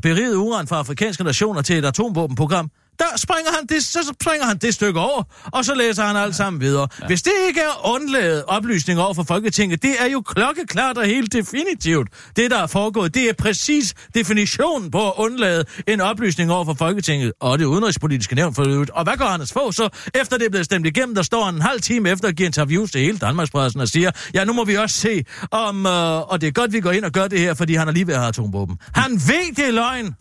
beriget 0.00 0.36
uran 0.36 0.66
fra 0.66 0.78
afrikanske 0.78 1.24
nationer 1.24 1.62
til 1.62 1.78
et 1.78 1.84
atomvåbenprogram, 1.84 2.70
der 2.98 3.16
springer 3.16 3.50
han 3.58 3.66
det, 3.66 3.84
så 3.84 4.14
springer 4.20 4.46
han 4.46 4.58
det 4.58 4.74
stykke 4.74 5.00
over, 5.00 5.22
og 5.52 5.64
så 5.64 5.74
læser 5.74 6.02
han 6.02 6.16
alt 6.16 6.36
sammen 6.36 6.60
videre. 6.60 6.88
Ja. 7.00 7.06
Hvis 7.06 7.22
det 7.22 7.32
ikke 7.48 7.60
er 7.60 7.94
undladet 7.94 8.44
oplysning 8.44 9.00
over 9.00 9.14
for 9.14 9.22
Folketinget, 9.22 9.82
det 9.82 9.94
er 10.00 10.06
jo 10.06 10.20
klokkeklart 10.20 10.98
og 10.98 11.04
helt 11.04 11.32
definitivt, 11.32 12.08
det 12.36 12.50
der 12.50 12.62
er 12.62 12.66
foregået. 12.66 13.14
Det 13.14 13.28
er 13.28 13.32
præcis 13.32 13.94
definitionen 14.14 14.90
på 14.90 15.08
at 15.08 15.12
undlade 15.16 15.64
en 15.86 16.00
oplysning 16.00 16.52
over 16.52 16.64
for 16.64 16.74
Folketinget 16.74 17.32
og 17.40 17.58
det 17.58 17.64
udenrigspolitiske 17.64 18.34
nævn 18.34 18.54
for 18.54 18.68
øvrigt. 18.68 18.90
Og 18.90 19.04
hvad 19.04 19.16
gør 19.16 19.24
Anders 19.24 19.52
Fogh 19.52 19.72
så, 19.72 19.88
efter 20.14 20.38
det 20.38 20.46
er 20.46 20.50
blevet 20.50 20.64
stemt 20.64 20.86
igennem, 20.86 21.14
der 21.14 21.22
står 21.22 21.48
en 21.48 21.62
halv 21.62 21.80
time 21.80 22.10
efter 22.10 22.28
og 22.28 22.34
giver 22.34 22.46
interviews 22.46 22.92
til 22.92 23.00
hele 23.00 23.18
Danmarkspressen 23.18 23.80
og 23.80 23.88
siger, 23.88 24.10
ja, 24.34 24.44
nu 24.44 24.52
må 24.52 24.64
vi 24.64 24.76
også 24.76 24.96
se, 24.96 25.24
om, 25.50 25.86
øh, 25.86 26.20
og 26.20 26.40
det 26.40 26.46
er 26.46 26.52
godt, 26.52 26.72
vi 26.72 26.80
går 26.80 26.90
ind 26.90 27.04
og 27.04 27.12
gør 27.12 27.28
det 27.28 27.38
her, 27.38 27.54
fordi 27.54 27.74
han 27.74 27.88
er 27.88 27.92
lige 27.92 28.06
ved 28.06 28.14
at 28.14 28.20
have 28.20 28.28
atomvåben. 28.28 28.78
Han 28.94 29.12
ved, 29.12 29.54
det 29.56 29.68
er 29.68 29.72
løgn. 29.72 30.14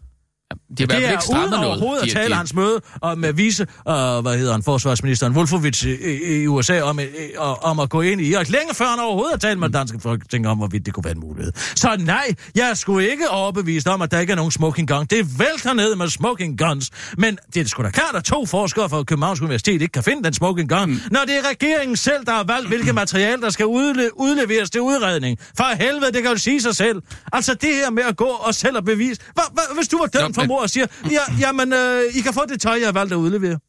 De 0.77 0.83
i 0.83 0.85
det 0.85 0.91
er 1.05 1.11
ikke 1.11 1.23
uden 1.31 1.49
noget. 1.49 1.65
overhovedet 1.67 2.03
at 2.03 2.09
tale 2.09 2.29
de- 2.29 2.35
hans 2.35 2.53
møde 2.53 2.79
og 3.01 3.17
med 3.17 3.33
vise, 3.33 3.63
uh, 3.63 3.93
hvad 3.93 4.37
hedder 4.37 4.51
han, 4.51 4.63
forsvarsministeren 4.63 5.33
Wolfowitz 5.33 5.83
i, 5.83 5.89
i, 5.91 6.41
i 6.43 6.47
USA 6.47 6.81
om, 6.81 6.99
øh, 6.99 7.05
om 7.61 7.79
at 7.79 7.89
gå 7.89 8.01
ind 8.01 8.21
i 8.21 8.27
Irak, 8.31 8.49
længe 8.49 8.73
før 8.73 8.85
han 8.85 8.99
overhovedet 8.99 9.31
har 9.31 9.37
talt 9.49 9.59
med 9.59 9.67
det 9.67 9.75
danske 9.75 9.99
folketing 9.99 10.47
om, 10.47 10.57
hvorvidt 10.57 10.85
det 10.85 10.93
kunne 10.93 11.03
være 11.03 11.13
en 11.13 11.19
mulighed. 11.19 11.51
Så 11.75 11.95
nej, 11.99 12.35
jeg 12.55 12.69
er 12.69 12.73
sgu 12.73 12.99
ikke 12.99 13.29
overbevist 13.29 13.87
om, 13.87 14.01
at 14.01 14.11
der 14.11 14.19
ikke 14.19 14.31
er 14.31 14.35
nogen 14.35 14.51
smoking 14.51 14.87
gun. 14.87 15.05
Det 15.05 15.39
vælter 15.39 15.73
ned 15.73 15.95
med 15.95 16.07
smoking 16.07 16.57
guns. 16.57 16.89
Men 17.17 17.37
det 17.53 17.61
er 17.61 17.65
sgu 17.69 17.83
da 17.83 17.89
klart, 17.89 18.15
at 18.15 18.23
to 18.23 18.45
forskere 18.45 18.89
fra 18.89 19.03
Københavns 19.03 19.41
Universitet 19.41 19.81
ikke 19.81 19.91
kan 19.91 20.03
finde 20.03 20.23
den 20.23 20.33
smoking 20.33 20.69
gun, 20.69 20.89
mm. 20.89 20.99
når 21.11 21.19
det 21.27 21.37
er 21.37 21.49
regeringen 21.49 21.97
selv, 21.97 22.25
der 22.25 22.31
har 22.31 22.43
valgt, 22.43 22.67
hvilket 22.67 22.95
materiale, 22.95 23.41
der 23.41 23.49
skal 23.49 23.65
udle- 23.65 24.09
udleveres 24.19 24.69
til 24.69 24.81
udredning. 24.81 25.37
For 25.57 25.75
helvede, 25.75 26.11
det 26.11 26.21
kan 26.21 26.31
jo 26.31 26.37
sige 26.37 26.61
sig 26.61 26.75
selv. 26.75 27.01
Altså 27.33 27.53
det 27.53 27.69
her 27.75 27.89
med 27.89 28.03
at 28.03 28.17
gå 28.17 28.25
og 28.25 28.55
selv 28.55 28.77
og 28.77 28.85
bevise. 28.85 29.21
Hva, 29.33 29.41
hva, 29.53 29.61
hvis 29.75 29.87
du 29.87 29.97
var 29.97 30.05
dømt 30.05 30.35
for 30.35 30.42
men- 30.43 30.47
mor 30.47 30.62
og 30.62 30.69
siger, 30.69 30.86
ja, 31.12 31.19
jamen, 31.39 31.73
øh, 31.73 32.01
I 32.15 32.21
kan 32.21 32.34
få 32.34 32.41
det 32.49 32.62
tøj, 32.62 32.73
jeg 32.79 32.88
har 32.88 32.91
valgt 32.91 33.13
at 33.13 33.17
udlevere. 33.17 33.60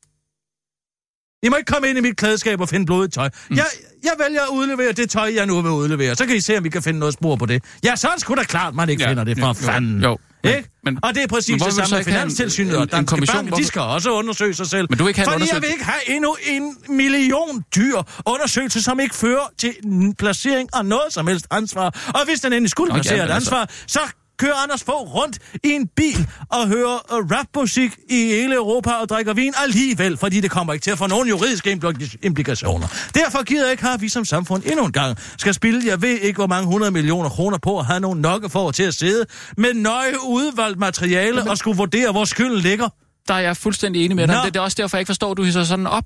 I 1.42 1.48
må 1.48 1.56
ikke 1.56 1.72
komme 1.72 1.88
ind 1.88 1.98
i 1.98 2.00
mit 2.00 2.16
klædeskab 2.16 2.60
og 2.60 2.68
finde 2.68 2.86
blodigt 2.86 3.14
tøj. 3.14 3.28
Mm. 3.50 3.56
Jeg, 3.56 3.64
jeg 4.04 4.12
vælger 4.26 4.42
at 4.42 4.48
udlevere 4.48 4.92
det 4.92 5.10
tøj, 5.10 5.32
jeg 5.34 5.46
nu 5.46 5.60
vil 5.62 5.70
udlevere. 5.70 6.16
Så 6.16 6.26
kan 6.26 6.36
I 6.36 6.40
se, 6.40 6.58
om 6.58 6.64
vi 6.64 6.68
kan 6.68 6.82
finde 6.82 6.98
noget 6.98 7.14
spor 7.14 7.36
på 7.36 7.46
det. 7.46 7.64
Ja, 7.84 7.96
så 7.96 8.08
er 8.08 8.12
det 8.12 8.20
sgu 8.20 8.34
da 8.34 8.42
klart, 8.42 8.74
man 8.74 8.88
ikke 8.88 9.02
ja, 9.02 9.08
Ja, 9.08 9.12
finder 9.12 9.24
det 9.24 9.38
for 9.38 9.46
jo, 9.46 9.52
fanden. 9.52 10.02
jo, 10.02 10.18
ikke? 10.44 10.68
men- 10.84 10.98
og 11.02 11.14
det 11.14 11.22
er 11.22 11.26
præcis 11.26 11.62
det 11.62 11.72
samme 11.72 11.96
med 11.96 12.04
Finanstilsynet 12.04 12.76
og 12.76 12.92
Danske 12.92 13.10
kommission? 13.10 13.44
Bank. 13.46 13.56
De 13.56 13.64
skal 13.66 13.82
også 13.82 14.10
undersøge 14.10 14.54
sig 14.54 14.66
selv. 14.66 14.86
Men 14.90 14.98
du 14.98 15.08
ikke 15.08 15.20
have 15.20 15.32
Fordi 15.32 15.44
jeg 15.52 15.62
vil 15.62 15.70
ikke 15.70 15.84
have 15.84 16.10
endnu 16.16 16.36
en 16.46 16.76
million 16.88 17.64
dyr 17.76 17.96
undersøgelse, 18.26 18.82
som 18.82 19.00
ikke 19.00 19.14
fører 19.14 19.50
til 19.58 19.74
en 19.84 20.14
placering 20.14 20.68
af 20.74 20.84
noget 20.86 21.06
som 21.10 21.26
helst 21.26 21.46
ansvar. 21.50 22.10
Og 22.14 22.24
hvis 22.24 22.40
den 22.40 22.52
endelig 22.52 22.70
skulle 22.70 22.88
Nå, 22.88 22.96
ja, 22.96 23.02
placere 23.02 23.18
et 23.18 23.22
altså- 23.22 23.34
ansvar, 23.34 23.68
så 23.86 24.00
kører 24.38 24.54
Anders 24.62 24.82
Fogh 24.84 25.14
rundt 25.14 25.38
i 25.64 25.68
en 25.70 25.86
bil 25.96 26.28
og 26.50 26.68
hører 26.68 27.14
uh, 27.14 27.30
rapmusik 27.30 27.92
i 28.10 28.14
hele 28.16 28.54
Europa 28.54 28.90
og 28.92 29.08
drikker 29.08 29.34
vin 29.34 29.52
alligevel, 29.62 30.16
fordi 30.16 30.40
det 30.40 30.50
kommer 30.50 30.72
ikke 30.72 30.84
til 30.84 30.90
at 30.90 30.98
få 30.98 31.06
nogen 31.06 31.28
juridiske 31.28 31.72
implik- 31.72 32.16
implikationer. 32.22 32.86
Derfor 33.14 33.42
gider 33.42 33.62
jeg 33.62 33.70
ikke 33.70 33.82
have, 33.82 33.94
at 33.94 34.00
vi 34.00 34.08
som 34.08 34.24
samfund 34.24 34.62
endnu 34.66 34.84
en 34.84 34.92
gang 34.92 35.18
skal 35.38 35.54
spille, 35.54 35.82
jeg 35.86 36.02
ved 36.02 36.18
ikke 36.18 36.36
hvor 36.36 36.46
mange 36.46 36.66
hundrede 36.66 36.90
millioner 36.90 37.28
kroner 37.28 37.58
på 37.58 37.78
at 37.78 37.86
have 37.86 38.00
nogle 38.00 38.20
nokke 38.20 38.48
for 38.48 38.70
til 38.70 38.82
at 38.82 38.94
sidde 38.94 39.26
med 39.56 39.74
nøje 39.74 40.14
udvalgt 40.26 40.78
materiale 40.78 41.50
og 41.50 41.58
skulle 41.58 41.76
vurdere, 41.76 42.12
hvor 42.12 42.24
skylden 42.24 42.58
ligger. 42.58 42.88
Der 43.28 43.34
er 43.34 43.38
jeg 43.40 43.56
fuldstændig 43.56 44.04
enig 44.04 44.16
med 44.16 44.26
dig. 44.26 44.36
Nå. 44.36 44.42
Det, 44.44 44.54
det 44.54 44.60
er 44.60 44.64
også 44.64 44.74
derfor, 44.80 44.96
jeg 44.96 45.00
ikke 45.00 45.08
forstår, 45.08 45.30
at 45.30 45.36
du 45.36 45.42
hisser 45.42 45.64
sådan 45.64 45.86
op. 45.86 46.04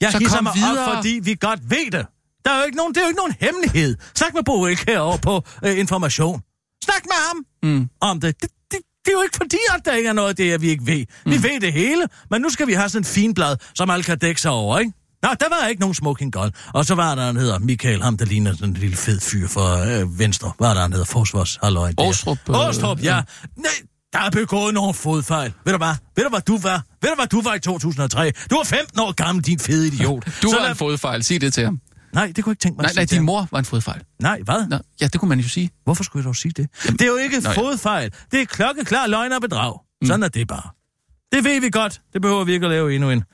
Jeg 0.00 0.12
Så 0.12 0.18
hisser 0.18 0.40
mig 0.40 0.52
videre. 0.54 0.86
op, 0.88 0.94
fordi 0.96 1.20
vi 1.22 1.36
godt 1.40 1.60
ved 1.70 1.90
det. 1.92 2.06
Der 2.44 2.50
er 2.52 2.58
jo 2.58 2.64
ikke 2.64 2.76
nogen, 2.76 2.94
det 2.94 3.00
er 3.00 3.04
jo 3.04 3.08
ikke 3.08 3.18
nogen 3.18 3.34
hemmelighed. 3.40 3.96
Snak 4.14 4.34
med 4.34 4.42
Bo 4.42 4.66
ikke 4.66 4.84
herovre 4.88 5.18
på 5.18 5.42
øh, 5.64 5.78
information. 5.78 6.40
Snak 6.84 7.02
med 7.04 7.14
ham 7.28 7.44
Mm. 7.62 7.88
om 8.00 8.20
det. 8.20 8.42
Det, 8.42 8.50
det. 8.70 8.78
det 9.04 9.08
er 9.08 9.12
jo 9.12 9.22
ikke 9.22 9.36
fordi, 9.36 9.56
at 9.78 9.84
der 9.84 9.92
ikke 9.92 10.08
er 10.08 10.12
noget 10.12 10.28
af 10.28 10.36
det, 10.36 10.60
vi 10.62 10.68
ikke 10.68 10.86
ved. 10.86 11.04
Vi 11.24 11.42
ved 11.42 11.60
det 11.60 11.72
hele, 11.72 12.06
men 12.30 12.42
nu 12.42 12.50
skal 12.50 12.66
vi 12.66 12.72
have 12.72 12.88
sådan 12.88 13.00
en 13.00 13.04
fin 13.04 13.34
blad, 13.34 13.56
som 13.74 13.90
alle 13.90 14.02
kan 14.02 14.18
dække 14.18 14.40
sig 14.40 14.50
over, 14.50 14.78
ikke? 14.78 14.92
Nå, 15.22 15.28
der 15.40 15.48
var 15.48 15.66
ikke 15.66 15.80
nogen 15.80 15.94
smoking 15.94 16.32
gun. 16.32 16.50
Og 16.74 16.84
så 16.86 16.94
var 16.94 17.14
der, 17.14 17.24
han 17.26 17.36
hedder 17.36 17.58
Michael, 17.58 18.02
ham 18.02 18.16
der 18.16 18.24
ligner 18.24 18.52
sådan 18.52 18.68
en 18.68 18.74
lille 18.74 18.96
fed 18.96 19.20
fyr 19.20 19.48
fra 19.48 19.86
øh, 19.90 20.18
Venstre. 20.18 20.52
Hvad 20.58 20.68
er 20.68 20.74
der, 20.74 20.80
han 20.80 20.92
hedder? 20.92 21.04
Forsvarshalløj. 21.06 21.92
Åstrup, 21.98 22.38
øh, 22.48 22.68
Åstrup, 22.68 23.02
ja. 23.02 23.22
Nej, 23.56 23.70
der 24.12 24.18
er 24.18 24.30
begået 24.30 24.74
nogle 24.74 24.94
fodfejl. 24.94 25.52
Ved 25.64 25.72
du 25.72 25.76
hvad? 25.78 25.94
Ved 26.16 26.24
du, 26.24 26.30
hvad 26.30 26.40
du 26.40 26.58
var? 26.58 26.82
Ved 27.02 27.10
du, 27.10 27.14
hvad 27.16 27.26
du 27.26 27.42
var 27.42 27.54
i 27.54 27.60
2003? 27.60 28.32
Du 28.50 28.56
var 28.56 28.64
15 28.64 29.00
år 29.00 29.12
gammel, 29.12 29.44
din 29.44 29.58
fede 29.58 29.86
idiot. 29.86 30.24
Du 30.26 30.30
Så 30.50 30.56
var 30.56 30.62
lad- 30.62 30.70
en 30.70 30.76
fodfejl. 30.76 31.22
Sig 31.22 31.40
det 31.40 31.52
til 31.54 31.64
ham. 31.64 31.80
Nej, 32.12 32.26
det 32.36 32.44
kunne 32.44 32.50
jeg 32.50 32.52
ikke 32.52 32.60
tænke 32.60 32.76
mig 32.76 32.82
Nej, 32.82 32.90
at 32.90 32.96
nej, 32.96 33.04
din 33.04 33.22
mor 33.22 33.48
var 33.50 33.58
en 33.58 33.64
fodfejl. 33.64 34.02
Nej, 34.18 34.40
hvad? 34.42 34.66
Nå, 34.68 34.78
ja, 35.00 35.06
det 35.06 35.20
kunne 35.20 35.28
man 35.28 35.40
jo 35.40 35.48
sige. 35.48 35.70
Hvorfor 35.84 36.04
skulle 36.04 36.20
jeg 36.20 36.26
dog 36.26 36.36
sige 36.36 36.52
det? 36.52 36.68
Det 36.82 37.00
er 37.00 37.06
jo 37.06 37.16
ikke 37.16 37.40
Nå 37.40 37.50
ja. 37.50 37.56
fodfejl. 37.56 38.12
Det 38.30 38.40
er 38.40 38.44
klokkeklar 38.46 39.06
løgn 39.06 39.32
og 39.32 39.40
bedrag. 39.40 39.78
Sådan 40.04 40.22
er 40.22 40.28
det 40.28 40.48
bare. 40.48 40.70
Det 41.32 41.44
ved 41.44 41.60
vi 41.60 41.70
godt. 41.70 42.02
Det 42.12 42.22
behøver 42.22 42.44
vi 42.44 42.52
ikke 42.52 42.66
at 42.66 42.70
lave 42.72 42.94
endnu 42.94 43.10
en 43.10 43.24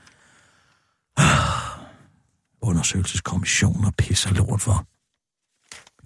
undersøgelseskommission 2.69 3.85
og 3.85 3.95
pisser 3.95 4.33
lort 4.33 4.61
for. 4.61 4.85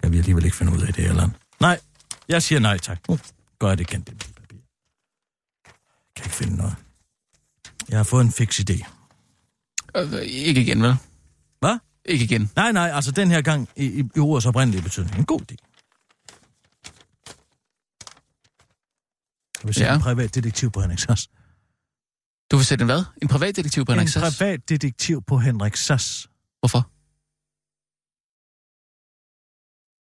Kan 0.02 0.12
vi 0.12 0.18
alligevel 0.18 0.44
ikke 0.44 0.56
finde 0.56 0.72
ud 0.72 0.80
af 0.82 0.94
det, 0.94 1.04
eller? 1.04 1.28
Nej, 1.60 1.80
jeg 2.28 2.42
siger 2.42 2.58
nej 2.58 2.78
tak. 2.78 2.98
Nu 3.08 3.18
gør 3.58 3.68
jeg 3.68 3.78
det 3.78 3.90
igen. 3.90 4.00
Det 4.00 4.18
papir. 4.36 4.56
Kan 6.16 6.24
ikke 6.24 6.36
finde 6.36 6.56
noget. 6.56 6.74
Jeg 7.88 7.98
har 7.98 8.04
fået 8.04 8.24
en 8.24 8.32
fix 8.32 8.60
idé. 8.60 8.86
Øh, 9.96 10.22
ikke 10.22 10.60
igen, 10.60 10.82
vel? 10.82 10.96
Ikke 12.04 12.24
igen. 12.24 12.50
Nej, 12.56 12.72
nej, 12.72 12.90
altså 12.94 13.10
den 13.10 13.30
her 13.30 13.42
gang 13.42 13.68
i, 13.76 13.84
i, 14.00 14.02
i 14.16 14.18
ordets 14.18 14.46
oprindelige 14.46 14.82
betydning. 14.82 15.16
En 15.18 15.24
god 15.24 15.40
idé. 15.40 15.56
Jeg 19.62 19.66
vil 19.68 19.74
sige 19.74 19.86
Ja. 19.86 19.94
en 19.94 20.00
privat 20.00 20.34
detektiv 20.34 20.70
på 20.70 20.80
Henrik 20.80 20.98
Sass. 20.98 21.28
Du 22.50 22.56
vil 22.56 22.66
sætte 22.66 22.82
en 22.82 22.86
hvad? 22.86 23.04
En 23.22 23.28
privatdetektiv 23.28 23.84
på 23.84 23.92
En 23.92 23.98
Henrik 23.98 24.12
Sass? 24.12 24.38
privat 24.38 24.68
detektiv 24.68 25.22
på 25.22 25.38
Henrik 25.38 25.76
Sass. 25.76 26.28
Hvorfor? 26.60 26.80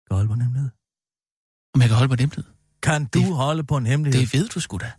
Kan 0.07 0.15
holde 0.17 0.27
på 0.27 0.33
en 0.33 0.41
hemmelighed. 0.41 0.69
Om 1.73 1.81
jeg 1.81 1.89
kan 1.89 1.97
holde 1.97 2.09
på 2.09 2.15
det 2.15 2.23
emnet? 2.23 2.45
Kan 2.83 3.05
du 3.05 3.19
Det- 3.19 3.35
holde 3.35 3.63
på 3.63 3.77
en 3.77 3.85
hemmelighed? 3.85 4.21
Det 4.21 4.33
ved 4.33 4.47
du 4.49 4.59
sgu 4.59 4.77
da. 4.77 4.91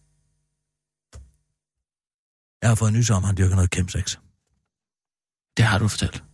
Jeg 2.63 2.71
har 2.71 2.75
fået 2.75 2.93
nys 2.93 3.11
om, 3.11 3.23
at 3.25 3.27
han 3.27 3.37
dyrker 3.37 3.55
noget 3.57 3.73
chemsex. 3.75 4.17
Det 5.57 5.65
har 5.65 5.79
du 5.79 5.89
fortalt. 5.89 6.25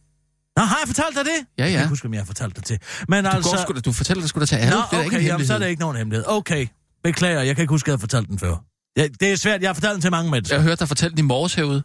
Nå, 0.57 0.63
har 0.63 0.79
jeg 0.83 0.87
fortalt 0.87 1.17
dig 1.17 1.25
det? 1.25 1.31
Ja, 1.59 1.63
Jeg 1.63 1.67
kan 1.67 1.73
ja. 1.73 1.79
ikke 1.81 1.89
huske, 1.89 2.07
om 2.07 2.15
jeg 2.15 2.21
har 2.21 2.27
fortalt 2.27 2.57
det 2.57 2.65
til. 2.65 2.79
Men 3.09 3.25
Du, 3.25 3.31
altså... 3.31 3.51
går 3.51 3.57
sgu 3.63 3.73
da, 3.73 3.81
du 3.81 3.93
fortæller 3.93 4.21
det 4.23 4.31
sgu 4.31 4.41
da 4.41 4.47
til 4.47 4.57
alle. 4.57 4.71
Nå, 4.71 4.77
det 4.91 4.99
er 4.99 5.03
ikke 5.03 5.17
okay, 5.17 5.21
en 5.21 5.27
jamen, 5.27 5.47
så 5.47 5.55
er 5.55 5.59
det 5.59 5.69
ikke 5.69 5.81
nogen 5.81 5.97
hemmelighed. 5.97 6.25
Okay, 6.29 6.67
beklager, 7.05 7.41
jeg 7.43 7.57
kan 7.57 7.63
ikke 7.63 7.73
huske, 7.73 7.87
at 7.87 7.89
jeg 7.89 7.93
har 7.97 8.01
fortalt 8.01 8.29
den 8.29 8.39
før. 8.39 8.57
Ja, 8.97 9.07
det 9.21 9.33
er 9.33 9.37
svært, 9.37 9.61
jeg 9.63 9.69
har 9.69 9.75
fortalt 9.75 9.93
den 9.95 10.01
til 10.03 10.11
mange 10.11 10.31
mennesker. 10.31 10.57
Jeg 10.57 10.63
hørte 10.63 10.81
dig 10.81 10.89
fortælle 10.89 11.11
den 11.11 11.19
i 11.19 11.23
morges 11.23 11.55
herude. 11.55 11.83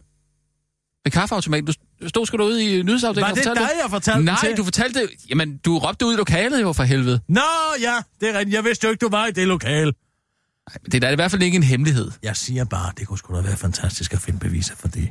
Ved 1.04 1.12
kaffeautomaten. 1.12 1.66
Du 2.02 2.08
stod 2.08 2.26
sgu 2.26 2.36
derude 2.36 2.64
i 2.78 2.82
nyhedsafdelingen 2.82 3.36
Var 3.36 3.52
det 3.52 3.58
dig, 3.60 3.70
jeg 3.82 3.90
fortalte 3.90 4.24
Nej, 4.24 4.36
til? 4.44 4.56
du 4.56 4.64
fortalte 4.64 5.00
det. 5.00 5.10
Jamen, 5.30 5.56
du 5.56 5.78
råbte 5.78 6.06
ud 6.06 6.12
i 6.14 6.16
lokalet 6.16 6.60
jo 6.62 6.72
for 6.72 6.82
helvede. 6.82 7.20
Nå, 7.28 7.40
ja, 7.80 7.96
det 8.20 8.28
er 8.34 8.38
rigtigt. 8.38 8.54
Jeg 8.54 8.64
vidste 8.64 8.84
jo 8.84 8.90
ikke, 8.90 9.00
du 9.00 9.08
var 9.10 9.26
i 9.26 9.30
det 9.30 9.46
lokale. 9.48 9.92
Nej, 10.70 10.78
Det 10.84 10.94
er 10.94 11.00
da 11.00 11.10
i 11.10 11.14
hvert 11.14 11.30
fald 11.30 11.42
ikke 11.42 11.56
en 11.56 11.62
hemmelighed. 11.62 12.10
Jeg 12.22 12.36
siger 12.36 12.64
bare, 12.64 12.92
det 12.98 13.06
kunne 13.06 13.18
sgu 13.18 13.36
da 13.36 13.40
være 13.40 13.56
fantastisk 13.56 14.12
at 14.12 14.20
finde 14.20 14.38
beviser 14.38 14.74
for 14.76 14.88
det. 14.88 15.08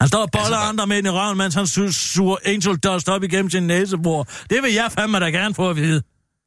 Han 0.00 0.08
står 0.08 0.18
og 0.22 0.28
boller 0.32 0.44
Altså, 0.56 0.68
andre 0.68 0.86
med 0.86 1.04
i 1.04 1.08
røven, 1.08 1.38
mens 1.38 1.54
han 1.54 1.64
su- 1.64 1.92
suger 1.92 2.36
angel 2.44 2.76
dust 2.76 3.08
op 3.08 3.22
igennem 3.22 3.50
sin 3.50 3.62
næsebor. 3.62 4.28
Det 4.50 4.58
vil 4.62 4.72
jeg 4.72 4.92
fandme 4.92 5.20
da 5.20 5.24
gerne 5.30 5.54
få 5.54 5.70
at 5.70 5.76
vide. 5.76 6.02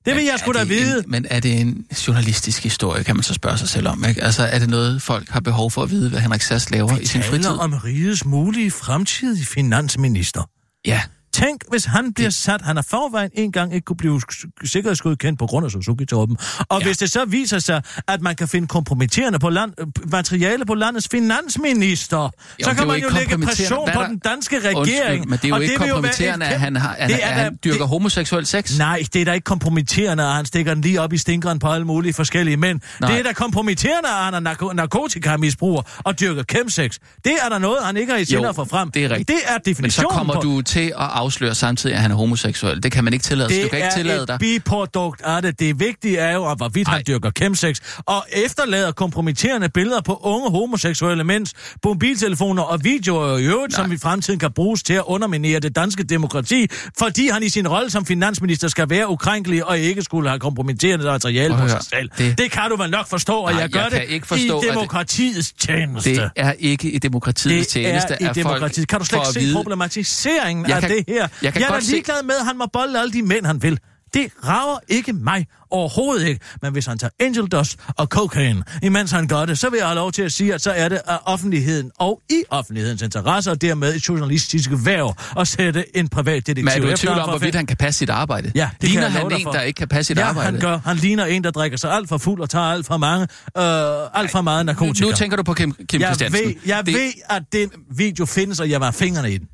Det 0.06 0.16
vil 0.16 0.24
jeg 0.24 0.40
sgu 0.40 0.52
da 0.52 0.64
vide. 0.64 0.98
En, 0.98 1.04
men 1.12 1.26
er 1.30 1.40
det 1.40 1.60
en 1.62 1.86
journalistisk 2.08 2.64
historie, 2.64 3.04
kan 3.04 3.16
man 3.16 3.24
så 3.24 3.34
spørge 3.34 3.58
sig 3.58 3.70
selv 3.70 3.88
om, 3.88 4.06
ikke? 4.10 4.24
Altså, 4.24 4.44
er 4.44 4.60
det 4.60 4.70
noget, 4.70 5.02
folk 5.02 5.30
har 5.30 5.40
behov 5.40 5.72
for 5.72 5.84
at 5.84 5.90
vide, 5.92 6.10
hvad 6.10 6.20
Henrik 6.20 6.42
Sass 6.42 6.72
laver 6.72 6.98
i 6.98 7.06
sin 7.06 7.24
fritid? 7.24 7.50
om 7.60 7.74
rigets 7.74 8.26
mulige 8.26 8.72
fremtidige 8.72 9.46
finansminister. 9.46 10.50
Ja, 10.86 11.02
Tænk, 11.38 11.62
hvis 11.70 11.86
han 11.86 12.14
bliver 12.14 12.30
sat, 12.30 12.62
han 12.62 12.76
har 12.76 12.86
forvejen 12.90 13.30
en 13.34 13.52
gang 13.52 13.74
ikke 13.74 13.86
kunne 13.86 13.98
blive 13.98 14.22
sikkerhedsgodkendt 14.66 15.40
på 15.40 15.46
grund 15.48 15.66
af 15.66 15.72
Suzuki-torpen. 15.72 16.38
Og 16.70 16.80
ja. 16.80 16.86
hvis 16.86 16.98
det 16.98 17.12
så 17.12 17.26
viser 17.26 17.60
sig, 17.60 17.82
at 18.08 18.22
man 18.22 18.36
kan 18.36 18.48
finde 18.48 18.68
kompromitterende 18.68 19.40
på 19.40 19.50
land, 19.50 19.72
materiale 20.12 20.66
på 20.66 20.74
landets 20.74 21.08
finansminister, 21.12 22.18
Jo, 22.18 22.30
så 22.64 22.70
det 22.70 22.78
kan 22.78 22.86
jo 22.86 22.92
man 22.92 23.02
jo 23.02 23.10
lægge 23.10 23.38
pression 23.46 23.90
på 23.94 24.02
den 24.04 24.18
danske 24.20 24.60
regering. 24.60 24.78
undskyld, 24.80 25.26
men 25.30 25.40
det 25.40 25.44
er 25.46 25.50
jo 25.50 25.56
og 25.56 25.64
ikke 25.64 25.80
være 25.80 25.90
kompromitterende, 25.90 26.46
et 26.46 26.50
at 26.52 26.60
han, 26.60 26.76
har, 26.76 26.94
at, 26.94 27.10
Det 27.10 27.24
er 27.24 27.28
at 27.28 27.34
han 27.34 27.58
dyrker 27.64 27.78
det- 27.78 27.88
homoseksuel 27.88 28.46
sex. 28.46 28.78
Nej, 28.78 29.04
det 29.14 29.22
er 29.22 29.26
da 29.26 29.32
ikke 29.32 29.44
kompromitterende, 29.46 30.24
at 30.24 30.34
han 30.34 30.46
stikker 30.46 30.74
den 30.74 30.82
lige 30.84 31.02
op 31.02 31.14
i 31.14 31.18
stinkeren 31.18 31.60
på 31.60 31.68
alle 31.68 31.86
mulige 31.88 32.14
forskellige 32.14 32.58
mænd. 32.58 32.80
Nej. 33.02 33.12
Det 33.12 33.20
er 33.20 33.24
da 33.24 33.34
kompromitterende, 33.34 34.10
at 34.10 34.16
han 34.34 34.34
er 34.48 34.52
narko- 34.54 34.74
narkotikamisbruger 34.74 35.82
og 36.04 36.20
dyrker 36.20 36.44
chemsex. 36.52 36.96
Det 37.26 37.34
er 37.46 37.50
der 37.50 37.58
noget, 37.58 37.78
han 37.84 37.98
ikke 37.98 38.12
har 38.12 38.20
i 38.20 38.26
sinde 38.26 38.44
Jo, 38.44 38.50
at 38.50 38.56
få 38.56 38.66
frem. 38.66 38.92
det 38.92 39.06
er 39.06 39.10
rigtigt. 39.10 39.28
Det 39.28 39.36
er 39.48 39.54
Men 39.54 39.60
så 39.64 39.70
definitionen 39.70 40.18
kommer 40.18 40.34
på, 40.34 40.42
du 40.42 40.62
til 40.62 40.94
at 41.00 41.04
afsløre 41.28 41.56
samtidig, 41.56 41.96
at 41.96 42.02
han 42.02 42.12
er 42.12 42.16
homoseksuel. 42.16 42.84
Det 42.84 42.92
kan 42.92 43.04
man 43.04 43.14
ikke 43.14 43.24
tillade. 43.24 43.50
Det 43.50 43.64
du 43.64 43.68
kan 43.70 43.78
ikke 43.78 43.86
er 43.88 43.92
tillade 43.96 44.22
et 44.22 44.28
dig. 44.28 44.40
biprodukt 44.40 45.22
af 45.22 45.42
det. 45.42 45.60
Det 45.60 45.80
vigtige 45.80 46.18
er 46.18 46.34
jo, 46.34 46.46
at 46.52 46.58
hvorvidt 46.58 46.88
han 46.88 46.98
Ej. 46.98 47.04
dyrker 47.08 47.32
chemsex, 47.38 47.80
og 48.06 48.26
efterlader 48.32 48.92
kompromitterende 48.92 49.70
billeder 49.70 50.02
på 50.02 50.20
unge 50.24 50.50
homoseksuelle 50.52 51.24
mænds 51.24 51.54
mobiltelefoner 51.86 52.64
og 52.64 52.84
videoer 52.84 53.38
i 53.38 53.46
øvrigt, 53.46 53.74
som 53.76 53.92
i 53.92 53.98
fremtiden 53.98 54.40
kan 54.40 54.52
bruges 54.52 54.84
til 54.84 54.94
at 54.94 55.04
underminere 55.06 55.60
det 55.60 55.76
danske 55.76 56.04
demokrati, 56.04 56.68
fordi 57.00 57.30
han 57.30 57.44
i 57.44 57.50
sin 57.50 57.68
rolle 57.68 57.90
som 57.92 58.06
finansminister 58.06 58.68
skal 58.68 58.90
være 58.90 59.10
ukrænkelig 59.10 59.66
og 59.66 59.80
ikke 59.80 60.02
skulle 60.02 60.30
have 60.30 60.40
kompromitterende 60.40 61.06
materiale 61.06 61.56
på 61.58 61.68
sig 61.68 61.82
selv. 61.90 62.10
det- 62.18 62.38
Det... 62.38 62.52
kan 62.52 62.62
du 62.70 62.76
vel 62.78 62.90
nok 62.90 63.08
forstå, 63.10 63.44
at 63.44 63.54
Nej, 63.54 63.62
jeg 63.62 63.70
gør 63.70 63.80
jeg 63.82 63.92
det 63.92 64.04
ikke 64.10 64.28
forstå, 64.28 64.62
i 64.62 64.66
det- 64.66 64.74
demokratiets 64.74 65.54
tjeneste. 65.60 66.10
Det 66.14 66.30
er 66.36 66.52
ikke 66.60 66.92
i 66.92 66.98
demokratiets 67.00 67.68
det 67.68 67.84
tjeneste, 67.84 68.14
er 68.14 68.18
i 68.22 68.24
at 68.30 68.36
demokratiet. 68.36 68.88
Kan 68.88 69.00
du 69.00 69.06
slet 69.06 69.20
ikke 69.20 69.34
se 69.34 69.40
vide... 69.40 69.54
problematiseringen 69.56 70.66
Jeg 70.66 70.76
af 70.76 70.82
kan- 70.82 70.92
det 70.92 71.04
her? 71.08 71.28
jeg 71.42 71.54
kan 71.54 71.62
jeg 71.62 71.68
er 71.68 71.72
godt 71.72 71.82
da 71.82 71.86
se- 71.86 71.92
ligeglad 71.92 72.24
med, 72.24 72.36
at 72.40 72.46
han 72.46 72.58
må 72.58 72.66
bolde 72.74 73.00
alle 73.00 73.14
de 73.14 73.22
mænd, 73.22 73.46
han 73.46 73.64
vil. 73.64 73.80
Det 74.14 74.28
rager 74.48 74.78
ikke 74.88 75.14
mig 75.14 75.46
overhovedet 75.72 76.28
ikke. 76.28 76.42
Men 76.62 76.72
hvis 76.72 76.86
han 76.86 76.98
tager 76.98 77.12
angel 77.20 77.46
dust 77.48 77.80
og 77.98 78.08
cocaine, 78.08 78.64
imens 78.84 79.12
han 79.12 79.28
gør 79.28 79.46
det, 79.46 79.60
så 79.60 79.70
vil 79.70 79.78
jeg 79.78 79.88
have 79.88 79.96
lov 79.96 80.12
til 80.12 80.22
at 80.22 80.32
sige, 80.32 80.54
at 80.54 80.62
så 80.62 80.72
er 80.72 80.90
det 80.90 81.02
af 81.08 81.18
offentligheden 81.26 81.92
og 82.00 82.22
i 82.30 82.44
offentlighedens 82.50 83.02
interesse, 83.02 83.52
og 83.52 83.62
dermed 83.62 83.96
et 83.96 84.08
journalistisk 84.10 84.70
værv 84.86 85.16
at 85.40 85.48
sætte 85.48 85.98
en 85.98 86.08
privat 86.10 86.48
detektiv 86.48 86.64
Men 86.66 86.74
er 86.74 86.80
du 86.80 86.88
i 86.88 86.96
tvivl 86.96 87.20
om, 87.20 87.30
hvorvidt 87.30 87.56
han 87.56 87.66
kan 87.66 87.78
passe 87.78 87.98
sit 87.98 88.10
arbejde? 88.10 88.52
Ja, 88.56 88.70
det 88.82 88.90
kan 88.90 88.90
Ligner 88.90 89.02
love 89.10 89.30
han 89.32 89.40
en, 89.40 89.44
for. 89.44 89.52
der 89.52 89.62
ikke 89.62 89.78
kan 89.78 89.88
passe 89.88 90.08
sit 90.08 90.18
ja, 90.18 90.26
arbejde? 90.26 90.52
han 90.52 90.60
gør. 90.60 90.80
Han 90.86 90.98
ligner 90.98 91.26
en, 91.26 91.44
der 91.44 91.52
drikker 91.52 91.78
sig 91.78 91.92
alt 91.92 92.10
for 92.10 92.18
fuld 92.18 92.42
og 92.42 92.50
tager 92.50 92.66
alt 92.66 92.86
for 92.86 92.98
mange, 92.98 93.22
øh, 93.58 94.20
alt 94.22 94.32
for 94.32 94.42
meget 94.42 94.66
narkotika. 94.66 95.06
Nu 95.06 95.12
tænker 95.12 95.38
du 95.38 95.44
på 95.44 95.54
Kim, 95.54 95.74
Kim 95.90 96.02
jeg 96.02 96.08
Christiansen. 96.08 96.46
ved, 96.48 96.54
jeg 96.66 96.86
det, 96.86 96.94
ved, 96.94 97.12
at 97.30 97.44
den 97.54 97.70
video 97.96 98.26
findes, 98.26 98.60
og 98.60 98.70
jeg 98.70 98.82
var 98.82 98.92
fingrene 98.92 99.32
i 99.32 99.38
den. 99.38 99.48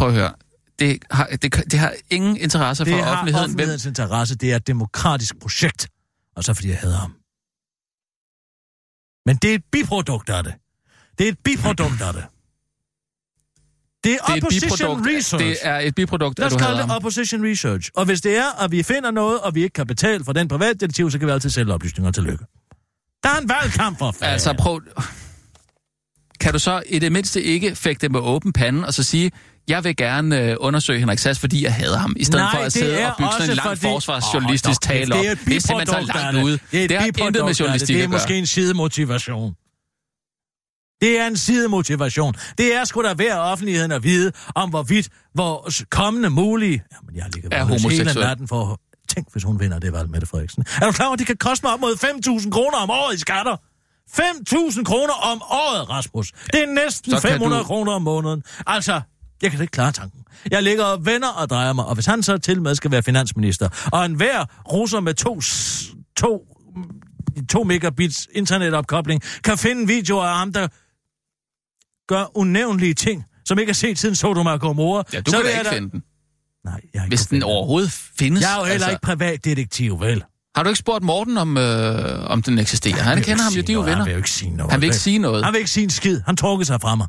Prøv 0.00 0.08
at 0.08 0.14
høre. 0.14 0.32
Det 0.78 0.98
har, 1.10 1.26
det, 1.26 1.42
det 1.70 1.78
har 1.78 1.94
ingen 2.10 2.36
interesse 2.36 2.84
for 2.84 2.92
Det 2.92 3.04
har 3.04 3.12
offentligheden. 3.12 3.44
Hvem, 3.44 3.50
offentlighedens 3.50 3.86
interesse. 3.86 4.34
Det 4.34 4.52
er 4.52 4.56
et 4.56 4.66
demokratisk 4.66 5.38
projekt. 5.40 5.88
Og 6.36 6.44
så 6.44 6.54
fordi 6.54 6.68
jeg 6.68 6.78
hader 6.78 6.96
ham. 6.96 7.14
Men 9.26 9.36
det 9.36 9.50
er 9.50 9.54
et 9.54 9.64
biprodukt 9.72 10.30
af 10.30 10.44
det. 10.44 10.54
Det 11.18 11.28
er 11.28 11.32
et 11.32 11.38
biprodukt 11.44 12.02
af 12.02 12.12
det. 12.12 12.24
Det 14.04 14.12
er, 14.12 14.16
det 14.16 14.32
er 14.32 14.36
opposition 14.36 14.78
biprodukt, 14.78 15.16
research. 15.16 15.44
det 15.44 15.56
er 15.62 15.78
et 15.78 15.94
biprodukt, 15.94 16.38
Lad 16.38 16.46
os 16.46 16.56
kalde 16.62 16.82
det 16.82 16.90
opposition 16.96 17.46
research. 17.50 17.90
Og 17.94 18.04
hvis 18.04 18.20
det 18.20 18.36
er, 18.36 18.62
at 18.64 18.70
vi 18.70 18.82
finder 18.82 19.10
noget, 19.10 19.40
og 19.40 19.54
vi 19.54 19.62
ikke 19.62 19.74
kan 19.74 19.86
betale 19.86 20.24
for 20.24 20.32
den 20.32 20.48
privatdetektiv, 20.48 21.10
så 21.10 21.18
kan 21.18 21.28
vi 21.28 21.32
altid 21.32 21.50
sælge 21.50 21.74
oplysninger 21.74 22.12
til 22.12 22.22
lykke. 22.22 22.44
Der 23.22 23.28
er 23.28 23.38
en 23.40 23.48
valgkamp 23.48 23.98
for 23.98 24.10
fanden. 24.10 24.32
Altså 24.32 24.54
prøv... 24.58 24.80
Kan 26.40 26.52
du 26.52 26.58
så 26.58 26.82
i 26.86 26.98
det 26.98 27.12
mindste 27.12 27.42
ikke 27.42 27.76
fægte 27.76 28.08
med 28.08 28.20
åben 28.20 28.52
pande 28.52 28.86
og 28.86 28.94
så 28.94 29.02
sige, 29.02 29.30
jeg 29.70 29.84
vil 29.84 29.96
gerne 29.96 30.40
øh, 30.40 30.56
undersøge 30.60 30.98
Henrik 30.98 31.18
Sass, 31.18 31.40
fordi 31.40 31.64
jeg 31.64 31.74
hader 31.74 31.98
ham, 31.98 32.14
i 32.16 32.24
stedet 32.24 32.40
Nej, 32.44 32.52
for 32.56 32.58
at 32.64 32.72
sidde 32.72 33.06
og 33.06 33.14
bygge 33.18 33.30
sådan 33.32 33.50
en 33.50 33.56
lang 33.56 33.68
fordi- 33.68 33.80
forsvarsjournalistisk 33.80 34.82
dog, 34.82 34.88
tale 34.88 35.14
op. 35.14 35.20
Det 35.20 35.28
er, 35.28 35.32
et 35.32 35.38
det 35.46 35.56
er 35.56 35.60
simpelthen 35.60 36.06
så 36.06 36.12
langt 36.14 36.42
ude. 36.44 36.58
Det, 36.72 36.80
er 36.80 36.84
et 36.84 36.90
det 36.90 36.98
har 36.98 37.06
intet 37.06 37.32
med 37.44 37.48
det. 37.48 37.60
journalistik 37.60 37.96
Det 37.96 38.04
er 38.04 38.08
måske 38.08 38.38
en 38.38 38.46
sidemotivation. 38.46 39.54
Det 41.02 41.18
er 41.20 41.26
en 41.26 41.36
sidemotivation. 41.36 42.34
Det 42.58 42.74
er 42.74 42.84
sgu 42.84 43.02
da 43.02 43.14
værd 43.14 43.38
offentligheden 43.38 43.92
at 43.92 44.02
vide, 44.02 44.32
om 44.54 44.70
hvorvidt 44.70 45.08
vores 45.36 45.84
kommende 45.90 46.30
mulige... 46.30 46.82
Jamen, 46.92 47.16
jeg 47.16 47.24
ligger 47.34 47.48
Er 47.52 47.66
bare 47.68 47.90
hele 47.90 48.14
natten 48.14 48.48
for... 48.48 48.80
Tænk, 49.08 49.32
hvis 49.32 49.42
hun 49.42 49.60
vinder 49.60 49.78
det 49.78 49.92
valg, 49.92 50.10
Mette 50.10 50.26
Frederiksen. 50.26 50.64
Er 50.82 50.86
du 50.86 50.92
klar 50.92 51.06
over, 51.06 51.12
at 51.12 51.18
det 51.18 51.26
kan 51.26 51.36
koste 51.36 51.66
mig 51.66 51.72
op 51.74 51.80
mod 51.80 51.96
5.000 52.44 52.50
kroner 52.50 52.76
om 52.78 52.90
året 52.90 53.14
i 53.14 53.18
skatter? 53.18 53.56
5.000 54.10 54.84
kroner 54.84 55.12
om 55.12 55.42
året, 55.42 55.88
Rasmus. 55.90 56.32
Det 56.52 56.62
er 56.62 56.66
næsten 56.66 57.10
Så 57.12 57.20
kan 57.20 57.30
500 57.30 57.60
du- 57.62 57.66
kroner 57.66 57.92
om 57.92 58.02
måneden. 58.02 58.42
Altså, 58.66 59.00
jeg 59.42 59.50
kan 59.50 59.58
da 59.58 59.62
ikke 59.62 59.72
klare 59.72 59.92
tanken. 59.92 60.20
Jeg 60.50 60.62
ligger 60.62 60.84
og 60.84 61.06
vender 61.06 61.28
og 61.28 61.50
drejer 61.50 61.72
mig, 61.72 61.84
og 61.84 61.94
hvis 61.94 62.06
han 62.06 62.22
så 62.22 62.38
til 62.38 62.62
med 62.62 62.74
skal 62.74 62.90
være 62.90 63.02
finansminister, 63.02 63.88
og 63.92 64.06
en 64.06 64.14
hver 64.14 64.44
russer 64.72 65.00
med 65.00 65.14
to, 65.14 65.40
to, 66.16 66.46
to 67.48 67.64
megabits 67.64 68.28
internetopkobling 68.32 69.22
kan 69.44 69.58
finde 69.58 69.86
videoer 69.86 70.24
af 70.24 70.38
ham, 70.38 70.52
der 70.52 70.68
gør 72.08 72.36
unævnlige 72.38 72.94
ting, 72.94 73.24
som 73.44 73.58
ikke 73.58 73.70
er 73.70 73.74
set 73.74 73.98
siden 73.98 74.14
Sodom 74.14 74.46
og 74.46 74.60
Gomorra. 74.60 75.04
Ja, 75.12 75.20
du 75.20 75.30
så 75.30 75.36
kan 75.36 75.46
da 75.46 75.58
ikke 75.58 75.70
finde 75.70 75.90
den. 75.90 76.02
Nej, 76.64 76.80
jeg 76.94 77.02
ikke 77.04 77.10
Hvis 77.10 77.26
den 77.26 77.42
overhovedet 77.42 77.90
findes. 78.18 78.42
Jeg 78.42 78.54
er 78.54 78.58
jo 78.58 78.64
heller 78.64 78.74
altså. 78.74 78.90
ikke 78.90 79.02
privatdetektiv, 79.02 80.00
vel? 80.00 80.24
Har 80.56 80.62
du 80.62 80.68
ikke 80.68 80.78
spurgt 80.78 81.04
Morten, 81.04 81.38
om, 81.38 81.58
øh, 81.58 82.30
om 82.30 82.42
den 82.42 82.58
eksisterer? 82.58 83.02
Han, 83.02 83.16
vil 83.16 83.24
kender 83.24 83.42
ham 83.42 83.52
jo, 83.52 83.62
de 83.62 83.72
er 83.72 83.74
jo 83.74 83.80
venner. 83.80 83.96
Han 83.96 84.04
vil 84.04 84.12
jo 84.12 84.16
ikke 84.16 84.30
sige 84.30 84.50
noget. 84.56 84.72
Han 84.72 84.80
vil 84.80 84.86
ikke 84.86 84.96
sige 84.96 85.18
noget. 85.18 85.44
Han 85.44 85.52
vil 85.52 85.58
ikke 85.58 85.70
sige 85.70 85.84
en 85.84 85.90
skid. 85.90 86.20
Han 86.26 86.36
trukker 86.36 86.64
sig 86.64 86.80
fra 86.80 86.94
mig. 86.94 87.06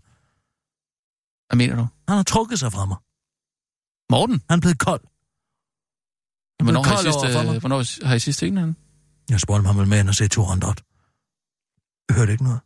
Hvad 1.52 1.58
mener 1.58 1.76
du? 1.76 1.88
Han 2.08 2.16
har 2.18 2.24
trukket 2.24 2.60
sig 2.60 2.72
fra 2.72 2.86
mig. 2.86 2.98
Morten? 4.12 4.42
Han 4.50 4.58
er 4.60 4.62
blevet 4.62 4.80
kold. 4.80 5.02
Hvornår 6.64 6.84
har, 6.84 6.92
I 6.92 6.96
kold 6.96 7.08
over 7.08 7.24
for 7.24 7.42
sidst, 7.42 7.54
øh, 7.56 7.60
hvornår 7.60 8.06
har 8.08 8.16
I 8.16 8.20
sidst 8.20 8.40
set 8.40 8.54
den? 8.54 8.76
Jeg 9.30 9.40
spurgte 9.40 9.58
ham, 9.58 9.66
om 9.70 9.76
han 9.76 9.78
ville 9.80 9.90
med 9.90 10.00
ind 10.00 10.10
og 10.10 10.16
se 10.16 10.28
200. 10.28 10.74
Jeg 12.10 12.16
hørte 12.16 12.32
ikke 12.32 12.44
noget. 12.44 12.60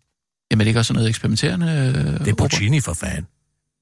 Jamen, 0.52 0.60
det 0.60 0.66
er 0.66 0.70
ikke 0.70 0.80
også 0.80 0.88
sådan 0.88 0.98
noget 0.98 1.10
eksperimenterende? 1.10 1.68
Øh, 1.68 2.20
Det 2.20 2.28
er 2.28 2.36
Puccini 2.36 2.80
for 2.82 2.94
fan. 2.94 3.28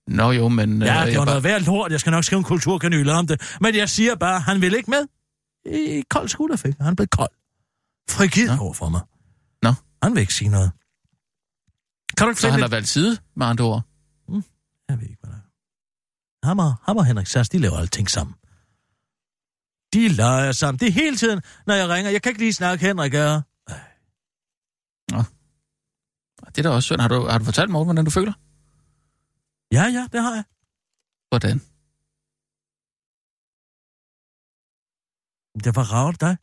Nå 0.07 0.31
jo, 0.31 0.47
men... 0.47 0.81
Ja, 0.81 1.01
øh, 1.01 1.07
det 1.07 1.13
var 1.19 1.19
bare- 1.19 1.25
noget 1.25 1.43
værd 1.43 1.61
lort. 1.61 1.91
Jeg 1.91 1.99
skal 1.99 2.11
nok 2.11 2.23
skrive 2.23 2.37
en 2.37 2.43
kulturkanyle 2.43 3.11
om 3.13 3.27
det. 3.27 3.57
Men 3.61 3.75
jeg 3.75 3.89
siger 3.89 4.15
bare, 4.15 4.39
han 4.39 4.61
vil 4.61 4.73
ikke 4.75 4.89
med. 4.91 5.07
I 5.73 6.03
kold 6.09 6.27
skulderfik. 6.29 6.73
Han 6.81 6.95
blev 6.95 7.07
kold. 7.07 7.29
Frigid 8.09 8.47
Nå. 8.47 8.57
over 8.63 8.73
for 8.73 8.89
mig. 8.89 9.01
Nå. 9.61 9.73
Han 10.03 10.13
vil 10.15 10.21
ikke 10.21 10.33
sige 10.33 10.49
noget. 10.49 10.71
Kan 12.17 12.25
du 12.25 12.29
ikke 12.29 12.41
Så 12.41 12.47
han 12.49 12.59
lidt? 12.59 12.63
har 12.63 12.69
valgt 12.75 12.87
side, 12.87 13.17
med 13.35 13.45
andre 13.47 13.65
ord. 13.65 13.81
Jeg 14.93 14.99
ved 15.01 15.07
ikke, 15.07 15.21
hvad 15.23 15.31
der 15.31 15.37
er. 15.37 15.47
Ham 16.47 16.59
og, 16.59 16.73
ham 16.87 16.97
og 16.97 17.05
Henrik 17.05 17.27
Sass, 17.27 17.49
de 17.49 17.57
laver 17.59 17.77
alting 17.77 18.09
sammen. 18.09 18.35
De 19.93 20.07
leger 20.07 20.51
sammen. 20.51 20.79
Det 20.79 20.87
er 20.87 20.91
hele 20.91 21.17
tiden, 21.17 21.41
når 21.67 21.73
jeg 21.73 21.89
ringer. 21.89 22.11
Jeg 22.11 22.21
kan 22.21 22.29
ikke 22.29 22.39
lige 22.41 22.53
snakke, 22.53 22.85
Henrik 22.85 23.13
er. 23.13 23.41
Det 26.55 26.57
er 26.57 26.69
da 26.69 26.75
også 26.75 26.87
synd. 26.87 27.01
Har 27.01 27.07
du, 27.07 27.19
har 27.31 27.37
du 27.37 27.45
fortalt 27.45 27.71
Morten, 27.71 27.87
hvordan 27.87 28.05
du 28.05 28.11
føler? 28.11 28.33
Ja, 29.71 29.83
ja, 29.97 30.07
det 30.13 30.21
har 30.21 30.33
jeg. 30.39 30.43
Hvordan? 31.29 31.57
Det 35.65 35.75
var 35.75 35.85
ravet 35.93 36.21
dig. 36.21 36.37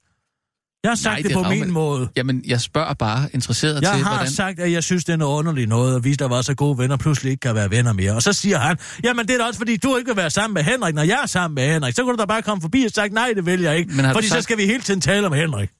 Jeg 0.84 0.90
har 0.90 0.96
sagt 0.96 1.12
Nej, 1.12 1.16
det 1.16 1.24
det, 1.24 1.32
på 1.34 1.42
min 1.42 1.48
ragende. 1.50 1.72
måde. 1.72 2.08
Jamen, 2.16 2.42
jeg 2.46 2.60
spørger 2.60 2.94
bare 2.94 3.28
interesseret 3.34 3.82
Jeg 3.82 3.92
til, 3.94 4.04
har 4.04 4.10
hvordan... 4.14 4.32
sagt, 4.32 4.60
at 4.60 4.72
jeg 4.72 4.84
synes, 4.84 5.04
det 5.04 5.12
er 5.12 5.16
noget 5.16 5.38
underligt 5.38 5.68
noget, 5.68 5.96
at 5.96 6.04
vi, 6.04 6.14
der 6.14 6.28
var 6.28 6.42
så 6.42 6.54
gode 6.54 6.78
venner, 6.78 6.96
pludselig 6.96 7.30
ikke 7.30 7.40
kan 7.40 7.54
være 7.54 7.70
venner 7.70 7.92
mere. 7.92 8.12
Og 8.12 8.22
så 8.22 8.32
siger 8.32 8.58
han, 8.58 8.78
jamen 9.04 9.26
det 9.28 9.34
er 9.34 9.38
da 9.38 9.44
også, 9.44 9.58
fordi 9.58 9.76
du 9.76 9.96
ikke 9.96 10.08
vil 10.08 10.16
være 10.16 10.30
sammen 10.30 10.54
med 10.54 10.62
Henrik, 10.62 10.94
når 10.94 11.02
jeg 11.02 11.20
er 11.22 11.26
sammen 11.26 11.54
med 11.54 11.72
Henrik. 11.72 11.94
Så 11.94 12.02
kunne 12.02 12.16
du 12.16 12.20
da 12.20 12.24
bare 12.26 12.42
komme 12.42 12.60
forbi 12.62 12.82
og 12.84 12.90
sagt, 12.90 13.12
nej, 13.12 13.32
det 13.36 13.46
vil 13.46 13.60
jeg 13.60 13.76
ikke. 13.78 13.94
Men 13.94 14.04
har 14.04 14.12
fordi 14.12 14.26
så 14.26 14.32
sagt- 14.34 14.44
skal 14.44 14.58
vi 14.58 14.66
hele 14.66 14.82
tiden 14.82 15.00
tale 15.00 15.26
om 15.26 15.32
Henrik. 15.32 15.70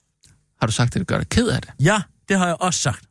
Har 0.61 0.67
du 0.67 0.73
sagt, 0.73 0.97
at 0.97 1.01
det 1.01 1.07
gør 1.07 1.19
dig 1.19 1.29
ked 1.29 1.49
af 1.49 1.61
det? 1.63 1.71
Ja, 1.81 2.03
det 2.29 2.39
har 2.39 2.47
jeg 2.47 2.57
også 2.61 2.81
sagt. 2.81 3.05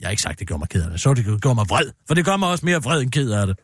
Jeg 0.00 0.06
har 0.06 0.10
ikke 0.10 0.22
sagt, 0.22 0.38
det 0.38 0.48
gør 0.48 0.56
mig 0.56 0.68
ked 0.68 0.82
af 0.82 0.90
det. 0.90 1.00
Så 1.00 1.14
det 1.14 1.42
gør 1.42 1.52
mig 1.54 1.66
vred. 1.68 1.90
For 2.08 2.14
det 2.14 2.24
gør 2.24 2.36
mig 2.36 2.48
også 2.48 2.66
mere 2.66 2.82
vred 2.82 3.02
end 3.02 3.10
ked 3.10 3.30
af 3.30 3.46
det. 3.46 3.56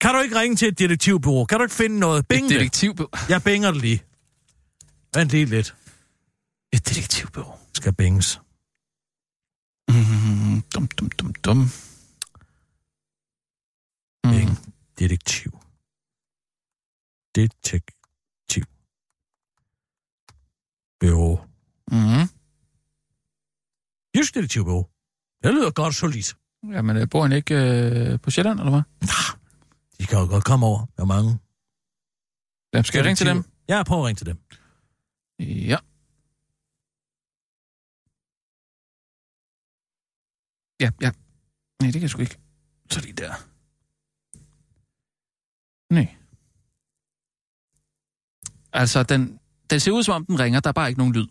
Kan 0.00 0.14
du 0.14 0.20
ikke 0.20 0.40
ringe 0.40 0.56
til 0.56 0.68
et 0.68 0.78
detektivbureau? 0.78 1.44
Kan 1.44 1.58
du 1.58 1.64
ikke 1.64 1.74
finde 1.74 1.98
noget? 1.98 2.26
Bing 2.28 2.44
Et 2.46 2.50
det. 2.50 2.58
detektiv... 2.60 3.10
Jeg 3.28 3.42
binger 3.42 3.70
det 3.70 3.80
lige. 3.82 4.02
Vent 5.14 5.30
lige 5.30 5.44
lidt. 5.44 5.74
Et 6.72 6.88
detektivbureau. 6.88 7.58
Skal 7.74 7.94
binges. 7.94 8.40
Mm, 9.88 10.62
dum, 10.74 10.86
dum, 10.88 11.10
dum, 11.10 11.34
dum. 11.34 11.58
Mm. 14.24 14.30
Bing. 14.30 14.50
Detektiv. 14.98 15.52
Detektiv. 17.34 18.64
Bureau. 21.00 21.40
Mm. 21.90 22.28
Jysk 24.16 24.34
detektivbureau. 24.34 24.86
Det 25.42 25.54
lyder 25.54 25.70
godt 25.70 25.94
solidt. 25.94 26.36
Jamen, 26.72 26.96
øh, 26.96 27.08
bor 27.10 27.22
han 27.22 27.32
ikke 27.32 27.54
øh, 27.54 28.20
på 28.20 28.30
Sjælland, 28.30 28.58
eller 28.58 28.70
hvad? 28.70 28.82
De 29.98 30.06
kan 30.06 30.18
jo 30.18 30.26
godt 30.26 30.44
komme 30.44 30.66
over. 30.66 30.86
Der 30.96 31.02
er 31.02 31.06
mange. 31.06 31.38
Hvem 32.70 32.84
skal 32.84 32.98
jeg 32.98 33.04
ringe 33.06 33.16
til 33.16 33.26
dem? 33.26 33.44
Ja, 33.68 33.82
prøv 33.82 33.98
at 33.98 34.04
ringe 34.06 34.18
til 34.18 34.26
dem. 34.26 34.38
Ja. 35.40 35.76
Ja, 40.82 40.90
ja. 41.00 41.10
Nej, 41.82 41.86
det 41.86 41.92
kan 41.92 42.02
jeg 42.02 42.10
sgu 42.10 42.20
ikke. 42.22 42.38
Så 42.90 43.00
lige 43.00 43.12
der. 43.12 43.32
Nej. 45.94 46.16
Altså, 48.72 49.02
den, 49.02 49.38
den 49.70 49.80
ser 49.80 49.92
ud 49.92 50.02
som 50.02 50.14
om, 50.14 50.26
den 50.26 50.40
ringer. 50.40 50.60
Der 50.60 50.68
er 50.68 50.72
bare 50.72 50.88
ikke 50.88 50.98
nogen 50.98 51.12
lyd. 51.14 51.26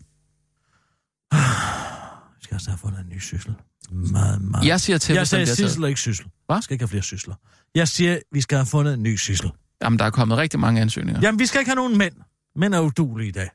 Jeg 1.32 2.44
skal 2.44 2.54
også 2.54 2.70
have 2.70 2.78
fundet 2.78 3.00
en 3.00 3.08
ny 3.08 3.18
syssel. 3.20 3.54
Meget, 3.90 4.42
meget. 4.42 4.66
Jeg 4.66 4.80
siger 4.80 4.98
til, 4.98 5.12
jeg 5.12 5.20
hvis 5.20 5.30
den 5.30 5.36
sagde 5.36 5.44
bliver 5.44 5.56
taget. 5.56 5.70
syssel 5.70 5.82
og 5.82 5.88
ikke 5.88 6.00
syssel. 6.00 6.26
Hvad? 6.46 6.56
Jeg 6.56 6.62
skal 6.62 6.74
ikke 6.74 6.82
have 6.82 6.88
flere 6.88 7.02
sysler. 7.02 7.34
Jeg 7.74 7.88
siger, 7.88 8.18
vi 8.32 8.40
skal 8.40 8.58
have 8.58 8.66
fundet 8.66 8.94
en 8.94 9.02
ny 9.02 9.16
syssel. 9.16 9.50
Jamen, 9.82 9.98
der 9.98 10.04
er 10.04 10.10
kommet 10.10 10.38
rigtig 10.38 10.60
mange 10.60 10.80
ansøgninger. 10.80 11.20
Jamen, 11.22 11.38
vi 11.38 11.46
skal 11.46 11.58
ikke 11.58 11.68
have 11.68 11.76
nogen 11.76 11.98
mænd. 11.98 12.14
Mænd 12.56 12.74
er 12.74 12.80
udulige 12.80 13.28
i 13.28 13.32
dag. 13.32 13.50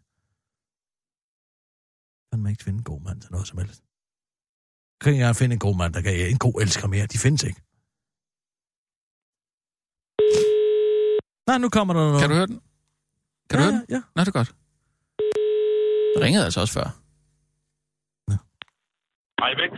Man 2.37 2.51
ikke 2.51 2.63
finde 2.63 2.77
en 2.77 2.83
god 2.83 3.01
mand 3.01 3.21
til 3.21 3.31
noget 3.31 3.47
som 3.47 3.57
helst? 3.57 3.83
Kan 5.01 5.11
ikke 5.11 5.21
engang 5.21 5.35
finde 5.35 5.53
en 5.53 5.59
god 5.59 5.75
mand, 5.77 5.93
der 5.93 6.01
kan 6.01 6.13
en 6.13 6.37
god 6.37 6.61
elsker 6.61 6.87
mere. 6.87 7.05
De 7.05 7.17
findes 7.17 7.43
ikke. 7.43 7.61
Nej, 11.47 11.57
nu 11.57 11.69
kommer 11.69 11.93
der 11.93 12.01
noget. 12.01 12.19
Kan 12.21 12.29
du 12.29 12.35
høre 12.35 12.47
den? 12.47 12.61
Kan 13.49 13.59
ja, 13.59 13.65
du 13.65 13.71
høre 13.71 13.79
den? 13.79 13.85
Ja, 13.89 13.95
ja. 13.95 14.01
Nå, 14.15 14.19
det 14.21 14.27
er 14.27 14.31
godt. 14.31 14.55
Det 16.13 16.23
ringede 16.25 16.43
altså 16.45 16.61
også 16.61 16.73
før. 16.73 16.87
Hej, 19.41 19.51
Væk. 19.61 19.73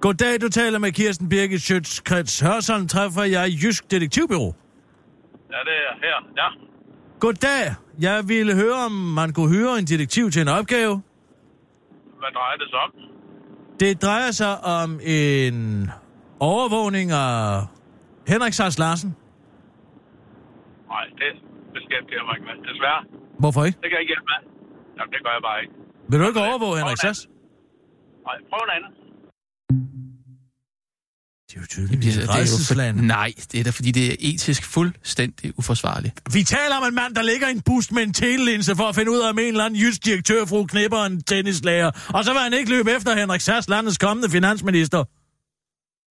Goddag, 0.00 0.40
du 0.40 0.48
taler 0.48 0.78
med 0.78 0.92
Kirsten 0.92 1.28
Birgit 1.28 1.60
Schøtz-Krets 1.60 2.44
Hørsson. 2.46 2.88
Træffer 2.88 3.22
jeg 3.22 3.48
i 3.48 3.58
Jysk 3.62 3.90
Detektivbyrå. 3.90 4.54
Ja, 5.52 5.58
det 5.68 5.76
er 5.88 5.94
her. 6.04 6.16
Ja. 6.36 6.48
Goddag. 7.20 7.74
Jeg 8.00 8.28
ville 8.28 8.54
høre, 8.54 8.74
om 8.74 8.92
man 8.92 9.32
kunne 9.32 9.50
hyre 9.56 9.78
en 9.78 9.84
detektiv 9.84 10.30
til 10.30 10.42
en 10.42 10.48
opgave. 10.48 11.02
Hvad 12.22 12.32
drejer 12.38 12.56
det 12.56 12.68
sig 12.70 12.78
om? 12.78 12.90
Det 13.80 14.02
drejer 14.02 14.30
sig 14.30 14.54
om 14.78 15.00
en 15.02 15.56
overvågning 16.40 17.10
af 17.12 17.62
Henrik 18.32 18.52
Sars 18.52 18.78
Larsen. 18.78 19.10
Nej, 20.88 21.04
det, 21.20 21.32
beskæftiger 21.76 22.22
mig 22.26 22.34
ikke 22.36 22.46
med, 22.50 22.56
desværre. 22.72 23.00
Hvorfor 23.42 23.60
ikke? 23.68 23.76
Det 23.82 23.88
kan 23.90 23.96
jeg 23.98 24.00
ikke 24.04 24.12
hjælpe 24.14 24.28
med. 24.32 24.40
Jamen, 24.96 25.10
det 25.14 25.20
gør 25.24 25.32
jeg 25.38 25.42
bare 25.48 25.58
ikke. 25.62 25.74
Vil 26.10 26.16
du 26.20 26.24
ikke 26.30 26.40
overvåge 26.48 26.76
Henrik 26.80 26.98
Sass? 27.04 27.20
Nej, 28.26 28.36
prøv 28.50 28.60
en 28.68 28.72
anden. 28.76 28.92
Det 31.58 31.74
er 31.74 31.80
jo 31.80 31.86
tydeligt, 31.86 32.02
Det, 32.02 32.14
det 32.14 32.22
det 32.22 32.30
er 32.30 32.34
er 32.34 32.40
jo 32.40 32.92
for, 32.94 33.02
nej, 33.02 33.32
det 33.52 33.60
er 33.60 33.64
da 33.64 33.70
fordi, 33.70 33.90
det 33.90 34.12
er 34.12 34.16
etisk 34.18 34.64
fuldstændig 34.64 35.58
uforsvarligt. 35.58 36.20
Vi 36.32 36.42
taler 36.44 36.76
om 36.76 36.88
en 36.88 36.94
mand, 36.94 37.14
der 37.14 37.22
ligger 37.22 37.48
i 37.48 37.50
en 37.50 37.60
bus 37.60 37.90
med 37.92 38.02
en 38.02 38.12
telelinse 38.12 38.76
for 38.76 38.84
at 38.88 38.94
finde 38.94 39.10
ud 39.10 39.18
af, 39.18 39.30
om 39.30 39.38
en 39.38 39.44
eller 39.44 39.64
anden 39.64 39.80
jysk 39.80 40.04
direktør 40.04 40.44
fru 40.44 40.64
knipper 40.66 41.04
en 41.04 41.22
tennislærer. 41.22 41.90
Og 42.08 42.24
så 42.24 42.32
vil 42.32 42.40
han 42.42 42.52
ikke 42.52 42.70
løbe 42.70 42.90
efter 42.92 43.16
Henrik 43.16 43.40
Sass, 43.40 43.68
landets 43.68 43.98
kommende 43.98 44.30
finansminister. 44.30 45.04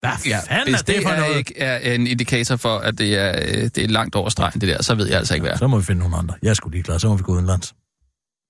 Hvad 0.06 0.10
Ja, 0.26 0.40
fanden 0.56 0.74
er 0.74 0.78
det, 0.78 1.02
for 1.02 1.10
er 1.10 1.20
noget? 1.20 1.38
ikke 1.38 1.58
er 1.58 1.94
en 1.94 2.06
indikator 2.06 2.56
for, 2.56 2.78
at 2.78 2.98
det 2.98 3.18
er, 3.18 3.38
øh, 3.48 3.54
det 3.64 3.78
er 3.78 3.88
langt 3.88 4.14
over 4.14 4.28
stregen, 4.28 4.60
det 4.60 4.68
der, 4.68 4.82
så 4.82 4.94
ved 4.94 5.06
jeg 5.08 5.18
altså 5.18 5.34
ikke, 5.34 5.46
hvad. 5.46 5.56
Så 5.58 5.66
må 5.66 5.78
vi 5.78 5.84
finde 5.84 5.98
nogle 5.98 6.16
andre. 6.16 6.34
Jeg 6.42 6.56
skulle 6.56 6.74
lige 6.74 6.82
klar, 6.82 6.98
så 6.98 7.08
må 7.08 7.16
vi 7.16 7.22
gå 7.22 7.32
udenlands. 7.32 7.74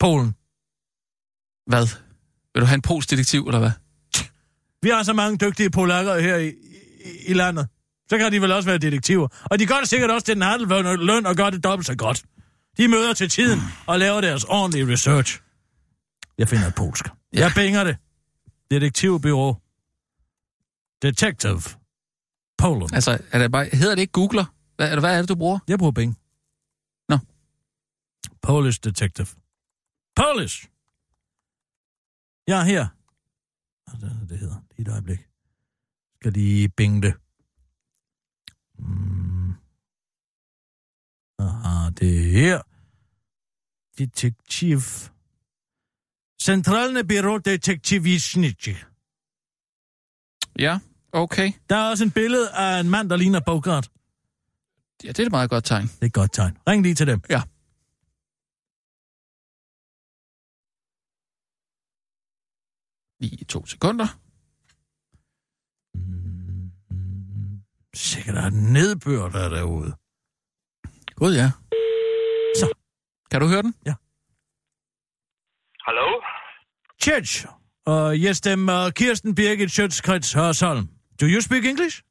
Polen. 0.01 0.35
Hvad? 1.67 1.87
Vil 2.55 2.61
du 2.61 2.67
have 2.67 2.75
en 2.75 2.83
polsk 2.83 3.11
detektiv, 3.11 3.47
eller 3.47 3.59
hvad? 3.59 3.71
Vi 4.83 4.89
har 4.89 5.03
så 5.03 5.13
mange 5.13 5.39
dygtige 5.47 5.71
polakker 5.71 6.19
her 6.21 6.37
i, 6.37 6.53
i, 7.05 7.31
i 7.31 7.35
landet. 7.35 7.69
Så 8.09 8.19
kan 8.19 8.33
de 8.33 8.43
vel 8.43 8.53
også 8.53 8.69
være 8.69 8.79
detektiver. 8.79 9.29
Og 9.45 9.59
de 9.59 9.67
gør 9.67 9.79
det 9.79 9.89
sikkert 9.89 10.11
også 10.11 10.25
til 10.25 10.35
den 10.35 10.43
handel 10.43 10.99
løn 10.99 11.27
og 11.27 11.37
gør 11.37 11.51
det 11.51 11.65
dobbelt 11.65 11.87
så 11.87 11.97
godt. 11.97 12.25
De 12.77 12.89
møder 12.89 13.13
til 13.15 13.29
tiden 13.29 13.61
og 13.87 13.99
laver 13.99 14.21
deres 14.21 14.45
ordentlige 14.45 14.93
research. 14.93 15.41
Jeg 16.39 16.49
finder 16.49 16.67
et 16.67 16.75
polsk. 16.75 17.05
Ja. 17.33 17.41
Jeg 17.41 17.53
binger 17.57 17.85
det. 17.85 17.97
Detektivbyrå. 18.71 19.57
Detective. 21.03 21.63
Poland. 22.59 22.95
Altså, 22.95 23.19
er 23.33 23.39
det 23.39 23.53
bare, 23.53 23.69
hedder 23.73 23.95
det 23.95 24.03
ikke 24.03 24.13
Googler? 24.13 24.45
Hvad, 24.77 24.89
eller 24.89 25.01
hvad 25.01 25.17
er 25.17 25.21
det, 25.21 25.29
du 25.29 25.35
bruger? 25.35 25.59
Jeg 25.69 25.79
bruger 25.79 25.93
Bing. 25.93 26.19
Nå. 27.09 27.19
Polish 28.43 28.81
Detective. 28.85 29.27
Polish! 30.17 30.69
Jeg 32.47 32.61
er 32.61 32.65
her. 32.65 32.87
Det, 34.01 34.11
er 34.23 34.27
det 34.29 34.39
hedder. 34.39 34.57
Lige 34.77 34.89
et 34.89 34.93
øjeblik. 34.93 35.19
Skal 36.23 36.33
lige 36.33 36.69
binge 36.69 37.03
det. 37.03 37.15
Mm. 38.79 39.55
Aha, 41.39 41.91
det 41.91 42.19
er 42.19 42.31
her. 42.31 42.63
Detektiv. 43.99 44.79
Centralne 46.43 47.05
Byrå 47.05 47.39
Detektivistnitje. 47.39 48.77
Ja, 50.59 50.79
okay. 51.13 51.53
Der 51.69 51.77
er 51.77 51.91
også 51.91 52.05
en 52.05 52.11
billede 52.11 52.51
af 52.53 52.81
en 52.81 52.91
mand, 52.91 53.11
der 53.11 53.17
ligner 53.17 53.41
Bogart. 53.41 53.91
Ja, 55.05 55.09
det 55.09 55.19
er 55.19 55.27
et 55.27 55.33
meget 55.33 55.51
godt 55.51 55.65
tegn. 55.65 55.87
Det 55.87 56.03
er 56.03 56.07
et 56.07 56.13
godt 56.13 56.33
tegn. 56.33 56.59
Ring 56.69 56.83
lige 56.83 56.95
til 56.95 57.07
dem. 57.07 57.21
Ja. 57.31 57.43
Lige 63.21 63.37
i 63.41 63.45
to 63.45 63.67
sekunder. 63.67 64.32
Sikkert 67.95 68.37
er 68.37 68.51
nedbør, 68.51 69.29
der 69.29 69.45
er 69.45 69.49
derude. 69.49 69.93
Gud, 71.17 71.35
ja. 71.35 71.51
Så. 72.57 72.73
Kan 73.31 73.41
du 73.41 73.47
høre 73.47 73.63
den? 73.63 73.75
Hallo? 75.87 76.23
Church. 77.03 77.47
Uh, 77.87 78.13
yes, 78.25 78.41
dem 78.41 78.69
uh, 78.69 78.91
Kirsten 78.91 79.35
Birgit 79.35 79.71
Schøtzgrads 79.71 80.33
Hørsholm. 80.33 80.89
Do 81.21 81.27
you 81.27 81.41
speak 81.41 81.65
English? 81.65 82.03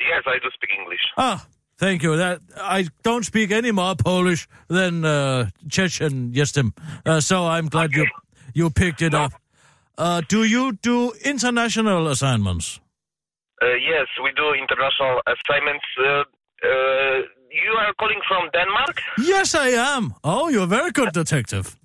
Yes, 0.00 0.22
I 0.26 0.38
do 0.44 0.50
speak 0.50 0.70
English. 0.80 1.04
Ah, 1.16 1.38
thank 1.80 2.02
you. 2.02 2.16
That 2.16 2.38
I 2.56 2.88
don't 3.08 3.24
speak 3.24 3.50
any 3.50 3.70
more 3.70 3.94
Polish 3.96 4.46
than 4.70 5.04
uh, 5.04 5.46
Chechen 5.70 6.32
Jestem. 6.34 6.72
Uh, 7.06 7.20
so 7.20 7.36
I'm 7.46 7.68
glad 7.68 7.90
you 7.92 8.06
you 8.54 8.70
picked 8.70 9.02
it 9.02 9.14
up. 9.14 9.32
Uh, 9.98 10.20
do 10.28 10.44
you 10.44 10.72
do 10.82 11.12
international 11.24 12.06
assignments? 12.08 12.80
Uh, 13.60 13.74
yes, 13.74 14.06
we 14.22 14.30
do 14.36 14.54
international 14.54 15.20
assignments. 15.26 15.84
Uh, 15.98 16.22
uh, 16.62 17.18
you 17.50 17.72
are 17.78 17.92
calling 17.98 18.20
from 18.28 18.50
Denmark? 18.52 19.00
Yes, 19.18 19.54
I 19.54 19.68
am. 19.68 20.14
Oh, 20.22 20.48
you're 20.48 20.64
a 20.64 20.66
very 20.78 20.90
good 20.92 21.12
detective. 21.12 21.76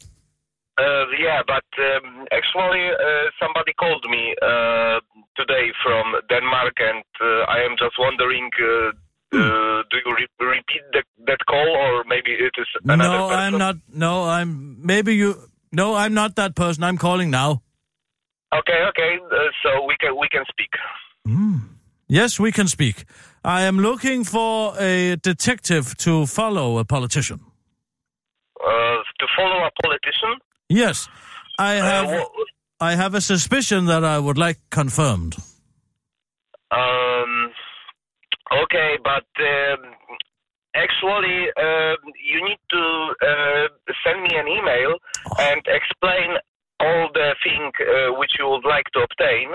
Uh, 0.78 1.06
yeah, 1.20 1.42
but 1.46 1.66
um, 1.78 2.26
actually, 2.32 2.90
uh, 2.90 3.30
somebody 3.40 3.74
called 3.74 4.06
me 4.10 4.34
uh, 4.42 5.00
today 5.38 5.72
from 5.84 6.16
Denmark, 6.30 6.74
and 6.80 7.06
uh, 7.22 7.46
I 7.56 7.60
am 7.62 7.76
just 7.78 7.96
wondering. 8.00 8.50
Uh, 8.60 8.92
uh, 9.34 9.82
do 9.90 9.98
you 10.06 10.16
re- 10.16 10.48
repeat 10.48 10.82
the, 10.92 11.04
that 11.26 11.40
call, 11.50 11.68
or 11.68 12.04
maybe 12.08 12.32
it 12.32 12.54
is 12.58 12.68
another 12.84 13.18
no, 13.18 13.28
person? 13.30 13.40
I'm 13.40 13.58
not. 13.58 13.76
No, 13.92 14.24
I'm. 14.26 14.78
Maybe 14.86 15.16
you. 15.16 15.36
No, 15.72 15.96
I'm 15.96 16.14
not 16.14 16.36
that 16.36 16.56
person. 16.56 16.84
I'm 16.84 16.98
calling 16.98 17.32
now. 17.32 17.62
Okay, 18.54 18.86
okay. 18.90 19.18
Uh, 19.26 19.50
so 19.64 19.86
we 19.88 19.96
can 20.00 20.18
we 20.18 20.28
can 20.30 20.44
speak. 20.50 20.70
Yes, 22.08 22.40
we 22.40 22.52
can 22.52 22.68
speak. 22.68 23.06
I 23.44 23.62
am 23.64 23.80
looking 23.80 24.24
for 24.24 24.74
a 24.80 25.16
detective 25.16 25.96
to 25.98 26.26
follow 26.26 26.78
a 26.78 26.86
politician. 26.86 27.40
Uh, 28.60 28.98
to 29.20 29.28
follow 29.36 29.66
a 29.66 29.72
politician. 29.82 30.38
Yes, 30.70 31.08
I 31.60 31.78
Uh, 31.80 31.84
have. 31.84 32.08
wha- 32.10 32.30
I 32.80 32.96
have 32.96 33.16
a 33.16 33.22
suspicion 33.22 33.86
that 33.86 34.04
I 34.04 34.20
would 34.20 34.38
like 34.38 34.58
confirmed. 34.70 35.36
Um, 36.72 37.52
okay, 38.64 38.98
but 39.04 39.28
um, 39.40 39.80
actually, 40.76 41.40
um 41.68 41.98
you 42.32 42.40
need 42.50 42.60
to 42.76 42.84
uh, 43.32 43.68
send 44.04 44.24
me 44.24 44.36
an 44.36 44.48
email 44.48 44.92
and 45.40 45.62
explain 45.80 46.30
all 46.80 47.10
the 47.14 47.36
thing 47.44 47.72
uh, 47.80 48.20
which 48.20 48.34
you 48.40 48.48
would 48.50 48.66
like 48.66 48.88
to 48.94 49.00
obtain 49.08 49.48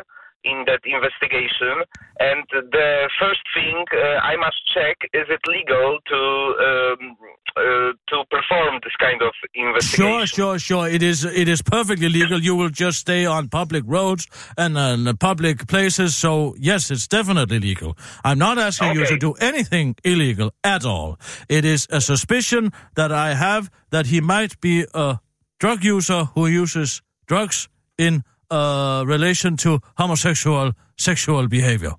in 0.45 0.65
that 0.67 0.81
investigation. 0.85 1.85
And 2.21 2.45
the 2.51 3.11
first 3.21 3.41
thing 3.55 3.85
uh, 3.93 4.19
I 4.23 4.37
must 4.37 4.61
check: 4.75 4.97
is 5.13 5.27
it 5.29 5.41
legal 5.47 5.99
to 6.11 6.21
um, 6.69 7.17
uh, 7.57 7.93
to 8.11 8.17
perform 8.31 8.81
this 8.85 8.97
kind 8.99 9.21
of 9.23 9.33
investigation? 9.55 10.05
Sure, 10.05 10.27
sure, 10.27 10.59
sure. 10.59 10.89
It 10.89 11.03
is. 11.03 11.25
It 11.25 11.49
is 11.49 11.63
perfectly 11.63 12.09
legal. 12.09 12.41
You 12.41 12.57
will 12.57 12.71
just 12.71 12.99
stay 13.01 13.27
on 13.27 13.49
public 13.49 13.85
roads 13.87 14.27
and 14.57 14.77
on 14.79 15.17
public 15.17 15.67
places. 15.67 16.17
So 16.17 16.55
yes, 16.59 16.91
it's 16.91 17.07
definitely 17.07 17.61
legal. 17.61 17.97
I'm 18.25 18.39
not 18.39 18.59
asking 18.59 18.95
you 18.95 19.07
to 19.07 19.17
do 19.17 19.33
anything 19.41 19.97
illegal 20.05 20.53
at 20.65 20.85
all. 20.85 21.19
It 21.49 21.65
is 21.65 21.87
a 21.91 22.01
suspicion 22.01 22.73
that 22.95 23.13
I 23.13 23.35
have 23.35 23.71
that 23.91 24.07
he 24.07 24.21
might 24.21 24.61
be 24.61 24.87
a 24.95 25.19
drug 25.59 25.85
user 25.85 26.25
who 26.35 26.47
uses 26.47 27.03
drugs 27.27 27.69
in 27.97 28.23
uh, 28.51 29.05
relation 29.07 29.57
to 29.59 29.81
homosexual 29.97 30.73
sexual 30.97 31.49
behavior. 31.49 31.93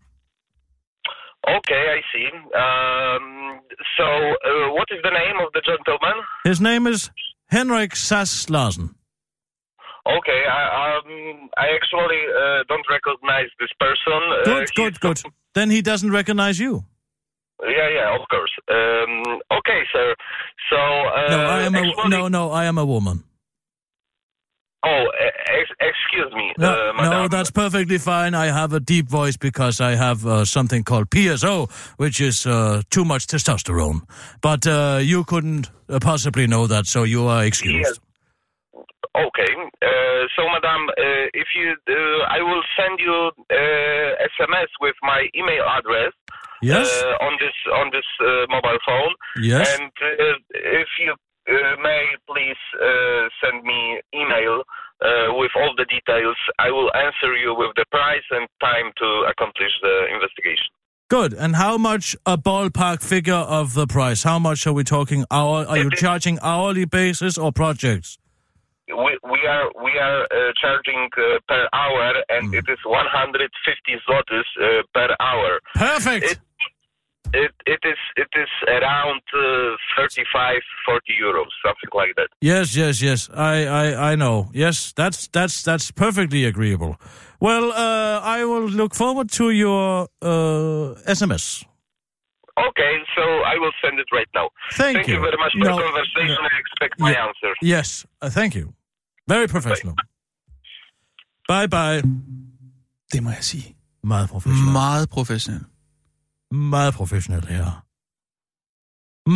Okay, 1.48 1.84
I 1.98 2.02
see. 2.12 2.28
Um, 2.56 3.60
so, 3.98 4.04
uh, 4.06 4.74
what 4.74 4.88
is 4.92 5.00
the 5.04 5.10
name 5.12 5.38
of 5.46 5.52
the 5.54 5.62
gentleman? 5.62 6.24
His 6.44 6.60
name 6.60 6.86
is 6.86 7.10
Henrik 7.48 7.96
Sass 7.96 8.50
Larsen. 8.50 8.96
Okay, 10.06 10.44
I, 10.50 10.98
um, 10.98 11.50
I 11.58 11.68
actually 11.76 12.22
uh, 12.36 12.64
don't 12.68 12.86
recognize 12.90 13.48
this 13.60 13.70
person. 13.80 14.20
Uh, 14.42 14.44
Good, 14.46 14.74
good, 14.76 15.00
good. 15.00 15.22
Then 15.54 15.70
he 15.70 15.82
doesn't 15.82 16.12
recognize 16.12 16.60
you. 16.60 16.84
Yeah, 17.62 17.90
yeah, 17.90 18.16
of 18.16 18.28
course. 18.30 18.52
Um, 18.72 19.40
okay, 19.60 19.82
sir. 19.94 20.16
So, 20.70 20.78
uh, 20.78 21.28
No, 21.30 21.40
I 21.46 21.62
am 21.64 21.76
a 21.76 22.10
no, 22.10 22.28
no. 22.28 22.52
I 22.52 22.66
am 22.66 22.78
a 22.78 22.86
woman. 22.86 23.24
Oh, 24.86 25.04
e- 25.22 25.60
ex- 25.60 25.78
excuse 25.82 26.32
me, 26.34 26.49
No, 26.60 26.92
uh, 26.98 27.10
no, 27.10 27.28
that's 27.28 27.52
perfectly 27.52 27.98
fine. 27.98 28.36
I 28.36 28.48
have 28.48 28.74
a 28.74 28.80
deep 28.80 29.08
voice 29.08 29.38
because 29.38 29.80
I 29.80 29.96
have 29.96 30.26
uh, 30.26 30.44
something 30.46 30.84
called 30.84 31.10
PSO, 31.10 31.72
which 31.98 32.20
is 32.20 32.46
uh, 32.46 32.82
too 32.90 33.06
much 33.06 33.28
testosterone. 33.28 34.02
But 34.42 34.68
uh, 34.68 35.00
you 35.02 35.24
couldn't 35.24 35.70
uh, 35.88 36.00
possibly 36.00 36.48
know 36.48 36.68
that, 36.68 36.86
so 36.86 37.04
you 37.04 37.28
are 37.28 37.46
excused. 37.46 38.00
Okay. 39.16 39.52
Uh, 39.82 40.28
so, 40.36 40.44
madam, 40.52 40.90
uh, 40.90 41.28
if 41.34 41.48
you, 41.56 41.76
uh, 41.88 42.24
I 42.28 42.42
will 42.42 42.62
send 42.78 43.00
you 43.00 43.32
uh, 43.50 44.28
SMS 44.40 44.68
with 44.82 44.96
my 45.02 45.28
email 45.36 45.64
address. 45.64 46.14
Yes? 46.62 46.92
Uh, 47.04 47.26
on 47.26 47.38
this 47.40 47.56
on 47.74 47.90
this 47.92 48.04
uh, 48.20 48.46
mobile 48.50 48.80
phone. 48.86 49.14
Yes. 49.42 49.80
And 49.80 49.92
uh, 50.02 50.36
if 50.52 50.90
you 51.00 51.16
uh, 51.50 51.82
may 51.82 52.04
please 52.28 52.62
uh, 52.76 53.30
send 53.42 53.64
me 53.64 54.02
email 54.14 54.64
uh, 55.02 55.34
with 55.34 55.52
all 55.56 55.74
the 55.78 55.86
details, 55.86 56.36
I 56.60 56.70
will 56.72 56.92
answer 56.96 57.36
you 57.38 57.56
with 57.58 57.72
the 57.76 57.86
price 57.92 58.24
and 58.32 58.48
time 58.62 58.92
to 58.98 59.08
accomplish 59.32 59.72
the 59.82 60.08
investigation. 60.14 60.68
Good. 61.10 61.34
And 61.34 61.56
how 61.56 61.78
much 61.78 62.16
a 62.26 62.38
ballpark 62.38 63.02
figure 63.02 63.34
of 63.34 63.74
the 63.74 63.88
price? 63.88 64.22
How 64.24 64.38
much 64.38 64.68
are 64.68 64.74
we 64.74 64.84
talking? 64.84 65.26
Hour? 65.32 65.66
Are 65.66 65.78
you 65.78 65.90
charging 65.90 66.38
hourly 66.44 66.86
basis 66.86 67.38
or 67.38 67.52
projects? 67.52 68.18
We, 68.88 69.18
we 69.24 69.40
are 69.48 69.70
we 69.84 69.92
are 70.00 70.24
uh, 70.24 70.52
charging 70.60 71.10
uh, 71.18 71.40
per 71.48 71.68
hour, 71.74 72.14
and 72.30 72.52
Mm. 72.54 72.58
it 72.60 72.66
is 72.72 72.80
150 72.86 74.02
zlotys 74.08 74.44
uh, 74.62 74.82
per 74.94 75.16
hour. 75.20 75.60
Perfect. 75.76 76.26
It- 76.32 76.40
it, 77.34 77.52
it 77.66 77.80
is 77.84 77.98
it 78.16 78.28
is 78.36 78.50
around 78.68 79.22
uh, 79.34 79.76
35, 79.98 80.62
40 80.86 81.14
euros, 81.24 81.50
something 81.66 81.90
like 81.94 82.16
that. 82.16 82.30
Yes, 82.42 82.76
yes, 82.76 83.02
yes. 83.02 83.30
I, 83.34 83.66
I, 83.66 84.12
I 84.12 84.16
know. 84.16 84.50
Yes, 84.54 84.94
that's 84.94 85.28
that's 85.28 85.64
that's 85.64 85.92
perfectly 85.92 86.46
agreeable. 86.46 86.96
Well, 87.40 87.72
uh, 87.72 88.20
I 88.38 88.44
will 88.46 88.68
look 88.70 88.94
forward 88.96 89.30
to 89.32 89.50
your 89.52 90.08
uh, 90.22 91.12
SMS. 91.16 91.66
Okay, 92.70 92.94
so 93.16 93.22
I 93.22 93.56
will 93.62 93.72
send 93.84 94.00
it 94.00 94.08
right 94.12 94.28
now. 94.36 94.50
Thank 94.74 95.08
you. 95.08 95.14
you. 95.16 95.20
very 95.22 95.38
much 95.44 95.54
for 95.54 95.66
No, 95.66 95.76
the 95.76 95.84
conversation. 95.84 96.42
no. 96.44 96.50
I 96.56 96.60
expect 96.60 97.00
my 97.00 97.12
Yeah. 97.12 97.28
answer. 97.28 97.52
Yes, 97.62 98.06
uh, 98.22 98.30
thank 98.30 98.54
you. 98.56 98.74
Very 99.28 99.48
professional. 99.48 99.96
Bye 101.48 101.68
bye. 101.68 102.02
Det 103.14 103.24
må 103.24 103.30
jeg 103.30 103.44
sige. 103.44 103.76
Meget 104.04 104.30
professionel. 104.30 104.72
Meget 104.72 105.10
professionel. 105.10 105.62
Meget 106.52 106.94
professionel 106.94 107.48
her. 107.48 107.86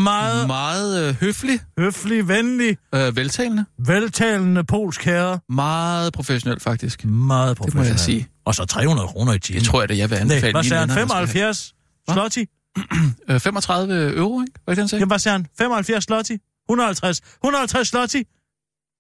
Meget 0.03 0.47
Meget 0.47 1.09
øh, 1.09 1.15
høflig. 1.15 1.59
høflig, 1.79 2.27
venlig, 2.27 2.77
Øh, 2.95 3.15
veltalende. 3.15 3.65
veltalende 3.77 4.63
polsk 4.63 5.03
herre. 5.05 5.39
Meget 5.49 6.13
professionel, 6.13 6.59
faktisk. 6.59 7.05
Meget 7.05 7.49
Det 7.49 7.59
må 7.59 7.63
professionel. 7.63 7.87
jeg 7.87 7.99
sige. 7.99 8.27
Og 8.45 8.55
så 8.55 8.65
300 8.65 9.07
kroner 9.07 9.33
i 9.33 9.39
timen. 9.39 9.59
Det 9.59 9.67
tror 9.67 9.81
jeg, 9.81 9.89
det 9.89 9.97
jeg 9.97 10.09
vil 10.09 10.15
Nej, 10.15 10.21
anbefale. 10.21 10.51
hvad 10.51 10.61
mine 10.63 10.69
sagde 10.69 10.79
han? 10.79 10.89
venner, 10.89 11.15
der 11.15 11.25
skal 11.25 11.27
75 11.27 11.73
slotti? 12.09 12.39
have. 12.39 12.47
Øh, 13.35 13.39
35 13.39 14.15
euro, 14.17 14.41
ikke? 14.41 14.51
Hvad 14.63 14.75
det, 14.75 14.81
han 14.81 14.87
sagde? 14.87 14.99
Jamen, 14.99 15.09
hvad 15.09 15.19
sagde 15.19 15.37
han? 15.37 15.47
75 15.57 16.03
slotti? 16.03 16.37
150? 16.69 17.21
150 17.43 17.87
slotti? 17.87 18.23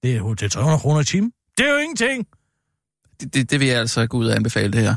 Det 0.03 0.11
er 0.13 0.17
jo 0.17 0.35
til 0.35 0.49
300 0.49 0.79
kroner 0.79 1.01
i 1.01 1.03
timen. 1.05 1.31
Det 1.57 1.65
er 1.65 1.71
jo 1.71 1.77
ingenting. 1.77 2.27
Det, 3.19 3.33
det, 3.33 3.51
det 3.51 3.59
vil 3.59 3.67
jeg 3.67 3.79
altså 3.79 4.07
gå 4.07 4.17
ud 4.17 4.27
og 4.27 4.35
anbefale, 4.35 4.73
det 4.73 4.81
her. 4.81 4.95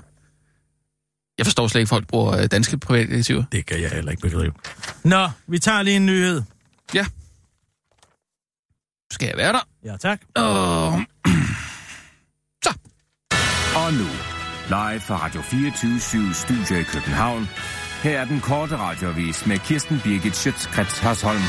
Jeg 1.39 1.47
forstår 1.47 1.69
slet 1.69 1.81
ikke, 1.81 1.87
at 1.87 1.89
folk 1.89 2.07
bruger 2.07 2.39
øh, 2.39 2.47
danske 2.47 2.79
privatdetektiver. 2.79 3.45
Det 3.53 3.67
kan 3.67 3.83
jeg 3.83 3.91
heller 3.91 4.11
ikke 4.11 4.21
begribe. 4.21 4.55
Nå, 5.05 5.29
vi 5.47 5.59
tager 5.59 5.83
lige 5.83 5.97
en 5.97 6.07
nyhed. 6.07 6.43
Ja. 6.95 7.07
Skal 9.11 9.27
jeg 9.27 9.37
være 9.37 9.53
der? 9.53 9.69
Ja, 9.85 9.97
tak. 9.97 10.21
Åh. 10.37 10.95
Og 13.77 13.93
nu, 13.93 14.09
live 14.69 15.01
fra 15.01 15.25
Radio 15.25 15.43
24 15.43 16.35
Studio 16.35 16.77
i 16.77 16.83
København. 16.83 17.49
Her 18.03 18.21
er 18.21 18.25
den 18.25 18.41
korte 18.41 18.77
radiovis 18.77 19.47
med 19.47 19.59
Kirsten 19.59 20.01
Birgit 20.05 20.37
Schøtzgrads 20.37 20.99
Hasholm. 20.99 21.41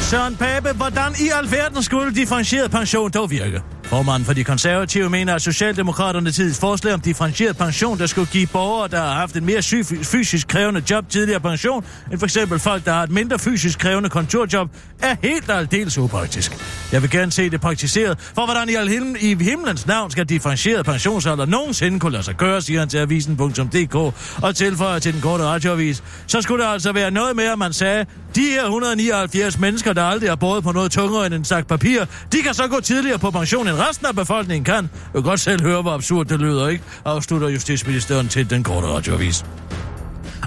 Søren 0.00 0.36
Pape, 0.36 0.72
hvordan 0.72 1.12
i 1.20 1.28
alverden 1.34 1.82
skulle 1.82 2.14
differentieret 2.14 2.70
pension 2.70 3.10
dog 3.10 3.30
virke? 3.30 3.62
Formanden 3.84 4.26
for 4.26 4.32
de 4.32 4.44
konservative 4.44 5.10
mener, 5.10 5.34
at 5.34 5.42
Socialdemokraterne 5.42 6.30
tids 6.30 6.58
forslag 6.58 6.94
om 6.94 7.00
differentieret 7.00 7.56
pension, 7.56 7.98
der 7.98 8.06
skulle 8.06 8.30
give 8.30 8.46
borgere, 8.46 8.88
der 8.88 9.00
har 9.00 9.14
haft 9.14 9.36
en 9.36 9.44
mere 9.44 9.62
syg, 9.62 9.86
fysisk 10.02 10.48
krævende 10.48 10.82
job 10.90 11.08
tidligere 11.08 11.40
pension, 11.40 11.84
end 12.12 12.18
for 12.18 12.26
eksempel 12.26 12.58
folk, 12.58 12.84
der 12.84 12.92
har 12.92 13.02
et 13.02 13.10
mindre 13.10 13.38
fysisk 13.38 13.78
krævende 13.78 14.08
kontorjob, 14.08 14.68
er 15.02 15.16
helt 15.22 15.50
og 15.50 15.58
aldeles 15.58 15.98
upraktisk. 15.98 16.52
Jeg 16.92 17.02
vil 17.02 17.10
gerne 17.10 17.32
se 17.32 17.50
det 17.50 17.60
praktiseret, 17.60 18.18
for 18.18 18.44
hvordan 18.44 18.68
i, 18.68 18.74
al 18.74 19.16
i 19.20 19.36
himlens 19.40 19.86
navn 19.86 20.10
skal 20.10 20.28
differentieret 20.28 20.86
pensionsalder 20.86 21.46
nogensinde 21.46 22.00
kunne 22.00 22.12
lade 22.12 22.22
sig 22.22 22.34
gøre, 22.36 22.62
siger 22.62 22.80
han 22.80 22.88
til 22.88 22.98
avisen.dk 22.98 23.94
og 24.42 24.56
tilføjer 24.56 24.98
til 24.98 25.12
den 25.12 25.20
korte 25.20 25.44
radioavis. 25.44 26.02
Så 26.26 26.42
skulle 26.42 26.64
det 26.64 26.70
altså 26.70 26.92
være 26.92 27.10
noget 27.10 27.36
med, 27.36 27.44
at 27.44 27.58
man 27.58 27.72
sagde, 27.72 28.06
de 28.34 28.40
her 28.40 28.62
179 28.62 29.58
mennesker, 29.58 29.92
der 29.92 30.02
aldrig 30.02 30.30
har 30.30 30.36
båret 30.36 30.64
på 30.64 30.72
noget 30.72 30.92
tungere 30.92 31.26
end 31.26 31.34
en 31.34 31.44
stak 31.44 31.66
papir, 31.66 32.04
de 32.32 32.42
kan 32.42 32.54
så 32.54 32.68
gå 32.68 32.80
tidligere 32.80 33.18
på 33.18 33.30
pension, 33.30 33.68
end 33.74 33.82
resten 33.88 34.06
af 34.06 34.14
befolkningen 34.14 34.64
kan. 34.64 34.82
Du 34.84 35.12
kan 35.12 35.22
godt 35.22 35.40
selv 35.40 35.62
høre, 35.62 35.82
hvor 35.82 35.92
absurd 35.92 36.26
det 36.26 36.40
lyder, 36.40 36.68
ikke? 36.68 36.84
Afslutter 37.04 37.48
justitsministeren 37.48 38.28
til 38.28 38.50
den 38.50 38.62
korte 38.62 38.86
radioavis. 38.86 39.44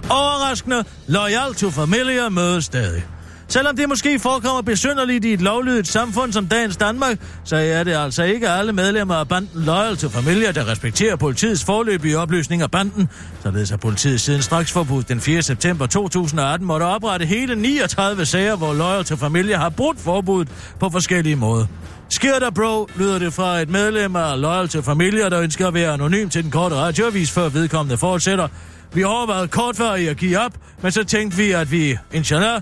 Overraskende, 0.10 0.84
Loyal 1.08 1.54
to 1.54 1.70
Familia 1.70 2.30
mødes 2.30 2.66
stadig. 2.66 3.04
Selvom 3.50 3.76
det 3.76 3.90
måske 3.90 4.20
forekommer 4.20 4.62
besynderligt 4.62 5.26
i 5.26 5.34
et 5.34 5.42
lovlydigt 5.42 5.88
samfund 5.88 6.34
som 6.34 6.48
dagens 6.48 6.78
Danmark, 6.78 7.18
så 7.44 7.56
er 7.56 7.84
det 7.84 7.96
altså 7.96 8.24
ikke 8.24 8.50
alle 8.50 8.74
medlemmer 8.74 9.16
af 9.16 9.28
banden 9.28 9.64
Loyal 9.64 9.98
to 9.98 10.10
familier, 10.10 10.52
der 10.52 10.68
respekterer 10.68 11.16
politiets 11.16 11.64
forløbige 11.66 12.18
opløsning 12.18 12.62
af 12.62 12.72
banden. 12.72 13.10
Således 13.44 13.70
har 13.70 13.78
politiet 13.78 14.22
siden 14.22 14.42
straks 14.42 14.72
forbud 14.72 15.04
den 15.04 15.22
4. 15.22 15.42
september 15.42 15.86
2018 15.86 16.68
måtte 16.68 16.84
oprette 16.84 17.26
hele 17.26 17.56
39 17.56 18.26
sager, 18.26 18.56
hvor 18.56 18.74
Loyal 18.74 19.04
to 19.04 19.16
familier 19.16 19.58
har 19.58 19.70
brudt 19.70 20.00
forbuddet 20.00 20.54
på 20.80 20.90
forskellige 20.90 21.36
måder. 21.36 21.66
Sker 22.10 22.40
der, 22.40 22.50
bro, 22.50 22.88
lyder 22.96 23.20
det 23.20 23.34
fra 23.34 23.60
et 23.60 23.70
medlem 23.70 24.16
af 24.16 24.42
Loyal 24.42 24.68
til 24.68 24.84
Familier, 24.84 25.30
der 25.30 25.42
ønsker 25.42 25.68
at 25.68 25.74
være 25.74 25.94
anonym 25.94 26.30
til 26.30 26.44
den 26.44 26.52
korte 26.52 26.76
radioavis, 26.76 27.32
før 27.32 27.50
vedkommende 27.50 27.98
fortsætter. 27.98 28.48
Vi 28.94 29.02
har 29.02 29.26
før 29.26 29.48
kortvarigt 29.48 30.10
at 30.10 30.18
give 30.18 30.40
op, 30.40 30.54
men 30.82 30.92
så 30.92 31.04
tænkte 31.04 31.38
vi, 31.38 31.52
at 31.52 31.72
vi, 31.72 31.98
inshallah, 32.14 32.62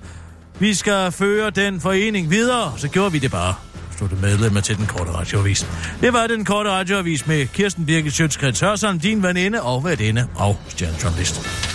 vi 0.60 0.74
skal 0.74 1.12
føre 1.12 1.50
den 1.50 1.82
forening 1.82 2.30
videre, 2.30 2.74
så 2.78 2.88
gjorde 2.88 3.12
vi 3.12 3.20
det 3.20 3.32
bare. 3.32 3.56
Slutte 3.98 4.16
medlemmer 4.16 4.62
til 4.62 4.78
den 4.78 4.86
korte 4.86 5.12
radioavis. 5.12 5.68
Det 6.02 6.14
var 6.14 6.28
den 6.28 6.46
korte 6.46 6.70
radioavis 6.70 7.28
med 7.28 7.48
Kirsten 7.48 7.86
Birgit 7.86 8.14
Sjøtskrets 8.14 8.60
Hørsson, 8.60 8.98
din 8.98 9.24
veninde 9.24 9.62
og 9.62 9.86
værtinde 9.86 10.28
og 10.36 10.58
stjernejournalist. 10.68 11.75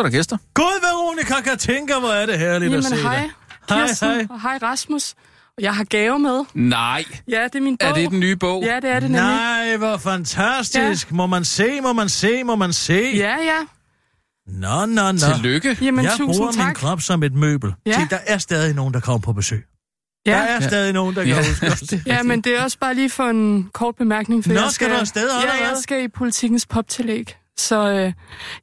Så 0.00 0.06
er 0.06 0.10
der 0.10 0.16
gæster. 0.18 0.36
God 0.54 0.80
Veronica 0.80 1.40
Katinka, 1.50 1.98
hvor 1.98 2.08
er 2.08 2.26
det 2.26 2.38
herligt 2.38 2.74
at 2.74 2.84
se 2.84 2.94
Jamen 2.94 3.06
hej, 3.06 3.16
dig. 3.20 3.30
Hej, 3.76 3.86
Kirsten, 3.86 4.08
hej. 4.10 4.26
og 4.30 4.40
hej 4.42 4.58
Rasmus. 4.62 5.14
Jeg 5.60 5.74
har 5.74 5.84
gave 5.84 6.18
med. 6.18 6.44
Nej. 6.54 7.04
Ja, 7.28 7.44
det 7.44 7.54
er 7.54 7.60
min 7.60 7.76
bog. 7.78 7.88
Er 7.88 7.94
det 7.94 8.10
den 8.10 8.20
nye 8.20 8.36
bog? 8.36 8.62
Ja, 8.64 8.76
det 8.76 8.90
er 8.90 9.00
det 9.00 9.10
nemlig. 9.10 9.20
Nej, 9.20 9.76
hvor 9.76 9.96
fantastisk. 9.96 11.10
Ja. 11.10 11.14
Må 11.16 11.26
man 11.26 11.44
se, 11.44 11.80
må 11.80 11.92
man 11.92 12.08
se, 12.08 12.44
må 12.44 12.56
man 12.56 12.72
se. 12.72 13.12
Ja, 13.14 13.36
ja. 13.36 13.58
Nå, 14.46 14.86
nå, 14.86 15.12
nå. 15.12 15.18
Tillykke. 15.18 15.78
Jamen, 15.80 16.04
jeg 16.04 16.12
tusind 16.16 16.36
bruger 16.36 16.52
tak. 16.52 16.66
min 16.66 16.74
krop 16.74 17.00
som 17.02 17.22
et 17.22 17.34
møbel. 17.34 17.74
Ja. 17.86 17.92
Se, 17.92 18.00
der 18.10 18.18
er 18.26 18.38
stadig 18.38 18.74
nogen, 18.74 18.94
der 18.94 19.00
kommer 19.00 19.18
på 19.20 19.32
besøg. 19.32 19.64
Der 20.26 20.32
Ja. 20.32 20.38
er 20.46 20.52
Ja. 20.52 20.60
stadig 20.68 20.92
nogen, 20.92 21.14
der 21.16 21.24
kan 21.24 21.34
Ja, 21.34 21.48
huske 21.48 21.66
os. 21.66 21.82
er 21.92 21.98
ja, 22.06 22.22
men 22.22 22.40
det 22.40 22.58
er 22.58 22.62
også 22.62 22.78
bare 22.78 22.94
lige 22.94 23.10
for 23.10 23.24
en 23.24 23.70
kort 23.74 23.94
bemærkning. 23.96 24.44
For 24.44 24.52
Nå, 24.52 24.60
jeg 24.60 24.70
skal 24.70 24.90
du 24.90 24.94
afsted, 24.94 25.22
eller 25.22 25.34
Ja, 25.54 25.60
jeg 25.60 25.68
hvad? 25.72 25.82
skal 25.82 26.02
i 26.04 26.08
politikens 26.08 26.66
poptillæg. 26.66 27.36
Så 27.60 27.90
øh, 27.92 28.12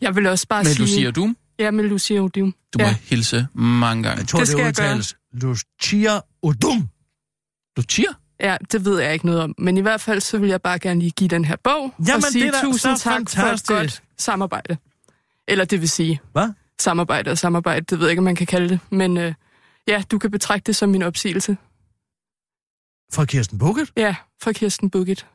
jeg 0.02 0.16
vil 0.16 0.28
også 0.28 0.48
bare 0.48 0.64
Med 0.64 0.72
sige... 0.72 0.80
Lucia 0.86 1.12
Dum. 1.12 1.38
Ja, 1.60 1.72
med 1.72 1.84
Lucia 1.84 2.20
Odum. 2.20 2.56
Du 2.74 2.80
må 2.80 2.86
ja. 2.86 2.95
hilse 3.04 3.48
mange 3.54 4.04
gange. 4.04 4.20
Jeg 4.20 4.28
tror, 4.28 4.39
Det 4.39 4.48
det, 4.48 4.52
skal 4.52 4.60
jeg 4.62 4.68
udtales 4.70 5.16
Lucia 5.34 6.20
Odum. 6.41 6.89
Lucia? 7.78 8.10
ja, 8.39 8.58
det 8.72 8.86
ved 8.86 9.00
jeg 9.02 9.14
ikke 9.14 9.26
noget 9.26 9.41
om. 9.41 9.56
Men 9.58 9.78
i 9.78 9.82
hvert 9.82 10.02
fald, 10.02 10.22
så 10.22 10.38
vil 10.38 10.50
jeg 10.50 10.62
bare 10.62 10.80
gerne 10.80 11.00
lige 11.00 11.12
give 11.12 11.28
den 11.28 11.45
her 11.45 11.56
bog. 11.64 11.93
Jamen, 12.08 12.16
og 12.16 12.24
sige 12.32 12.45
det 12.48 12.56
er 12.56 12.62
tusind 12.62 12.98
så 12.98 13.04
tak 13.04 13.14
for 13.14 13.22
et 13.22 13.30
fantastisk. 13.30 13.68
godt 13.72 14.04
samarbejde. 14.18 14.78
Eller 15.48 15.66
det 15.66 15.82
vil 15.82 15.89
sige, 15.89 16.20
Hvad? 16.32 16.50
samarbejde 16.80 17.32
og 17.32 17.38
samarbejde, 17.38 17.86
det 17.89 18.00
ved 18.00 18.06
jeg 18.08 18.12
ikke, 18.12 18.20
om 18.20 18.24
man 18.24 18.36
kan 18.36 18.48
kalde 18.48 18.70
det. 18.70 18.80
Men 18.89 19.18
øh, 19.18 19.34
ja, 19.88 20.04
du 20.12 20.18
kan 20.20 20.32
betragte 20.32 20.68
det 20.68 20.76
som 20.76 20.89
min 20.89 21.04
opsigelse. 21.04 21.58
Fra 23.14 23.26
Kirsten 23.26 23.60
Bukket? 23.60 23.91
Ja, 23.98 24.16
fra 24.43 24.52
Kirsten 24.52 24.89
Bukit, 24.89 25.26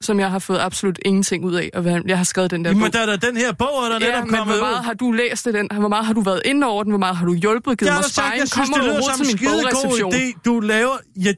som 0.00 0.20
jeg 0.20 0.30
har 0.30 0.38
fået 0.38 0.58
absolut 0.58 0.98
ingenting 1.04 1.44
ud 1.44 1.54
af. 1.54 1.70
Og 1.74 1.84
jeg 2.08 2.16
har 2.18 2.24
skrevet 2.24 2.50
den 2.50 2.64
der 2.64 2.70
Jamen, 2.70 2.82
bog. 2.82 2.92
der 2.92 3.00
er 3.00 3.06
da 3.16 3.26
den 3.26 3.36
her 3.36 3.52
bog, 3.52 3.84
er 3.84 3.88
der 3.88 3.98
Ja, 4.06 4.06
netop 4.12 4.24
men 4.26 4.34
kommet 4.34 4.56
hvor 4.56 4.64
meget 4.66 4.78
ud. 4.80 4.84
har 4.84 4.94
du 4.94 5.12
læst 5.12 5.44
den? 5.44 5.68
Hvor 5.74 5.88
meget 5.88 6.06
har 6.06 6.12
du 6.12 6.20
været 6.20 6.42
inde 6.44 6.66
over 6.66 6.82
den? 6.82 6.90
Hvor 6.90 6.98
meget 6.98 7.16
har 7.16 7.26
du 7.26 7.34
hjulpet? 7.34 7.78
Givet 7.78 7.88
Jeg 7.90 7.96
mig 7.98 8.04
sparring? 8.04 8.38
jeg 8.38 8.48
synes, 8.48 8.68
Kommer 8.70 8.76
det 8.86 8.94
lyder 8.94 9.02
som 9.16 9.20
en 9.26 9.36
skidegod 9.38 9.62
bogreception? 9.62 10.14
idé, 10.14 10.40
du 10.44 10.60
laver. 10.60 10.96
Ja, 11.16 11.32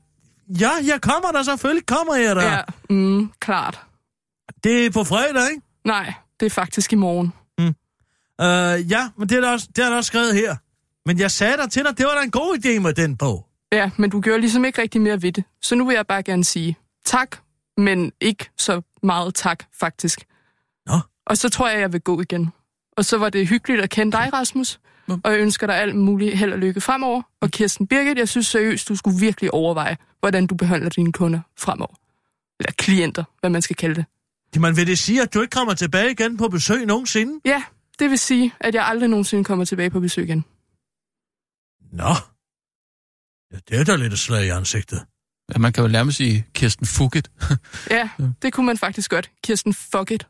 ja, 0.60 0.70
jeg 0.86 1.00
kommer 1.00 1.30
der 1.32 1.42
selvfølgelig, 1.42 1.86
kommer 1.86 2.14
jeg 2.14 2.36
der. 2.36 2.52
Ja, 2.52 2.60
mm, 2.90 3.30
klart. 3.40 3.80
Det 4.64 4.86
er 4.86 4.90
på 4.90 5.04
fredag, 5.04 5.50
ikke? 5.50 5.62
Nej, 5.84 6.12
det 6.40 6.46
er 6.46 6.50
faktisk 6.50 6.92
i 6.92 6.96
morgen. 6.96 7.32
Uh, 8.42 8.90
ja, 8.90 9.08
men 9.18 9.28
det 9.28 9.36
er, 9.36 9.40
der 9.40 9.52
også, 9.52 9.68
det 9.76 9.84
er 9.84 9.88
der 9.88 9.96
også 9.96 10.08
skrevet 10.08 10.34
her. 10.34 10.56
Men 11.06 11.18
jeg 11.18 11.30
sagde 11.30 11.56
dig 11.56 11.70
til 11.70 11.84
dig, 11.84 11.98
det 11.98 12.06
var 12.06 12.14
da 12.18 12.22
en 12.22 12.30
god 12.30 12.58
idé 12.64 12.80
med 12.80 12.92
den 12.94 13.16
bog. 13.16 13.46
Ja, 13.72 13.90
men 13.96 14.10
du 14.10 14.20
gjorde 14.20 14.40
ligesom 14.40 14.64
ikke 14.64 14.82
rigtig 14.82 15.00
mere 15.00 15.22
ved 15.22 15.32
det. 15.32 15.44
Så 15.62 15.74
nu 15.74 15.86
vil 15.86 15.94
jeg 15.94 16.06
bare 16.06 16.22
gerne 16.22 16.44
sige 16.44 16.76
tak, 17.04 17.36
men 17.78 18.12
ikke 18.20 18.50
så 18.58 18.82
meget 19.02 19.34
tak, 19.34 19.64
faktisk. 19.72 20.24
Nå. 20.86 21.00
Og 21.26 21.38
så 21.38 21.48
tror 21.48 21.68
jeg, 21.68 21.80
jeg 21.80 21.92
vil 21.92 22.00
gå 22.00 22.20
igen. 22.20 22.50
Og 22.96 23.04
så 23.04 23.18
var 23.18 23.30
det 23.30 23.48
hyggeligt 23.48 23.80
at 23.80 23.90
kende 23.90 24.12
dig, 24.12 24.32
Rasmus. 24.32 24.80
Og 25.24 25.32
jeg 25.32 25.40
ønsker 25.40 25.66
dig 25.66 25.76
alt 25.76 25.96
muligt 25.96 26.38
held 26.38 26.52
og 26.52 26.58
lykke 26.58 26.80
fremover. 26.80 27.22
Og 27.40 27.50
Kirsten 27.50 27.86
Birgit, 27.86 28.18
jeg 28.18 28.28
synes 28.28 28.46
seriøst, 28.46 28.88
du 28.88 28.96
skulle 28.96 29.20
virkelig 29.20 29.54
overveje, 29.54 29.96
hvordan 30.20 30.46
du 30.46 30.54
behandler 30.54 30.90
dine 30.90 31.12
kunder 31.12 31.40
fremover. 31.58 31.94
Eller 32.60 32.72
klienter, 32.72 33.24
hvad 33.40 33.50
man 33.50 33.62
skal 33.62 33.76
kalde 33.76 33.94
det. 33.94 34.04
Man 34.60 34.76
vil 34.76 34.86
det 34.86 34.98
sige, 34.98 35.22
at 35.22 35.34
du 35.34 35.40
ikke 35.40 35.50
kommer 35.50 35.74
tilbage 35.74 36.10
igen 36.10 36.36
på 36.36 36.48
besøg 36.48 36.86
nogensinde? 36.86 37.40
Ja, 37.44 37.62
det 37.98 38.10
vil 38.10 38.18
sige, 38.18 38.54
at 38.60 38.74
jeg 38.74 38.86
aldrig 38.86 39.08
nogensinde 39.08 39.44
kommer 39.44 39.64
tilbage 39.64 39.90
på 39.90 40.00
besøg 40.00 40.24
igen. 40.24 40.44
Nå. 41.92 42.14
Ja, 43.52 43.58
det 43.68 43.80
er 43.80 43.84
da 43.84 43.96
lidt 43.96 44.12
et 44.12 44.18
slag 44.18 44.46
i 44.46 44.48
ansigtet. 44.48 45.06
Ja, 45.52 45.58
man 45.58 45.72
kan 45.72 45.84
jo 45.84 45.88
nærmest 45.88 46.16
sige 46.16 46.46
Kirsten 46.54 46.86
Fugget. 46.86 47.30
Ja, 47.96 48.10
det 48.42 48.52
kunne 48.52 48.66
man 48.66 48.78
faktisk 48.78 49.10
godt. 49.10 49.30
Kirsten, 49.44 49.74
fuck 49.74 50.10
it. 50.10 50.22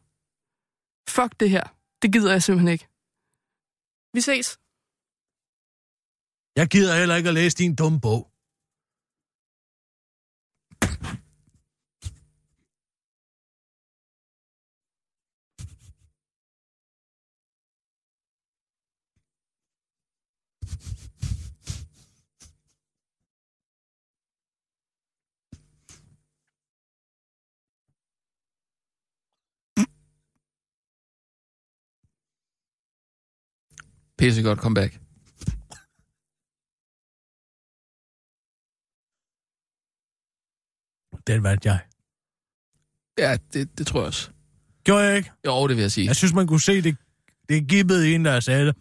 Fuck 1.09 1.41
det 1.41 1.51
her. 1.51 1.65
Det 2.03 2.13
gider 2.13 2.33
jeg 2.33 2.43
simpelthen 2.43 2.73
ikke. 2.73 2.87
Vi 4.15 4.21
ses. 4.21 4.49
Jeg 6.61 6.67
gider 6.69 6.99
heller 6.99 7.17
ikke 7.17 7.29
at 7.29 7.35
læse 7.35 7.57
din 7.57 7.75
dumme 7.75 8.01
bog. 8.01 8.23
Pisse 34.19 34.43
godt 34.43 34.59
comeback. 34.59 34.93
Den 41.27 41.43
vandt 41.43 41.65
jeg. 41.65 41.81
Ja, 43.19 43.37
det, 43.53 43.79
det 43.79 43.87
tror 43.87 44.01
jeg 44.01 44.07
også. 44.07 44.31
Gjorde 44.85 45.05
jeg 45.05 45.17
ikke? 45.17 45.31
Jo, 45.47 45.69
det 45.69 45.77
vil 45.77 45.83
jeg 45.83 45.93
sige. 45.93 46.07
Jeg 46.07 46.17
synes, 46.17 46.35
man 46.35 46.47
kunne 46.47 46.61
se 46.61 46.83
det. 46.83 46.97
Det 47.49 47.69
gibbede 47.69 48.15
en, 48.15 48.25
der 48.25 48.41
sagde 48.41 48.67
det. 48.67 48.77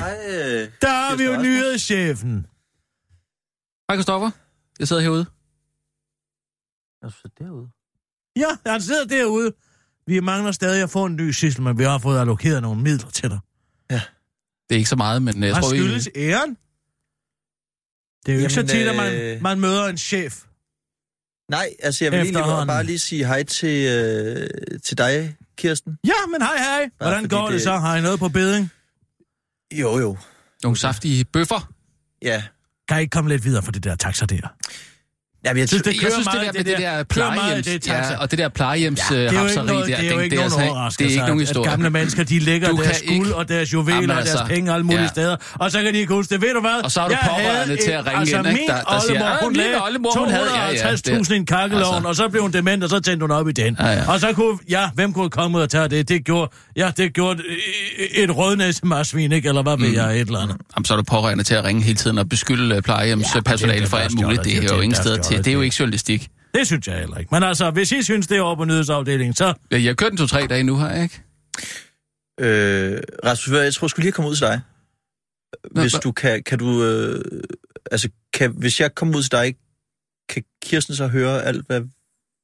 Hej, 0.00 0.16
øh, 0.34 0.72
Der 0.82 0.88
har 0.88 1.16
vi 1.16 1.24
jo 1.24 1.36
nyhedschefen. 1.42 2.46
Hej, 3.88 3.96
Christoffer. 3.96 4.30
Jeg 4.78 4.88
sidder 4.88 5.02
herude. 5.02 5.26
Er 7.06 7.10
du 7.10 7.16
så 7.16 7.28
derude? 7.38 7.68
Ja, 8.36 8.70
han 8.70 8.82
sidder 8.82 9.04
derude. 9.04 9.52
Vi 10.06 10.20
mangler 10.20 10.52
stadig 10.52 10.82
at 10.82 10.90
få 10.90 11.04
en 11.04 11.16
ny 11.16 11.30
sissel, 11.30 11.62
men 11.62 11.78
vi 11.78 11.84
har 11.84 11.98
fået 11.98 12.20
allokeret 12.20 12.62
nogle 12.62 12.82
midler 12.82 13.10
til 13.10 13.30
dig. 13.30 13.38
Det 14.68 14.74
er 14.74 14.78
ikke 14.78 14.88
så 14.88 14.96
meget, 14.96 15.22
men 15.22 15.42
jeg 15.42 15.54
Han 15.54 15.62
tror, 15.62 15.72
vi... 15.72 15.78
skyldes 15.78 16.08
æren. 16.16 16.56
Det 18.26 18.32
er 18.32 18.36
jo 18.36 18.40
ikke 18.40 18.54
så 18.54 18.60
Jamen, 18.60 18.68
tit, 18.68 18.86
at 18.88 18.96
man, 18.96 19.14
øh, 19.14 19.42
man 19.42 19.60
møder 19.60 19.86
en 19.86 19.98
chef. 19.98 20.44
Nej, 21.50 21.68
altså 21.82 22.04
jeg 22.04 22.12
vil 22.12 22.20
egentlig 22.20 22.42
bare 22.66 22.84
lige 22.84 22.98
sige 22.98 23.26
hej 23.26 23.42
til, 23.42 23.86
øh, 23.86 24.48
til 24.84 24.98
dig, 24.98 25.36
Kirsten. 25.56 25.98
Ja, 26.04 26.26
men 26.32 26.42
hej, 26.42 26.56
hej. 26.58 26.90
Hvordan 26.96 27.22
fordi 27.22 27.34
går 27.34 27.44
det, 27.44 27.52
det- 27.54 27.62
så? 27.62 27.72
Har 27.76 27.96
I 27.96 28.02
noget 28.02 28.18
på 28.18 28.28
beding? 28.28 28.70
Jo, 29.74 29.98
jo. 29.98 30.16
Nogle 30.62 30.76
saftige 30.76 31.24
bøffer. 31.24 31.72
Ja. 32.22 32.42
Kan 32.88 32.98
I 32.98 33.00
ikke 33.00 33.10
komme 33.10 33.30
lidt 33.30 33.44
videre 33.44 33.62
for 33.62 33.72
det 33.72 33.84
der 33.84 33.96
taxa 33.96 34.26
der? 34.26 34.48
Jamen, 35.46 35.60
jeg 35.60 35.68
Synes, 35.68 35.82
tror, 35.82 35.90
det 35.92 35.96
jeg 35.96 36.00
kører 36.02 36.12
synes, 36.12 36.26
det 36.26 36.34
meget, 36.34 36.54
der 36.54 36.58
med 36.58 36.64
det 36.64 36.78
der 36.78 36.90
meget, 36.90 37.08
plejehjems... 37.08 37.66
det 37.66 37.86
ja, 37.88 38.16
og 38.18 38.30
det 38.30 38.38
der 38.38 38.48
plejehjems 38.48 39.00
ja, 39.10 39.14
det 39.16 39.26
er 39.36 39.40
jo 39.40 39.46
ikke 39.46 39.62
noget, 39.62 39.88
der, 39.88 39.96
det 39.96 40.06
er 40.08 40.12
jo 40.14 40.18
ikke 40.20 40.36
det, 40.36 40.50
nogen 40.50 40.78
altså- 40.84 40.96
det 40.98 41.06
er 41.06 41.10
ikke 41.10 41.24
nogen 41.26 41.40
historie. 41.40 41.70
Gamle 41.70 41.90
mennesker, 41.90 42.24
de 42.24 42.38
lægger 42.38 42.68
Du 42.68 42.76
deres 42.82 43.02
guld 43.08 43.32
og 43.32 43.48
deres 43.48 43.72
juveler 43.72 43.94
Jamen 43.94 44.10
og 44.10 44.16
deres 44.16 44.30
altså, 44.30 44.44
penge 44.46 44.72
alle 44.72 44.84
mulige 44.86 45.00
ja. 45.02 45.08
steder, 45.08 45.36
og 45.54 45.70
så 45.72 45.82
kan 45.82 45.94
de 45.94 45.98
ikke 45.98 46.14
huske 46.14 46.34
det. 46.34 46.42
Ved 46.42 46.54
du 46.54 46.60
hvad? 46.60 46.84
Og 46.84 46.90
så 46.92 47.00
har 47.00 47.08
du 47.08 47.14
Jeg 47.22 47.28
pårørende 47.30 47.76
til 47.84 47.90
at 47.90 48.06
ringe 48.06 48.20
altså, 48.20 48.36
ind, 48.38 48.46
ikke? 48.48 48.60
Der- 48.68 48.74
der 48.74 49.00
siger, 49.00 49.10
oldemor, 49.12 49.26
"Ah, 49.26 49.44
hun 49.44 49.52
lagde 49.52 49.82
oldemor, 49.84 50.18
hun 50.18 50.28
havde- 50.30 50.46
ja, 50.56 50.70
ja, 50.70 50.94
250.000 50.94 51.34
i 51.34 51.36
en 51.36 51.46
kakkelovn, 51.46 51.94
Altså. 51.96 52.08
og 52.08 52.16
så 52.16 52.28
blev 52.28 52.42
hun 52.42 52.52
dement, 52.52 52.84
og 52.84 52.90
så 52.90 53.00
tændte 53.00 53.24
hun 53.24 53.30
op 53.30 53.48
i 53.48 53.52
den. 53.52 53.76
Ja, 53.80 53.86
ja. 53.88 54.12
Og 54.12 54.20
så 54.20 54.32
kunne, 54.32 54.58
ja, 54.68 54.88
hvem 54.94 55.12
kunne 55.12 55.30
komme 55.30 55.58
ud 55.58 55.62
og 55.62 55.70
tage 55.70 55.88
det? 55.88 56.08
Det 56.08 56.24
gjorde, 56.24 56.50
ja, 56.76 56.90
det 56.96 57.12
gjorde 57.14 57.42
øh, 57.48 58.22
et 58.22 58.36
rødnæsemarsvin, 58.36 59.32
ikke? 59.32 59.48
Eller 59.48 59.62
hvad 59.62 59.76
ved 59.78 59.88
jeg, 59.88 60.14
et 60.20 60.20
eller 60.26 60.38
andet. 60.38 60.56
Jamen, 60.76 60.84
så 60.84 60.92
er 60.92 60.96
du 60.96 61.02
pårørende 61.02 61.44
til 61.44 61.54
at 61.54 61.64
ringe 61.64 61.82
hele 61.82 61.96
tiden 61.96 62.18
og 62.18 62.28
beskylde 62.28 62.82
plejehjemspersonale 62.82 63.78
det 63.80 63.86
er 63.86 63.90
for 63.90 63.96
alt 63.96 64.14
muligt. 64.14 64.44
Det 64.44 64.52
det 64.52 64.58
er 64.58 64.62
jo 64.62 64.76
det, 64.76 64.82
ingen 64.84 64.94
stjålet, 64.94 65.22
til. 65.22 65.35
Det 65.44 65.46
er 65.50 65.52
jo 65.54 65.58
det. 65.60 65.64
ikke 65.64 65.76
journalistik. 65.80 66.28
Det 66.54 66.66
synes 66.66 66.86
jeg 66.88 66.98
heller 66.98 67.16
ikke. 67.18 67.28
Men 67.34 67.42
altså, 67.42 67.70
hvis 67.70 67.92
I 67.92 68.02
synes, 68.02 68.26
det 68.26 68.36
er 68.36 68.40
over 68.40 68.56
på 68.56 68.64
nyhedsafdelingen, 68.64 69.34
så... 69.34 69.46
Ja, 69.70 69.76
Jeg 69.76 69.84
har 69.84 69.94
kørt 69.94 70.10
den 70.10 70.18
to-tre 70.18 70.46
dage 70.46 70.62
nu, 70.62 70.80
jeg 70.80 71.02
ikke? 71.02 71.22
øh, 72.40 73.00
Rasmus, 73.24 73.56
jeg 73.56 73.74
tror, 73.74 73.86
jeg 73.86 73.90
skulle 73.90 74.04
lige 74.04 74.12
komme 74.12 74.30
ud 74.30 74.36
til 74.36 74.46
dig. 74.46 74.60
Nå, 75.70 75.80
Hvis 75.80 75.94
hva- 75.94 75.98
du 76.00 76.12
kan, 76.12 76.42
kan 76.42 76.58
du, 76.58 76.84
øh, 76.84 77.24
altså, 77.90 78.08
kan, 78.32 78.50
hvis 78.58 78.80
jeg 78.80 78.94
kommer 78.94 79.16
ud 79.16 79.22
til 79.22 79.32
dig, 79.32 79.54
kan 80.28 80.42
Kirsten 80.62 80.94
så 80.94 81.06
høre 81.06 81.42
alt, 81.44 81.66
hvad 81.66 81.80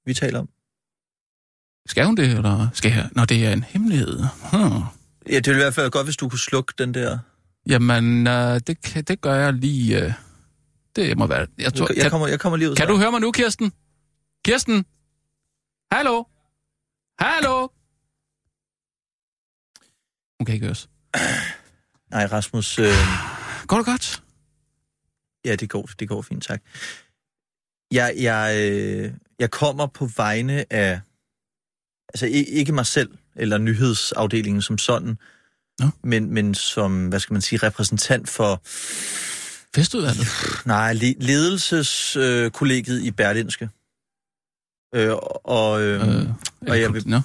vi 0.06 0.14
taler 0.14 0.38
om? 0.38 0.48
Skal 1.88 2.06
hun 2.06 2.16
det, 2.16 2.24
eller 2.30 2.68
skal 2.74 2.90
jeg? 2.92 3.08
Nå, 3.12 3.24
det 3.24 3.46
er 3.46 3.52
en 3.52 3.64
hemmelighed. 3.64 4.18
Hmm. 4.52 4.82
Ja, 5.30 5.36
det 5.36 5.46
ville 5.46 5.60
i 5.60 5.64
hvert 5.64 5.74
fald 5.74 5.90
godt, 5.90 6.06
hvis 6.06 6.16
du 6.16 6.28
kunne 6.28 6.38
slukke 6.38 6.72
den 6.78 6.94
der... 6.94 7.18
Jamen, 7.68 8.26
øh, 8.26 8.60
det, 8.66 8.82
kan, 8.82 9.04
det 9.04 9.20
gør 9.20 9.34
jeg 9.34 9.52
lige... 9.52 10.04
Øh, 10.04 10.12
det 10.96 11.18
må 11.18 11.26
være... 11.26 11.46
Jeg 11.58 11.74
tror, 11.74 11.88
Jeg 11.96 12.10
kommer, 12.10 12.26
jeg 12.28 12.40
kommer 12.40 12.56
lige 12.56 12.70
ud 12.70 12.76
Kan 12.76 12.88
du 12.88 12.96
høre 12.96 13.10
mig 13.10 13.20
nu, 13.20 13.32
Kirsten? 13.32 13.72
Kirsten? 14.44 14.86
Hallo? 15.92 16.24
Hallo? 17.18 17.68
Hun 20.40 20.46
kan 20.46 20.54
ikke 20.54 20.66
høres. 20.66 20.88
Nej, 22.10 22.26
Rasmus, 22.26 22.78
øh, 22.78 22.92
Går 23.66 23.76
det 23.76 23.86
godt? 23.86 24.22
ja, 25.44 25.56
det 25.56 25.70
går, 25.70 25.88
det 25.98 26.08
går 26.08 26.22
fint, 26.22 26.44
tak. 26.44 26.62
Jeg, 27.92 28.14
jeg, 28.16 28.56
øh, 28.60 29.12
jeg 29.38 29.50
kommer 29.50 29.86
på 29.86 30.06
vegne 30.16 30.72
af, 30.72 31.00
altså 32.08 32.26
ikke 32.26 32.72
mig 32.72 32.86
selv, 32.86 33.10
eller 33.36 33.58
nyhedsafdelingen 33.58 34.62
som 34.62 34.78
sådan, 34.78 35.18
Nå. 35.78 35.86
men, 36.02 36.30
men 36.34 36.54
som, 36.54 37.08
hvad 37.08 37.20
skal 37.20 37.34
man 37.34 37.42
sige, 37.42 37.58
repræsentant 37.62 38.28
for, 38.28 38.60
Festudvalget? 39.76 40.26
nej, 40.66 40.92
le- 40.92 41.18
ledelseskollegiet 41.18 43.02
i 43.02 43.10
Berlinske. 43.10 43.70
Øh, 44.94 45.12
og 45.44 45.82
øh, 45.82 46.08
Øh, 46.08 46.22
øh, 46.22 46.28
og 46.60 46.66
det, 46.66 46.80
jeg 46.80 46.94
vil 46.94 47.08
Nå, 47.08 47.20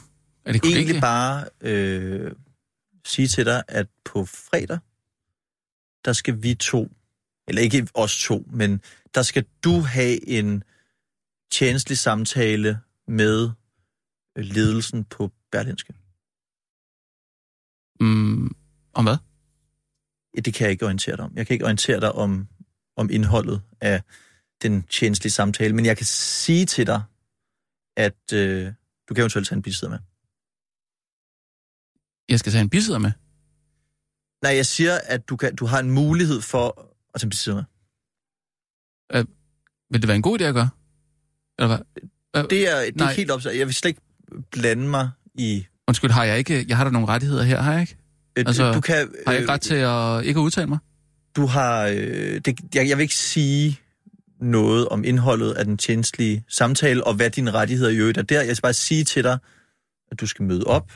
er 0.46 0.52
det 0.52 0.62
egentlig 0.66 1.02
bare 1.02 1.46
øh, 1.62 2.32
sige 3.06 3.28
til 3.28 3.46
dig, 3.46 3.64
at 3.68 3.88
på 4.06 4.26
fredag, 4.26 4.80
der 6.06 6.14
skal 6.14 6.44
vi 6.44 6.56
to, 6.56 6.92
eller 7.48 7.62
ikke 7.62 7.88
os 7.94 8.24
to, 8.24 8.46
men 8.52 8.82
der 9.16 9.22
skal 9.22 9.46
du 9.64 9.80
have 9.80 10.30
en 10.30 10.64
tjenestelig 11.52 11.98
samtale 11.98 12.80
med 13.08 13.50
øh, 14.38 14.46
ledelsen 14.46 15.04
på 15.04 15.32
Berlinske. 15.52 15.94
Mm, 18.00 18.56
om 18.94 19.06
hvad? 19.06 19.18
Det 20.46 20.54
kan 20.54 20.64
jeg 20.64 20.72
ikke 20.72 20.86
orientere 20.86 21.18
dig 21.18 21.26
om. 21.26 21.34
Jeg 21.36 21.48
kan 21.48 21.54
ikke 21.54 21.66
orientere 21.66 22.00
dig 22.00 22.12
om, 22.12 22.48
om 22.96 23.10
indholdet 23.12 23.62
af 23.82 24.02
den 24.62 24.84
tjenestlige 24.84 25.32
samtale, 25.32 25.76
men 25.76 25.86
jeg 25.86 25.98
kan 25.98 26.06
sige 26.06 26.66
til 26.66 26.88
dig, 26.88 27.02
at 27.98 28.34
øh, 28.34 28.74
du 29.10 29.14
kan 29.14 29.22
eventuelt 29.22 29.48
tage 29.48 29.56
en 29.56 29.62
bisidder 29.62 29.90
med. 29.90 30.00
Jeg 32.30 32.40
skal 32.40 32.52
tage 32.52 32.62
en 32.62 32.70
bisidder 32.70 33.00
med. 33.00 33.12
Nej, 34.44 34.56
jeg 34.56 34.66
siger, 34.66 34.98
at 35.04 35.30
du, 35.30 35.36
kan, 35.36 35.56
du 35.56 35.66
har 35.66 35.80
en 35.80 35.92
mulighed 35.92 36.42
for 36.42 36.94
at 37.14 37.20
tage 37.20 37.26
en 37.26 37.30
bisidder 37.30 37.56
med. 37.56 37.66
Vil 39.92 40.02
det 40.02 40.08
være 40.08 40.16
en 40.16 40.22
god 40.22 40.42
idé 40.42 40.44
at 40.44 40.54
gøre? 40.54 40.70
Eller 41.60 41.68
hvad? 41.68 42.04
Hvad? 42.32 42.44
Det 42.44 42.70
er, 42.70 42.92
det 42.92 43.02
er 43.02 43.10
helt 43.10 43.32
op 43.32 43.42
Jeg 43.46 43.68
vil 43.68 43.76
slet 43.76 43.90
ikke 43.90 44.02
blande 44.52 44.88
mig 44.88 45.10
i... 45.36 45.66
Undskyld, 45.88 46.12
har 46.12 46.24
jeg 46.24 46.38
ikke... 46.38 46.66
Jeg 46.68 46.78
har 46.78 46.84
da 46.84 46.90
nogle 46.90 47.08
rettigheder 47.08 47.44
her, 47.44 47.62
har 47.62 47.72
jeg 47.72 47.82
ikke? 47.82 47.98
Altså, 48.38 48.64
Altså, 48.64 48.74
du 48.74 48.82
kan, 48.82 49.14
Har 49.28 49.34
jeg 49.34 49.42
ikke 49.42 49.52
ret 49.52 49.62
til 49.62 49.76
at 49.76 50.26
ikke 50.26 50.40
at 50.40 50.44
udtale 50.44 50.68
mig? 50.68 50.78
Du 51.36 51.46
har... 51.46 51.86
Øh, 51.86 52.42
det, 52.46 52.60
jeg, 52.76 52.90
jeg 52.90 52.98
vil 52.98 53.02
ikke 53.02 53.16
sige 53.16 53.80
noget 54.42 54.88
om 54.90 55.04
indholdet 55.04 55.52
af 55.54 55.66
den 55.66 55.78
tjenestlige 55.78 56.44
samtale, 56.48 57.08
og 57.08 57.14
hvad 57.14 57.30
dine 57.30 57.52
rettigheder 57.52 57.92
i 57.92 57.98
øvrigt 57.98 58.18
er 58.18 58.22
der. 58.22 58.42
Jeg 58.42 58.56
skal 58.56 58.62
bare 58.62 58.74
sige 58.74 59.04
til 59.04 59.24
dig, 59.24 59.38
at 60.12 60.20
du 60.20 60.28
skal 60.28 60.46
møde 60.46 60.64
op. 60.64 60.92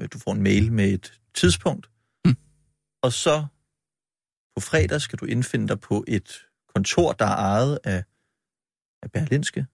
Øh, 0.00 0.08
Du 0.12 0.18
får 0.18 0.32
en 0.32 0.42
mail 0.42 0.72
med 0.72 0.88
et 0.92 1.20
tidspunkt. 1.34 1.90
Mm. 2.24 2.36
Og 3.02 3.12
så 3.12 3.46
på 4.56 4.60
fredag 4.60 5.00
skal 5.00 5.18
du 5.18 5.24
indfinde 5.24 5.68
dig 5.68 5.80
på 5.80 6.04
et 6.08 6.32
kontor, 6.74 7.12
der 7.12 7.24
er 7.24 7.36
ejet 7.36 7.78
af, 7.84 8.04
af 9.02 9.10
Berlinske. 9.12 9.66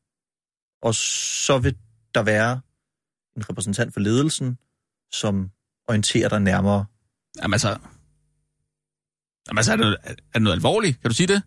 Og 0.82 0.94
så 0.94 1.58
vil 1.58 1.76
der 2.14 2.22
være 2.22 2.60
en 3.36 3.50
repræsentant 3.50 3.92
for 3.92 4.00
ledelsen, 4.00 4.58
som 5.12 5.50
orienterer 5.88 6.28
dig 6.28 6.40
nærmere. 6.40 6.84
Jamen 7.42 7.54
altså... 7.54 7.68
Jamen 9.48 9.58
altså, 9.58 9.72
er 9.72 9.76
det, 9.76 9.96
er 10.04 10.14
det 10.34 10.42
noget 10.42 10.56
alvorligt? 10.56 11.00
Kan 11.00 11.10
du 11.10 11.14
sige 11.14 11.26
det? 11.26 11.42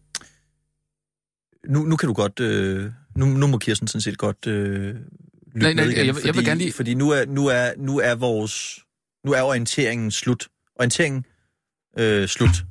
Nu, 1.69 1.83
nu 1.83 1.95
kan 1.95 2.07
du 2.07 2.13
godt... 2.13 2.39
Øh, 2.39 2.91
nu, 3.15 3.25
nu 3.25 3.47
må 3.47 3.57
Kirsten 3.57 3.87
sådan 3.87 4.01
set 4.01 4.17
godt 4.17 4.47
øh, 4.47 4.55
lytte 4.95 4.99
Nej, 5.55 5.73
nej, 5.73 5.83
med 5.85 5.91
igen, 5.93 6.05
jeg 6.05 6.15
vil- 6.15 6.21
jeg 6.25 6.33
vil 6.33 6.33
fordi, 6.33 6.45
gerne 6.45 6.57
lige- 6.61 6.73
Fordi 6.73 6.93
nu 6.93 7.09
er, 7.09 7.25
nu 7.25 7.47
er, 7.47 7.73
nu 7.77 7.99
er 7.99 8.15
vores... 8.15 8.79
Nu 9.25 9.31
er 9.31 9.41
orienteringen 9.41 10.11
slut. 10.11 10.47
Orienteringen 10.75 11.25
øh, 11.99 12.27
slut. 12.27 12.65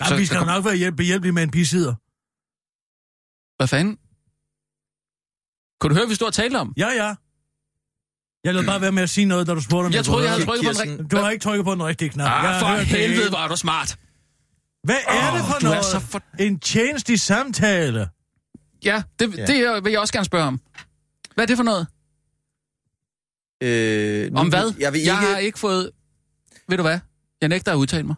Ja, 0.00 0.06
Så- 0.08 0.16
vi 0.16 0.24
så 0.24 0.26
skal 0.26 0.38
kom- 0.38 0.46
nok 0.46 0.64
være 0.64 0.76
hjælp, 0.76 0.96
behjælpelige 0.96 1.32
med 1.32 1.42
en 1.42 1.50
bisider. 1.50 1.94
Hvad 3.56 3.68
fanden? 3.68 3.96
Kunne 5.80 5.88
du 5.90 5.94
høre, 5.94 6.04
hvad 6.04 6.08
vi 6.08 6.14
stod 6.14 6.26
og 6.26 6.34
talte 6.34 6.56
om? 6.56 6.74
Ja, 6.76 6.88
ja. 6.88 7.14
Jeg 8.44 8.54
lod 8.54 8.64
bare 8.64 8.80
være 8.80 8.92
med 8.92 9.02
at 9.02 9.10
sige 9.10 9.24
noget, 9.24 9.46
da 9.46 9.54
du 9.54 9.60
spurgte, 9.60 9.86
om 9.86 9.92
Jeg 9.92 10.04
troede, 10.04 10.18
kunne 10.18 10.24
jeg 10.24 10.32
havde 10.32 10.44
trykket 10.46 10.64
på 10.64 10.68
den 10.68 10.76
Kirsten, 10.76 10.90
rigtige... 10.90 11.08
Du 11.08 11.16
har 11.16 11.30
ikke 11.30 11.42
trykket 11.42 11.64
på 11.64 11.72
den 11.72 11.82
rigtige 11.82 12.08
knap. 12.08 12.26
Jeg 12.26 12.34
Ah, 12.36 12.42
har 12.44 12.60
for 12.60 12.84
helvede, 12.84 13.36
er 13.36 13.48
du 13.48 13.56
smart. 13.56 13.96
Hvad 14.84 14.96
er 15.08 15.32
det 15.36 15.40
for 15.44 15.64
noget? 15.64 15.84
så 15.84 16.00
for- 16.00 16.22
En 16.38 16.58
tjenestlig 16.60 17.20
samtale. 17.20 18.08
Ja, 18.84 19.02
det, 19.18 19.36
Ja. 19.38 19.46
det 19.46 19.84
vil 19.84 19.90
jeg 19.90 20.00
også 20.00 20.12
gerne 20.12 20.24
spørge 20.24 20.44
om. 20.46 20.60
Hvad 21.34 21.44
er 21.44 21.46
det 21.46 21.56
for 21.56 21.64
noget? 21.64 21.86
Øh, 23.62 24.32
nu, 24.32 24.38
Om 24.40 24.48
hvad? 24.48 24.72
Jeg 24.78 24.92
vil 24.92 24.98
ikke... 25.00 25.10
Jeg 25.12 25.18
har 25.18 25.36
ikke 25.36 25.58
fået... 25.58 25.90
Ved 26.68 26.76
du 26.76 26.82
hvad? 26.82 26.98
Jeg 27.40 27.48
nægter 27.48 27.72
at 27.72 27.76
udtale 27.76 28.02
mig. 28.06 28.16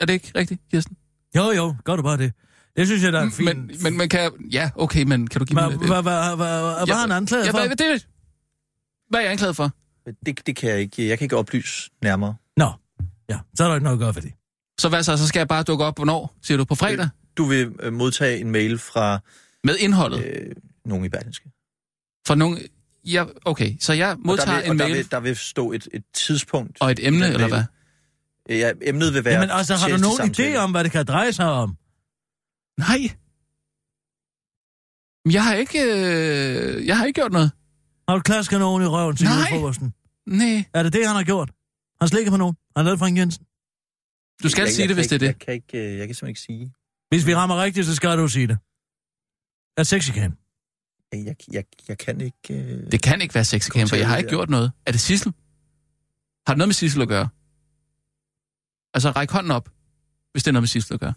Er 0.00 0.06
det 0.06 0.12
ikke 0.12 0.32
rigtigt, 0.36 0.60
Kirsten? 0.70 0.96
Jo, 1.36 1.50
jo, 1.52 1.74
gør 1.84 1.96
du 1.96 2.02
bare 2.02 2.16
det. 2.16 2.32
Det 2.76 2.86
synes 2.86 3.02
jeg, 3.02 3.12
der 3.12 3.20
er 3.20 3.30
fint. 3.30 3.56
Men, 3.56 3.70
men 3.82 3.96
man 3.96 4.08
kan... 4.08 4.30
Ja, 4.52 4.70
okay, 4.76 5.02
men 5.02 5.26
kan 5.26 5.38
du 5.38 5.44
give 5.44 5.60
Hvad 5.60 5.70
mig... 5.70 5.86
hva, 5.86 6.00
hva, 6.00 6.34
hva, 6.34 6.84
hva, 6.84 6.92
er 6.92 6.96
han 7.00 7.12
anklaget 7.12 7.46
ja, 7.46 7.50
for? 7.50 7.66
Hvad, 7.66 7.76
det, 7.76 8.06
hvad 9.14 9.20
er 9.20 9.24
jeg 9.24 9.32
anklaget 9.32 9.56
for? 9.56 9.70
Det, 10.26 10.46
det 10.46 10.56
kan 10.56 10.70
jeg 10.70 10.78
ikke. 10.80 11.08
Jeg 11.08 11.18
kan 11.18 11.24
ikke 11.24 11.36
oplyse 11.36 11.90
nærmere. 12.02 12.34
Nå, 12.56 12.72
ja, 13.28 13.38
så 13.54 13.64
er 13.64 13.68
der 13.68 13.74
ikke 13.74 13.84
noget 13.84 13.96
at 13.96 14.00
gøre 14.00 14.12
for 14.14 14.20
det. 14.20 14.32
Så 14.80 14.88
hvad 14.88 15.02
så? 15.02 15.16
Så 15.16 15.26
skal 15.28 15.40
jeg 15.40 15.48
bare 15.48 15.62
dukke 15.62 15.84
op, 15.84 15.96
hvornår? 15.96 16.34
Siger 16.42 16.58
du 16.58 16.64
på 16.64 16.74
fredag? 16.74 17.08
Du 17.36 17.44
vil 17.44 17.72
øh, 17.80 17.92
modtage 17.92 18.38
en 18.40 18.50
mail 18.50 18.78
fra 18.78 19.18
Med 19.64 19.76
indholdet? 19.76 20.24
øh, 20.26 20.54
nogen 20.84 21.04
i 21.04 21.08
Berlingske. 21.08 21.50
For 22.26 22.34
nogen... 22.34 22.58
Ja, 23.04 23.24
okay, 23.44 23.74
så 23.80 23.92
jeg 23.92 24.10
Og 24.10 24.18
modtager 24.24 24.50
der 24.50 24.56
vil, 24.56 24.64
en 24.64 24.70
og 24.70 24.78
der 24.78 24.84
mail 24.84 24.96
vil, 24.96 25.10
der 25.10 25.20
vil 25.20 25.36
stå 25.36 25.72
et, 25.72 25.88
et 25.92 26.02
tidspunkt. 26.14 26.76
og 26.80 26.90
et 26.90 27.06
emne, 27.06 27.26
eller 27.26 27.38
mail. 27.38 27.50
hvad? 27.50 28.56
Ja, 28.58 28.72
emnet 28.82 29.14
vil 29.14 29.24
være... 29.24 29.34
Jamen 29.34 29.50
altså, 29.50 29.74
har 29.76 29.88
du 29.88 29.96
nogen 29.96 30.34
idé 30.34 30.56
om, 30.56 30.70
hvad 30.70 30.84
det 30.84 30.92
kan 30.92 31.06
dreje 31.06 31.32
sig 31.32 31.46
om? 31.50 31.76
Nej. 32.78 33.10
Jeg 35.32 35.44
har 35.44 35.54
ikke... 35.54 35.78
Øh, 35.82 36.86
jeg 36.86 36.98
har 36.98 37.04
ikke 37.04 37.20
gjort 37.20 37.32
noget. 37.32 37.50
Har 38.08 38.14
du 38.16 38.20
klasket 38.20 38.58
nogen 38.58 38.82
i 38.82 38.86
røven 38.86 39.16
til 39.16 39.26
julefrokosten? 39.26 39.94
Nej. 40.26 40.64
Er 40.74 40.82
det 40.82 40.92
det, 40.92 41.06
han 41.06 41.16
har 41.16 41.24
gjort? 41.24 41.50
Han 42.00 42.08
slikker 42.08 42.30
på 42.30 42.36
nogen? 42.36 42.56
Han 42.76 42.80
har 42.80 42.84
lavet 42.84 42.98
Frank 42.98 43.18
Jensen? 43.18 43.44
Du 44.42 44.48
skal 44.48 44.62
jeg, 44.62 44.72
sige 44.72 44.82
jeg 44.82 44.88
det, 44.88 44.96
hvis 44.96 45.06
kan 45.06 45.20
det 45.20 45.26
er 45.26 45.32
det. 45.32 45.38
Jeg 45.38 45.38
kan, 45.38 45.54
ikke, 45.54 45.78
øh, 45.78 45.98
jeg 45.98 46.06
kan 46.08 46.14
simpelthen 46.14 46.28
ikke 46.28 46.40
sige. 46.40 46.72
Hvis 47.08 47.26
vi 47.26 47.34
rammer 47.34 47.62
rigtigt, 47.62 47.86
så 47.86 47.94
skal 47.94 48.18
du 48.18 48.28
sige 48.28 48.46
det. 48.46 48.58
Er 49.76 49.82
sexikan? 49.82 50.34
Jeg, 51.12 51.26
jeg, 51.26 51.36
jeg, 51.52 51.64
jeg 51.88 51.98
kan 51.98 52.20
ikke... 52.20 52.54
Øh... 52.54 52.92
Det 52.92 53.02
kan 53.02 53.22
ikke 53.22 53.34
være 53.34 53.44
sexicam, 53.44 53.88
for 53.88 53.96
jeg 53.96 54.08
har 54.08 54.16
ikke 54.16 54.30
gjort 54.30 54.50
noget. 54.50 54.72
Er 54.86 54.92
det 54.92 55.00
Sissel? 55.00 55.32
Har 56.46 56.54
det 56.54 56.58
noget 56.58 56.68
med 56.68 56.74
Sissel 56.74 57.02
at 57.02 57.08
gøre? 57.08 57.28
Altså, 58.94 59.10
ræk 59.10 59.30
hånden 59.30 59.50
op, 59.50 59.68
hvis 60.32 60.42
det 60.42 60.48
er 60.48 60.52
noget 60.52 60.62
med 60.62 60.68
Sissel 60.68 60.94
at 60.94 61.00
gøre. 61.00 61.14